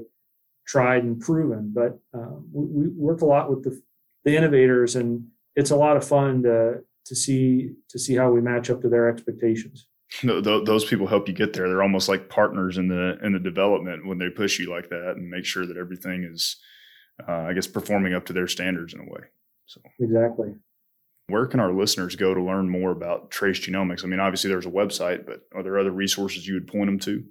tried 0.68 1.04
and 1.04 1.20
proven. 1.20 1.72
But 1.74 1.98
um, 2.14 2.50
we, 2.52 2.66
we, 2.66 2.88
work 2.90 3.22
a 3.22 3.26
lot 3.26 3.50
with 3.50 3.64
the, 3.64 3.82
the 4.26 4.36
innovators, 4.36 4.96
and 4.96 5.28
it's 5.56 5.72
a 5.72 5.76
lot 5.76 5.96
of 5.96 6.06
fun 6.06 6.44
to 6.44 6.84
to 7.06 7.16
see 7.16 7.72
to 7.90 8.00
see 8.00 8.16
how 8.16 8.32
we 8.32 8.42
match 8.42 8.70
up 8.70 8.82
to 8.82 8.90
their 8.90 9.08
expectations. 9.08 9.88
Those 10.24 10.86
people 10.86 11.08
help 11.08 11.28
you 11.28 11.34
get 11.34 11.54
there. 11.54 11.68
They're 11.68 11.84
almost 11.84 12.10
like 12.10 12.30
partners 12.30 12.78
in 12.78 12.88
the 12.88 13.18
in 13.24 13.34
the 13.34 13.40
development 13.40 14.06
when 14.06 14.18
they 14.18 14.30
push 14.30 14.60
you 14.60 14.70
like 14.70 14.90
that 14.90 15.14
and 15.16 15.30
make 15.30 15.46
sure 15.46 15.66
that 15.66 15.78
everything 15.78 16.24
is, 16.24 16.58
uh, 17.28 17.32
I 17.32 17.54
guess, 17.54 17.68
performing 17.68 18.14
up 18.14 18.26
to 18.26 18.34
their 18.34 18.48
standards 18.48 18.94
in 18.94 19.00
a 19.00 19.04
way. 19.04 19.22
So 19.66 19.82
exactly. 20.00 20.56
Where 21.28 21.48
can 21.48 21.60
our 21.60 21.74
listeners 21.74 22.16
go 22.16 22.36
to 22.36 22.42
learn 22.42 22.70
more 22.70 22.92
about 22.92 23.32
trace 23.32 23.60
genomics? 23.60 24.04
I 24.04 24.08
mean, 24.08 24.20
obviously 24.20 24.52
there's 24.52 24.68
a 24.68 24.72
website, 24.72 25.26
but 25.26 25.42
are 25.56 25.64
there 25.64 25.80
other 25.80 25.92
resources 25.92 26.48
you 26.48 26.54
would 26.54 26.68
point 26.68 26.86
them 26.86 27.00
to? 27.00 27.24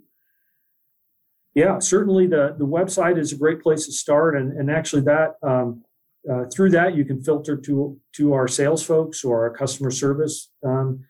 yeah, 1.55 1.79
certainly 1.79 2.27
the, 2.27 2.57
the 2.59 2.67
website 2.67 3.17
is 3.17 3.33
a 3.33 3.37
great 3.37 3.63
place 3.63 3.87
to 3.87 3.93
start. 3.93 4.37
And, 4.37 4.53
and 4.53 4.71
actually, 4.71 5.03
that 5.03 5.35
um, 5.43 5.85
uh, 6.31 6.45
through 6.53 6.71
that, 6.71 6.95
you 6.95 7.05
can 7.05 7.23
filter 7.23 7.57
to, 7.57 7.99
to 8.15 8.33
our 8.33 8.49
sales 8.49 8.83
folks 8.83 9.25
or 9.25 9.43
our 9.43 9.51
customer 9.51 9.91
service 9.91 10.51
um, 10.65 11.05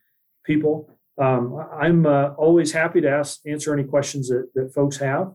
people. 0.45 0.91
Um, 1.21 1.65
I'm 1.73 2.07
uh, 2.07 2.31
always 2.31 2.73
happy 2.73 3.01
to 3.01 3.09
ask, 3.09 3.41
answer 3.47 3.73
any 3.73 3.85
questions 3.85 4.29
that, 4.29 4.49
that 4.55 4.75
folks 4.75 4.97
have. 4.97 5.33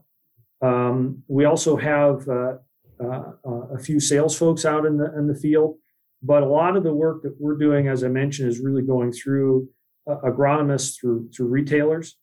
Um, 0.62 1.22
we 1.26 1.46
also 1.46 1.76
have 1.76 2.28
uh, 2.28 2.56
uh, 3.02 3.32
a 3.44 3.78
few 3.78 3.98
sales 3.98 4.36
folks 4.36 4.64
out 4.64 4.84
in 4.84 4.98
the, 4.98 5.16
in 5.16 5.26
the 5.26 5.34
field, 5.34 5.78
but 6.22 6.42
a 6.42 6.46
lot 6.46 6.76
of 6.76 6.84
the 6.84 6.92
work 6.92 7.22
that 7.22 7.34
we're 7.40 7.56
doing, 7.56 7.88
as 7.88 8.04
I 8.04 8.08
mentioned, 8.08 8.50
is 8.50 8.60
really 8.60 8.82
going 8.82 9.12
through 9.12 9.68
uh, 10.10 10.16
agronomists, 10.24 11.00
through, 11.00 11.30
through 11.30 11.46
retailers 11.46 12.16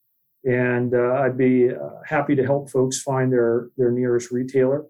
and 0.47 0.93
uh, 0.93 1.13
I'd 1.15 1.37
be 1.37 1.69
uh, 1.69 1.89
happy 2.05 2.35
to 2.35 2.43
help 2.43 2.69
folks 2.69 3.01
find 3.01 3.31
their 3.31 3.69
their 3.77 3.91
nearest 3.91 4.31
retailer 4.31 4.85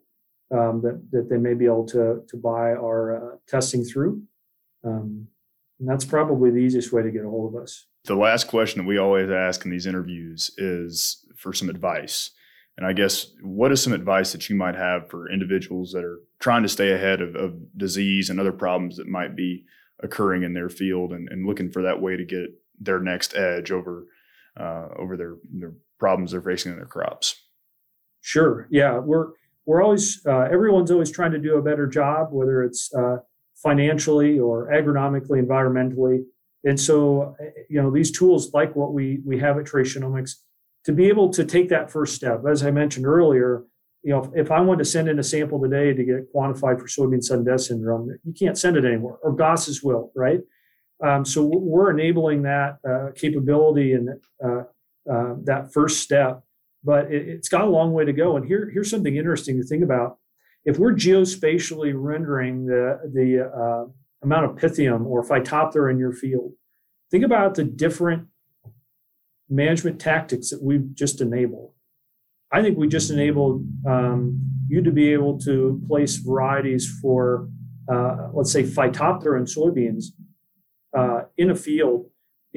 um, 0.52 0.82
that 0.82 1.02
that 1.12 1.30
they 1.30 1.38
may 1.38 1.54
be 1.54 1.66
able 1.66 1.86
to 1.88 2.22
to 2.28 2.38
buy 2.38 2.72
our 2.72 3.34
uh, 3.34 3.36
testing 3.48 3.84
through. 3.84 4.22
Um, 4.84 5.28
and 5.80 5.88
that's 5.88 6.06
probably 6.06 6.50
the 6.50 6.58
easiest 6.58 6.92
way 6.92 7.04
to 7.04 7.12
get 7.12 7.26
a 7.26 7.30
hold 7.30 7.54
of 7.54 7.62
us. 7.62 7.86
The 8.06 8.16
last 8.16 8.48
question 8.48 8.82
that 8.82 8.88
we 8.88 8.98
always 8.98 9.30
ask 9.30 9.64
in 9.64 9.72
these 9.72 9.86
interviews 9.86 10.52
is 10.58 11.26
for 11.36 11.54
some 11.54 11.70
advice. 11.70 12.32
And 12.78 12.86
I 12.86 12.94
guess 12.94 13.32
what 13.42 13.72
is 13.72 13.82
some 13.82 13.94
advice 13.94 14.32
that 14.32 14.50
you 14.50 14.56
might 14.56 14.76
have 14.76 15.10
for 15.10 15.32
individuals 15.32 15.92
that 15.92 16.04
are 16.04 16.20
trying 16.40 16.64
to 16.64 16.70
stay 16.70 16.92
ahead 16.92 17.22
of, 17.22 17.36
of 17.36 17.56
disease 17.76 18.30
and 18.30 18.40
other 18.40 18.52
problems 18.52 18.98
that 18.98 19.08
might 19.08 19.36
be 19.36 19.66
occurring 20.02 20.44
in 20.44 20.54
their 20.54 20.70
field 20.70 21.12
and, 21.12 21.28
and 21.30 21.48
looking 21.48 21.72
for 21.72 21.82
that 21.82 22.02
way 22.02 22.16
to 22.16 22.24
get 22.24 22.50
their 22.80 23.00
next 23.00 23.36
edge 23.36 23.72
over 23.72 24.06
uh, 24.60 24.90
over 24.98 25.18
their 25.18 25.36
their 25.52 25.74
problems 26.00 26.32
they're 26.32 26.42
facing 26.42 26.72
in 26.72 26.78
their 26.78 26.88
crops. 26.88 27.44
Sure. 28.22 28.68
Yeah, 28.70 29.00
we're 29.00 29.30
we're 29.68 29.84
always 29.84 30.26
uh, 30.26 30.48
everyone's 30.52 30.90
always 30.90 31.12
trying 31.12 31.34
to 31.34 31.40
do 31.40 31.58
a 31.58 31.62
better 31.62 31.86
job, 31.86 32.30
whether 32.32 32.64
it's 32.64 32.92
uh, 32.96 33.18
financially 33.58 34.40
or 34.40 34.72
agronomically, 34.72 35.46
environmentally. 35.46 36.24
And 36.64 36.80
so, 36.80 37.36
you 37.70 37.80
know, 37.80 37.92
these 37.92 38.12
tools 38.12 38.54
like 38.54 38.76
what 38.76 38.94
we 38.94 39.20
we 39.26 39.38
have 39.40 39.60
at 39.60 39.66
Trace 39.66 39.96
Genomics 39.96 40.32
to 40.86 40.94
be 40.94 41.08
able 41.10 41.30
to 41.34 41.44
take 41.44 41.70
that 41.70 41.92
first 41.92 42.16
step. 42.16 42.44
As 42.50 42.64
I 42.64 42.72
mentioned 42.72 43.06
earlier, 43.06 43.66
you 44.04 44.14
know, 44.14 44.24
if, 44.24 44.46
if 44.46 44.52
I 44.52 44.62
want 44.62 44.80
to 44.80 44.86
send 44.86 45.10
in 45.10 45.20
a 45.20 45.24
sample 45.24 45.62
today 45.62 45.94
to 45.94 46.04
get 46.04 46.34
quantified 46.34 46.80
for 46.80 46.88
soybean 46.88 47.22
sudden 47.22 47.44
death 47.44 47.62
syndrome, 47.62 48.18
you 48.24 48.34
can't 48.34 48.58
send 48.58 48.78
it 48.78 48.86
anymore, 48.86 49.20
or 49.22 49.34
Goss's 49.34 49.84
wilt, 49.84 50.12
right? 50.16 50.40
Um, 51.06 51.26
so 51.26 51.44
we're 51.44 51.92
enabling 51.92 52.44
that 52.44 52.78
uh, 52.90 53.12
capability 53.16 53.94
and 53.94 54.10
uh, 54.44 54.64
uh, 55.12 55.36
that 55.44 55.74
first 55.74 56.02
step, 56.02 56.42
but 56.88 57.12
it, 57.12 57.28
has 57.28 57.50
got 57.50 57.68
a 57.68 57.70
long 57.70 57.92
way 57.92 58.06
to 58.06 58.14
go. 58.14 58.38
And 58.38 58.48
here, 58.48 58.72
here's 58.74 58.90
something 58.90 59.18
interesting 59.18 59.62
to 59.62 59.68
think 59.68 59.84
about. 59.84 60.18
If 60.64 60.80
we're 60.80 60.94
geospatially 60.94 61.92
rendering 61.94 62.66
the, 62.66 63.00
the 63.14 63.30
uh, 63.46 63.92
amount 64.24 64.46
of 64.46 64.52
pythium 64.56 65.06
or 65.06 65.22
phytophthora 65.22 65.92
in 65.92 66.00
your 66.00 66.14
field, 66.14 66.54
think 67.12 67.26
about 67.26 67.56
the 67.56 67.66
different 67.66 68.28
management 69.50 70.00
tactics 70.00 70.50
that 70.50 70.64
we've 70.64 70.96
just 70.96 71.20
enabled. 71.20 71.74
I 72.54 72.62
think 72.62 72.78
we 72.78 72.88
just 72.88 73.12
enabled 73.12 73.68
um, 73.86 74.40
you 74.70 74.82
to 74.82 74.92
be 74.92 75.12
able 75.12 75.38
to 75.40 75.82
place 75.90 76.16
varieties 76.16 76.90
for, 77.02 77.50
uh, 77.92 78.30
let's 78.34 78.54
say, 78.54 78.64
phytophthora 78.64 79.38
and 79.38 79.48
soybeans 79.48 80.06
uh, 80.98 81.24
in 81.38 81.50
a 81.50 81.56
field, 81.56 82.10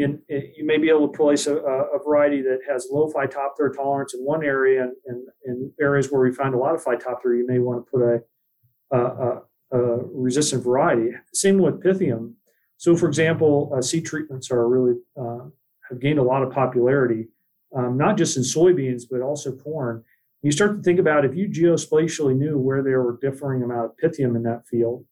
in, 0.03 0.23
in, 0.29 0.53
you 0.57 0.65
may 0.65 0.79
be 0.79 0.89
able 0.89 1.09
to 1.09 1.17
place 1.17 1.47
a, 1.47 1.57
a, 1.57 1.99
variety 2.05 2.43
that 2.43 2.61
has 2.69 2.89
low 2.91 3.11
phytophthora 3.13 3.75
tolerance 3.75 4.15
in 4.15 4.21
one 4.21 4.45
area, 4.45 4.83
and, 4.83 4.93
and 5.07 5.29
in 5.45 5.73
areas 5.81 6.11
where 6.11 6.21
we 6.21 6.33
find 6.33 6.55
a 6.55 6.59
lot 6.59 6.75
of 6.75 6.83
phytophthora, 6.83 7.39
you 7.39 7.47
may 7.47 7.59
want 7.59 7.85
to 7.85 7.91
put 7.91 8.03
a, 8.03 8.97
a, 8.97 9.43
a 9.73 9.79
resistant 10.13 10.65
variety. 10.65 11.11
Same 11.33 11.59
with 11.59 11.83
Pythium. 11.83 12.35
So, 12.77 12.97
for 12.97 13.07
example, 13.07 13.73
uh, 13.77 13.83
seed 13.83 14.07
treatments 14.07 14.51
are 14.51 14.67
really 14.69 14.99
uh, 15.21 15.51
have 15.91 16.01
gained 16.01 16.19
a 16.19 16.23
lot 16.23 16.43
of 16.43 16.51
popularity, 16.51 17.29
um, 17.77 17.97
not 17.97 18.17
just 18.17 18.37
in 18.37 18.43
soybeans 18.43 19.03
but 19.11 19.21
also 19.21 19.55
corn. 19.55 20.03
You 20.43 20.53
start 20.53 20.77
to 20.77 20.83
think 20.83 20.99
about 20.99 21.25
if 21.25 21.35
you 21.35 21.49
geospatially 21.49 22.35
knew 22.35 22.57
where 22.57 22.83
there 22.83 23.03
were 23.03 23.19
differing 23.21 23.63
amount 23.63 23.87
of 23.87 23.97
Pythium 23.99 24.35
in 24.37 24.43
that 24.45 24.67
field, 24.67 25.05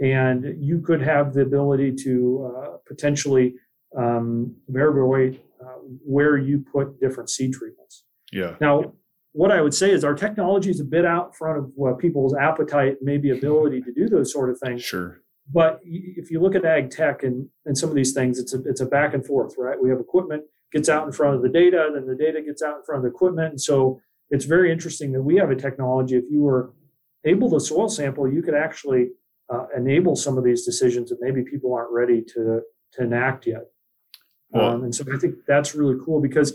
and 0.00 0.56
you 0.58 0.80
could 0.80 1.00
have 1.00 1.32
the 1.32 1.40
ability 1.40 1.94
to 2.04 2.52
uh, 2.54 2.76
potentially 2.86 3.54
um, 3.96 4.54
evaluate 4.68 5.42
uh, 5.60 5.78
where 6.04 6.36
you 6.36 6.64
put 6.72 7.00
different 7.00 7.30
seed 7.30 7.52
treatments. 7.52 8.04
Yeah. 8.32 8.56
Now, 8.60 8.92
what 9.32 9.52
I 9.52 9.60
would 9.60 9.74
say 9.74 9.90
is 9.90 10.04
our 10.04 10.14
technology 10.14 10.70
is 10.70 10.80
a 10.80 10.84
bit 10.84 11.04
out 11.04 11.36
front 11.36 11.58
of 11.58 11.72
uh, 11.86 11.94
people's 11.94 12.34
appetite, 12.34 12.96
maybe 13.02 13.30
ability 13.30 13.82
to 13.82 13.92
do 13.92 14.08
those 14.08 14.32
sort 14.32 14.50
of 14.50 14.58
things. 14.58 14.82
Sure. 14.82 15.20
But 15.52 15.80
if 15.84 16.30
you 16.30 16.40
look 16.40 16.54
at 16.54 16.64
ag 16.64 16.90
tech 16.90 17.22
and, 17.22 17.48
and 17.66 17.78
some 17.78 17.88
of 17.88 17.94
these 17.94 18.12
things, 18.12 18.38
it's 18.38 18.52
a, 18.54 18.62
it's 18.64 18.80
a 18.80 18.86
back 18.86 19.14
and 19.14 19.24
forth, 19.24 19.54
right? 19.58 19.80
We 19.80 19.90
have 19.90 20.00
equipment 20.00 20.42
gets 20.72 20.88
out 20.88 21.06
in 21.06 21.12
front 21.12 21.36
of 21.36 21.42
the 21.42 21.48
data, 21.48 21.90
then 21.94 22.06
the 22.06 22.16
data 22.16 22.42
gets 22.42 22.62
out 22.62 22.78
in 22.78 22.82
front 22.84 22.98
of 22.98 23.02
the 23.04 23.14
equipment. 23.14 23.50
And 23.50 23.60
so 23.60 24.00
it's 24.30 24.44
very 24.44 24.72
interesting 24.72 25.12
that 25.12 25.22
we 25.22 25.36
have 25.36 25.50
a 25.50 25.54
technology. 25.54 26.16
If 26.16 26.24
you 26.30 26.42
were 26.42 26.72
able 27.24 27.50
to 27.50 27.60
soil 27.60 27.88
sample, 27.88 28.30
you 28.30 28.42
could 28.42 28.54
actually 28.54 29.10
uh, 29.52 29.66
enable 29.76 30.16
some 30.16 30.36
of 30.36 30.44
these 30.44 30.64
decisions 30.64 31.10
that 31.10 31.18
maybe 31.20 31.42
people 31.42 31.72
aren't 31.72 31.92
ready 31.92 32.22
to, 32.34 32.62
to 32.94 33.02
enact 33.02 33.46
yet. 33.46 33.64
Um, 34.54 34.84
and 34.84 34.94
so 34.94 35.04
I 35.12 35.18
think 35.18 35.34
that's 35.46 35.74
really 35.74 35.96
cool 36.04 36.20
because 36.20 36.52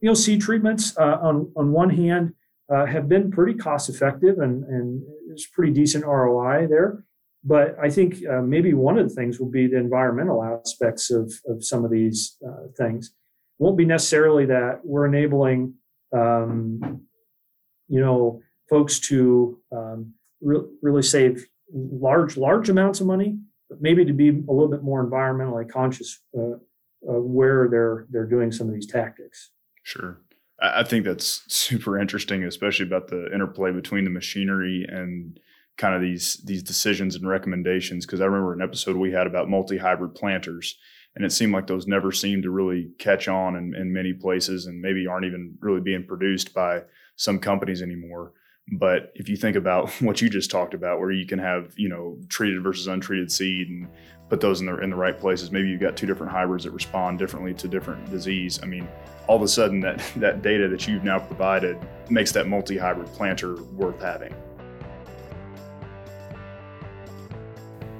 you 0.00 0.08
know 0.08 0.14
seed 0.14 0.40
treatments 0.40 0.96
uh, 0.98 1.18
on 1.22 1.52
on 1.56 1.72
one 1.72 1.90
hand 1.90 2.34
uh, 2.72 2.86
have 2.86 3.08
been 3.08 3.30
pretty 3.30 3.54
cost 3.54 3.88
effective 3.88 4.38
and 4.38 4.64
and 4.64 5.02
it's 5.30 5.46
pretty 5.46 5.72
decent 5.72 6.04
ROI 6.04 6.66
there. 6.68 7.04
But 7.42 7.76
I 7.82 7.88
think 7.88 8.16
uh, 8.26 8.42
maybe 8.42 8.74
one 8.74 8.98
of 8.98 9.08
the 9.08 9.14
things 9.14 9.40
will 9.40 9.50
be 9.50 9.66
the 9.66 9.78
environmental 9.78 10.42
aspects 10.44 11.10
of 11.10 11.32
of 11.46 11.64
some 11.64 11.84
of 11.84 11.90
these 11.90 12.36
uh, 12.46 12.68
things. 12.76 13.12
Won't 13.58 13.78
be 13.78 13.84
necessarily 13.84 14.46
that 14.46 14.80
we're 14.84 15.06
enabling 15.06 15.74
um, 16.12 17.02
you 17.88 18.00
know 18.00 18.40
folks 18.68 19.00
to 19.00 19.58
um, 19.72 20.14
re- 20.40 20.68
really 20.82 21.02
save 21.02 21.46
large 21.72 22.36
large 22.36 22.68
amounts 22.68 23.00
of 23.00 23.06
money, 23.06 23.38
but 23.68 23.80
maybe 23.80 24.04
to 24.04 24.12
be 24.12 24.28
a 24.28 24.52
little 24.52 24.68
bit 24.68 24.82
more 24.82 25.04
environmentally 25.04 25.68
conscious 25.68 26.20
uh, 26.38 26.56
where 27.00 27.68
they're 27.70 28.06
they're 28.10 28.26
doing 28.26 28.52
some 28.52 28.68
of 28.68 28.74
these 28.74 28.86
tactics. 28.86 29.50
Sure. 29.82 30.20
I 30.62 30.84
think 30.84 31.06
that's 31.06 31.42
super 31.52 31.98
interesting, 31.98 32.44
especially 32.44 32.86
about 32.86 33.08
the 33.08 33.32
interplay 33.32 33.72
between 33.72 34.04
the 34.04 34.10
machinery 34.10 34.84
and 34.86 35.40
kind 35.78 35.94
of 35.94 36.02
these 36.02 36.34
these 36.44 36.62
decisions 36.62 37.16
and 37.16 37.26
recommendations. 37.26 38.04
Because 38.04 38.20
I 38.20 38.26
remember 38.26 38.52
an 38.52 38.62
episode 38.62 38.96
we 38.96 39.12
had 39.12 39.26
about 39.26 39.48
multi-hybrid 39.48 40.14
planters, 40.14 40.76
and 41.16 41.24
it 41.24 41.32
seemed 41.32 41.54
like 41.54 41.66
those 41.66 41.86
never 41.86 42.12
seemed 42.12 42.42
to 42.42 42.50
really 42.50 42.90
catch 42.98 43.26
on 43.26 43.56
in, 43.56 43.74
in 43.74 43.92
many 43.92 44.12
places, 44.12 44.66
and 44.66 44.82
maybe 44.82 45.06
aren't 45.06 45.24
even 45.24 45.56
really 45.60 45.80
being 45.80 46.04
produced 46.06 46.52
by 46.52 46.82
some 47.16 47.38
companies 47.38 47.80
anymore. 47.80 48.32
But 48.78 49.12
if 49.14 49.28
you 49.28 49.36
think 49.36 49.56
about 49.56 49.90
what 50.02 50.20
you 50.20 50.28
just 50.28 50.50
talked 50.50 50.74
about, 50.74 51.00
where 51.00 51.10
you 51.10 51.26
can 51.26 51.38
have 51.38 51.72
you 51.76 51.88
know 51.88 52.18
treated 52.28 52.62
versus 52.62 52.86
untreated 52.86 53.32
seed 53.32 53.68
and 53.70 53.88
put 54.30 54.40
those 54.40 54.60
in 54.60 54.66
the 54.66 54.78
in 54.78 54.90
the 54.90 54.96
right 54.96 55.18
places, 55.18 55.50
maybe 55.50 55.68
you've 55.68 55.80
got 55.80 55.96
two 55.96 56.06
different 56.06 56.32
hybrids 56.32 56.64
that 56.64 56.70
respond 56.70 57.18
differently 57.18 57.52
to 57.54 57.68
different 57.68 58.08
disease. 58.10 58.60
I 58.62 58.66
mean, 58.66 58.88
all 59.26 59.36
of 59.36 59.42
a 59.42 59.48
sudden 59.48 59.80
that 59.80 60.00
that 60.16 60.40
data 60.40 60.68
that 60.68 60.88
you've 60.88 61.04
now 61.04 61.18
provided 61.18 61.76
makes 62.08 62.32
that 62.32 62.46
multi-hybrid 62.46 63.08
planter 63.08 63.56
worth 63.74 64.00
having. 64.00 64.34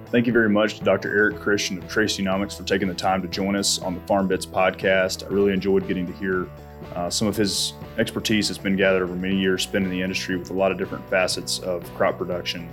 Thank 0.07 0.27
you 0.27 0.33
very 0.33 0.49
much 0.49 0.79
to 0.79 0.85
Dr. 0.85 1.09
Eric 1.17 1.39
Christian 1.39 1.79
of 1.79 1.89
Trace 1.89 2.17
Genomics 2.17 2.57
for 2.57 2.65
taking 2.65 2.89
the 2.89 2.95
time 2.95 3.23
to 3.23 3.29
join 3.29 3.55
us 3.55 3.79
on 3.79 3.95
the 3.95 4.01
Farm 4.03 4.27
Bits 4.27 4.45
podcast. 4.45 5.25
I 5.25 5.29
really 5.29 5.53
enjoyed 5.53 5.87
getting 5.87 6.05
to 6.05 6.13
hear 6.15 6.49
uh, 6.97 7.09
some 7.09 7.29
of 7.29 7.37
his 7.37 7.75
expertise 7.97 8.49
that's 8.49 8.59
been 8.59 8.75
gathered 8.75 9.05
over 9.05 9.15
many 9.15 9.39
years 9.39 9.63
spent 9.63 9.85
in 9.85 9.91
the 9.91 10.03
industry 10.03 10.37
with 10.37 10.51
a 10.51 10.53
lot 10.53 10.73
of 10.73 10.79
different 10.79 11.09
facets 11.09 11.61
of 11.61 11.85
crop 11.95 12.19
production. 12.19 12.69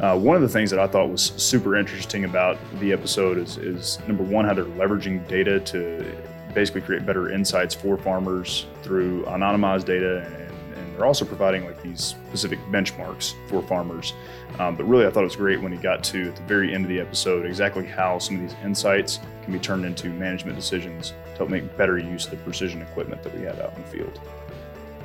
Uh, 0.00 0.16
one 0.16 0.36
of 0.36 0.42
the 0.42 0.48
things 0.48 0.70
that 0.70 0.78
I 0.78 0.86
thought 0.86 1.10
was 1.10 1.32
super 1.36 1.76
interesting 1.76 2.24
about 2.24 2.56
the 2.78 2.92
episode 2.92 3.36
is, 3.36 3.56
is 3.56 3.98
number 4.06 4.22
one, 4.22 4.44
how 4.44 4.54
they're 4.54 4.64
leveraging 4.64 5.26
data 5.26 5.58
to 5.60 6.16
basically 6.54 6.82
create 6.82 7.04
better 7.04 7.30
insights 7.32 7.74
for 7.74 7.96
farmers 7.96 8.66
through 8.82 9.24
anonymized 9.24 9.86
data 9.86 10.24
and, 10.26 10.78
and 10.78 10.96
they're 10.96 11.04
also 11.04 11.24
providing 11.24 11.64
like 11.64 11.82
these 11.82 12.14
specific 12.28 12.60
benchmarks 12.70 13.34
for 13.48 13.60
farmers. 13.62 14.12
Um, 14.58 14.76
but 14.76 14.84
really 14.84 15.06
i 15.06 15.10
thought 15.10 15.20
it 15.20 15.24
was 15.24 15.36
great 15.36 15.60
when 15.60 15.72
he 15.72 15.78
got 15.78 16.02
to 16.04 16.28
at 16.28 16.36
the 16.36 16.42
very 16.42 16.74
end 16.74 16.84
of 16.84 16.88
the 16.88 17.00
episode 17.00 17.44
exactly 17.44 17.84
how 17.84 18.18
some 18.18 18.36
of 18.36 18.42
these 18.42 18.56
insights 18.64 19.20
can 19.42 19.52
be 19.52 19.58
turned 19.58 19.84
into 19.84 20.08
management 20.08 20.56
decisions 20.56 21.12
to 21.32 21.38
help 21.38 21.50
make 21.50 21.76
better 21.76 21.98
use 21.98 22.24
of 22.24 22.30
the 22.30 22.36
precision 22.38 22.82
equipment 22.82 23.22
that 23.22 23.36
we 23.36 23.44
have 23.44 23.60
out 23.60 23.76
in 23.76 23.82
the 23.82 23.88
field. 23.88 24.20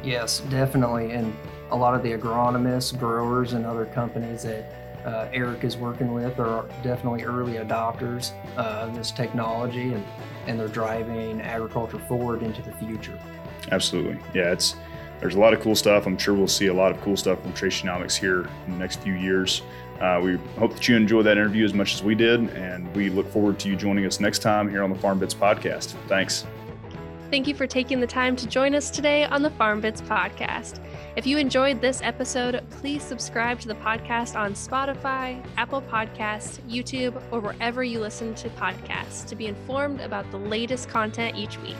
Yes 0.03 0.39
definitely. 0.49 1.11
And 1.11 1.35
a 1.71 1.75
lot 1.75 1.95
of 1.95 2.03
the 2.03 2.11
agronomists 2.11 2.97
growers 2.97 3.53
and 3.53 3.65
other 3.65 3.85
companies 3.85 4.43
that 4.43 4.82
uh, 5.05 5.27
Eric 5.33 5.63
is 5.63 5.77
working 5.77 6.13
with 6.13 6.39
are 6.39 6.65
definitely 6.81 7.23
early 7.23 7.53
adopters 7.53 8.31
uh, 8.57 8.85
of 8.87 8.95
this 8.95 9.11
technology 9.11 9.93
and, 9.93 10.05
and 10.47 10.59
they're 10.59 10.67
driving 10.67 11.41
agriculture 11.41 11.99
forward 11.99 12.43
into 12.43 12.61
the 12.61 12.71
future. 12.73 13.17
Absolutely. 13.71 14.17
Yeah, 14.33 14.51
it's 14.51 14.75
there's 15.19 15.35
a 15.35 15.39
lot 15.39 15.53
of 15.53 15.61
cool 15.61 15.75
stuff. 15.75 16.05
I'm 16.05 16.17
sure 16.17 16.33
we'll 16.33 16.47
see 16.47 16.67
a 16.67 16.73
lot 16.73 16.91
of 16.91 16.99
cool 17.01 17.15
stuff 17.15 17.41
from 17.41 17.53
Trace 17.53 17.81
Genomics 17.81 18.15
here 18.17 18.49
in 18.65 18.73
the 18.73 18.77
next 18.77 18.99
few 18.99 19.13
years. 19.13 19.61
Uh, 20.01 20.19
we 20.21 20.37
hope 20.57 20.73
that 20.73 20.87
you 20.89 20.97
enjoyed 20.97 21.25
that 21.25 21.37
interview 21.37 21.63
as 21.63 21.73
much 21.73 21.93
as 21.93 22.03
we 22.03 22.13
did, 22.13 22.49
and 22.55 22.93
we 22.93 23.09
look 23.09 23.31
forward 23.31 23.57
to 23.59 23.69
you 23.69 23.75
joining 23.77 24.05
us 24.05 24.19
next 24.19 24.39
time 24.39 24.69
here 24.69 24.83
on 24.83 24.89
the 24.89 24.99
Farm 24.99 25.19
Bits 25.19 25.33
podcast. 25.33 25.95
Thanks. 26.07 26.45
Thank 27.33 27.47
you 27.47 27.55
for 27.55 27.65
taking 27.65 27.99
the 27.99 28.05
time 28.05 28.35
to 28.35 28.47
join 28.47 28.75
us 28.75 28.91
today 28.91 29.25
on 29.25 29.41
the 29.41 29.49
Farm 29.49 29.81
Bits 29.81 30.01
podcast. 30.01 30.79
If 31.15 31.25
you 31.25 31.39
enjoyed 31.39 31.81
this 31.81 31.99
episode, 32.03 32.63
please 32.69 33.01
subscribe 33.01 33.59
to 33.61 33.67
the 33.67 33.73
podcast 33.73 34.39
on 34.39 34.53
Spotify, 34.53 35.43
Apple 35.57 35.81
Podcasts, 35.81 36.59
YouTube, 36.69 37.19
or 37.31 37.39
wherever 37.39 37.83
you 37.83 37.99
listen 37.99 38.35
to 38.35 38.49
podcasts 38.49 39.25
to 39.25 39.35
be 39.35 39.47
informed 39.47 39.99
about 39.99 40.29
the 40.29 40.37
latest 40.37 40.89
content 40.89 41.35
each 41.35 41.57
week. 41.61 41.75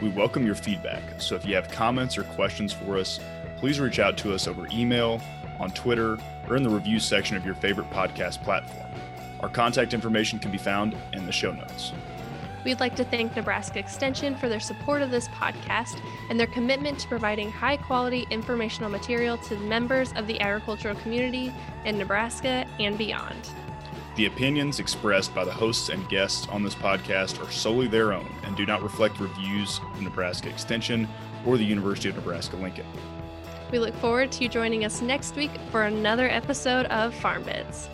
We 0.00 0.08
welcome 0.08 0.44
your 0.44 0.56
feedback, 0.56 1.20
so 1.20 1.36
if 1.36 1.46
you 1.46 1.54
have 1.54 1.70
comments 1.70 2.18
or 2.18 2.24
questions 2.24 2.72
for 2.72 2.98
us, 2.98 3.20
please 3.58 3.78
reach 3.78 4.00
out 4.00 4.18
to 4.18 4.34
us 4.34 4.48
over 4.48 4.66
email, 4.72 5.22
on 5.60 5.70
Twitter, 5.70 6.18
or 6.50 6.56
in 6.56 6.64
the 6.64 6.70
review 6.70 6.98
section 6.98 7.36
of 7.36 7.46
your 7.46 7.54
favorite 7.54 7.88
podcast 7.90 8.42
platform. 8.42 8.90
Our 9.38 9.48
contact 9.48 9.94
information 9.94 10.40
can 10.40 10.50
be 10.50 10.58
found 10.58 10.96
in 11.12 11.24
the 11.24 11.30
show 11.30 11.52
notes. 11.52 11.92
We'd 12.64 12.80
like 12.80 12.94
to 12.96 13.04
thank 13.04 13.34
Nebraska 13.34 13.78
Extension 13.78 14.36
for 14.36 14.48
their 14.48 14.60
support 14.60 15.02
of 15.02 15.10
this 15.10 15.28
podcast 15.28 16.00
and 16.30 16.38
their 16.38 16.46
commitment 16.46 16.98
to 17.00 17.08
providing 17.08 17.50
high 17.50 17.76
quality 17.76 18.26
informational 18.30 18.90
material 18.90 19.36
to 19.38 19.56
members 19.58 20.12
of 20.12 20.26
the 20.26 20.40
agricultural 20.40 20.94
community 20.96 21.52
in 21.84 21.98
Nebraska 21.98 22.66
and 22.78 22.96
beyond. 22.96 23.50
The 24.14 24.26
opinions 24.26 24.78
expressed 24.78 25.34
by 25.34 25.44
the 25.44 25.52
hosts 25.52 25.88
and 25.88 26.06
guests 26.08 26.46
on 26.48 26.62
this 26.62 26.74
podcast 26.74 27.42
are 27.42 27.50
solely 27.50 27.88
their 27.88 28.12
own 28.12 28.30
and 28.44 28.56
do 28.56 28.66
not 28.66 28.82
reflect 28.82 29.18
reviews 29.18 29.80
of 29.94 30.02
Nebraska 30.02 30.50
Extension 30.50 31.08
or 31.46 31.56
the 31.56 31.64
University 31.64 32.10
of 32.10 32.16
Nebraska 32.16 32.56
Lincoln. 32.56 32.86
We 33.72 33.78
look 33.78 33.94
forward 33.96 34.30
to 34.32 34.42
you 34.42 34.50
joining 34.50 34.84
us 34.84 35.00
next 35.00 35.34
week 35.34 35.50
for 35.70 35.84
another 35.84 36.28
episode 36.28 36.86
of 36.86 37.14
Farm 37.14 37.42
Bits. 37.42 37.88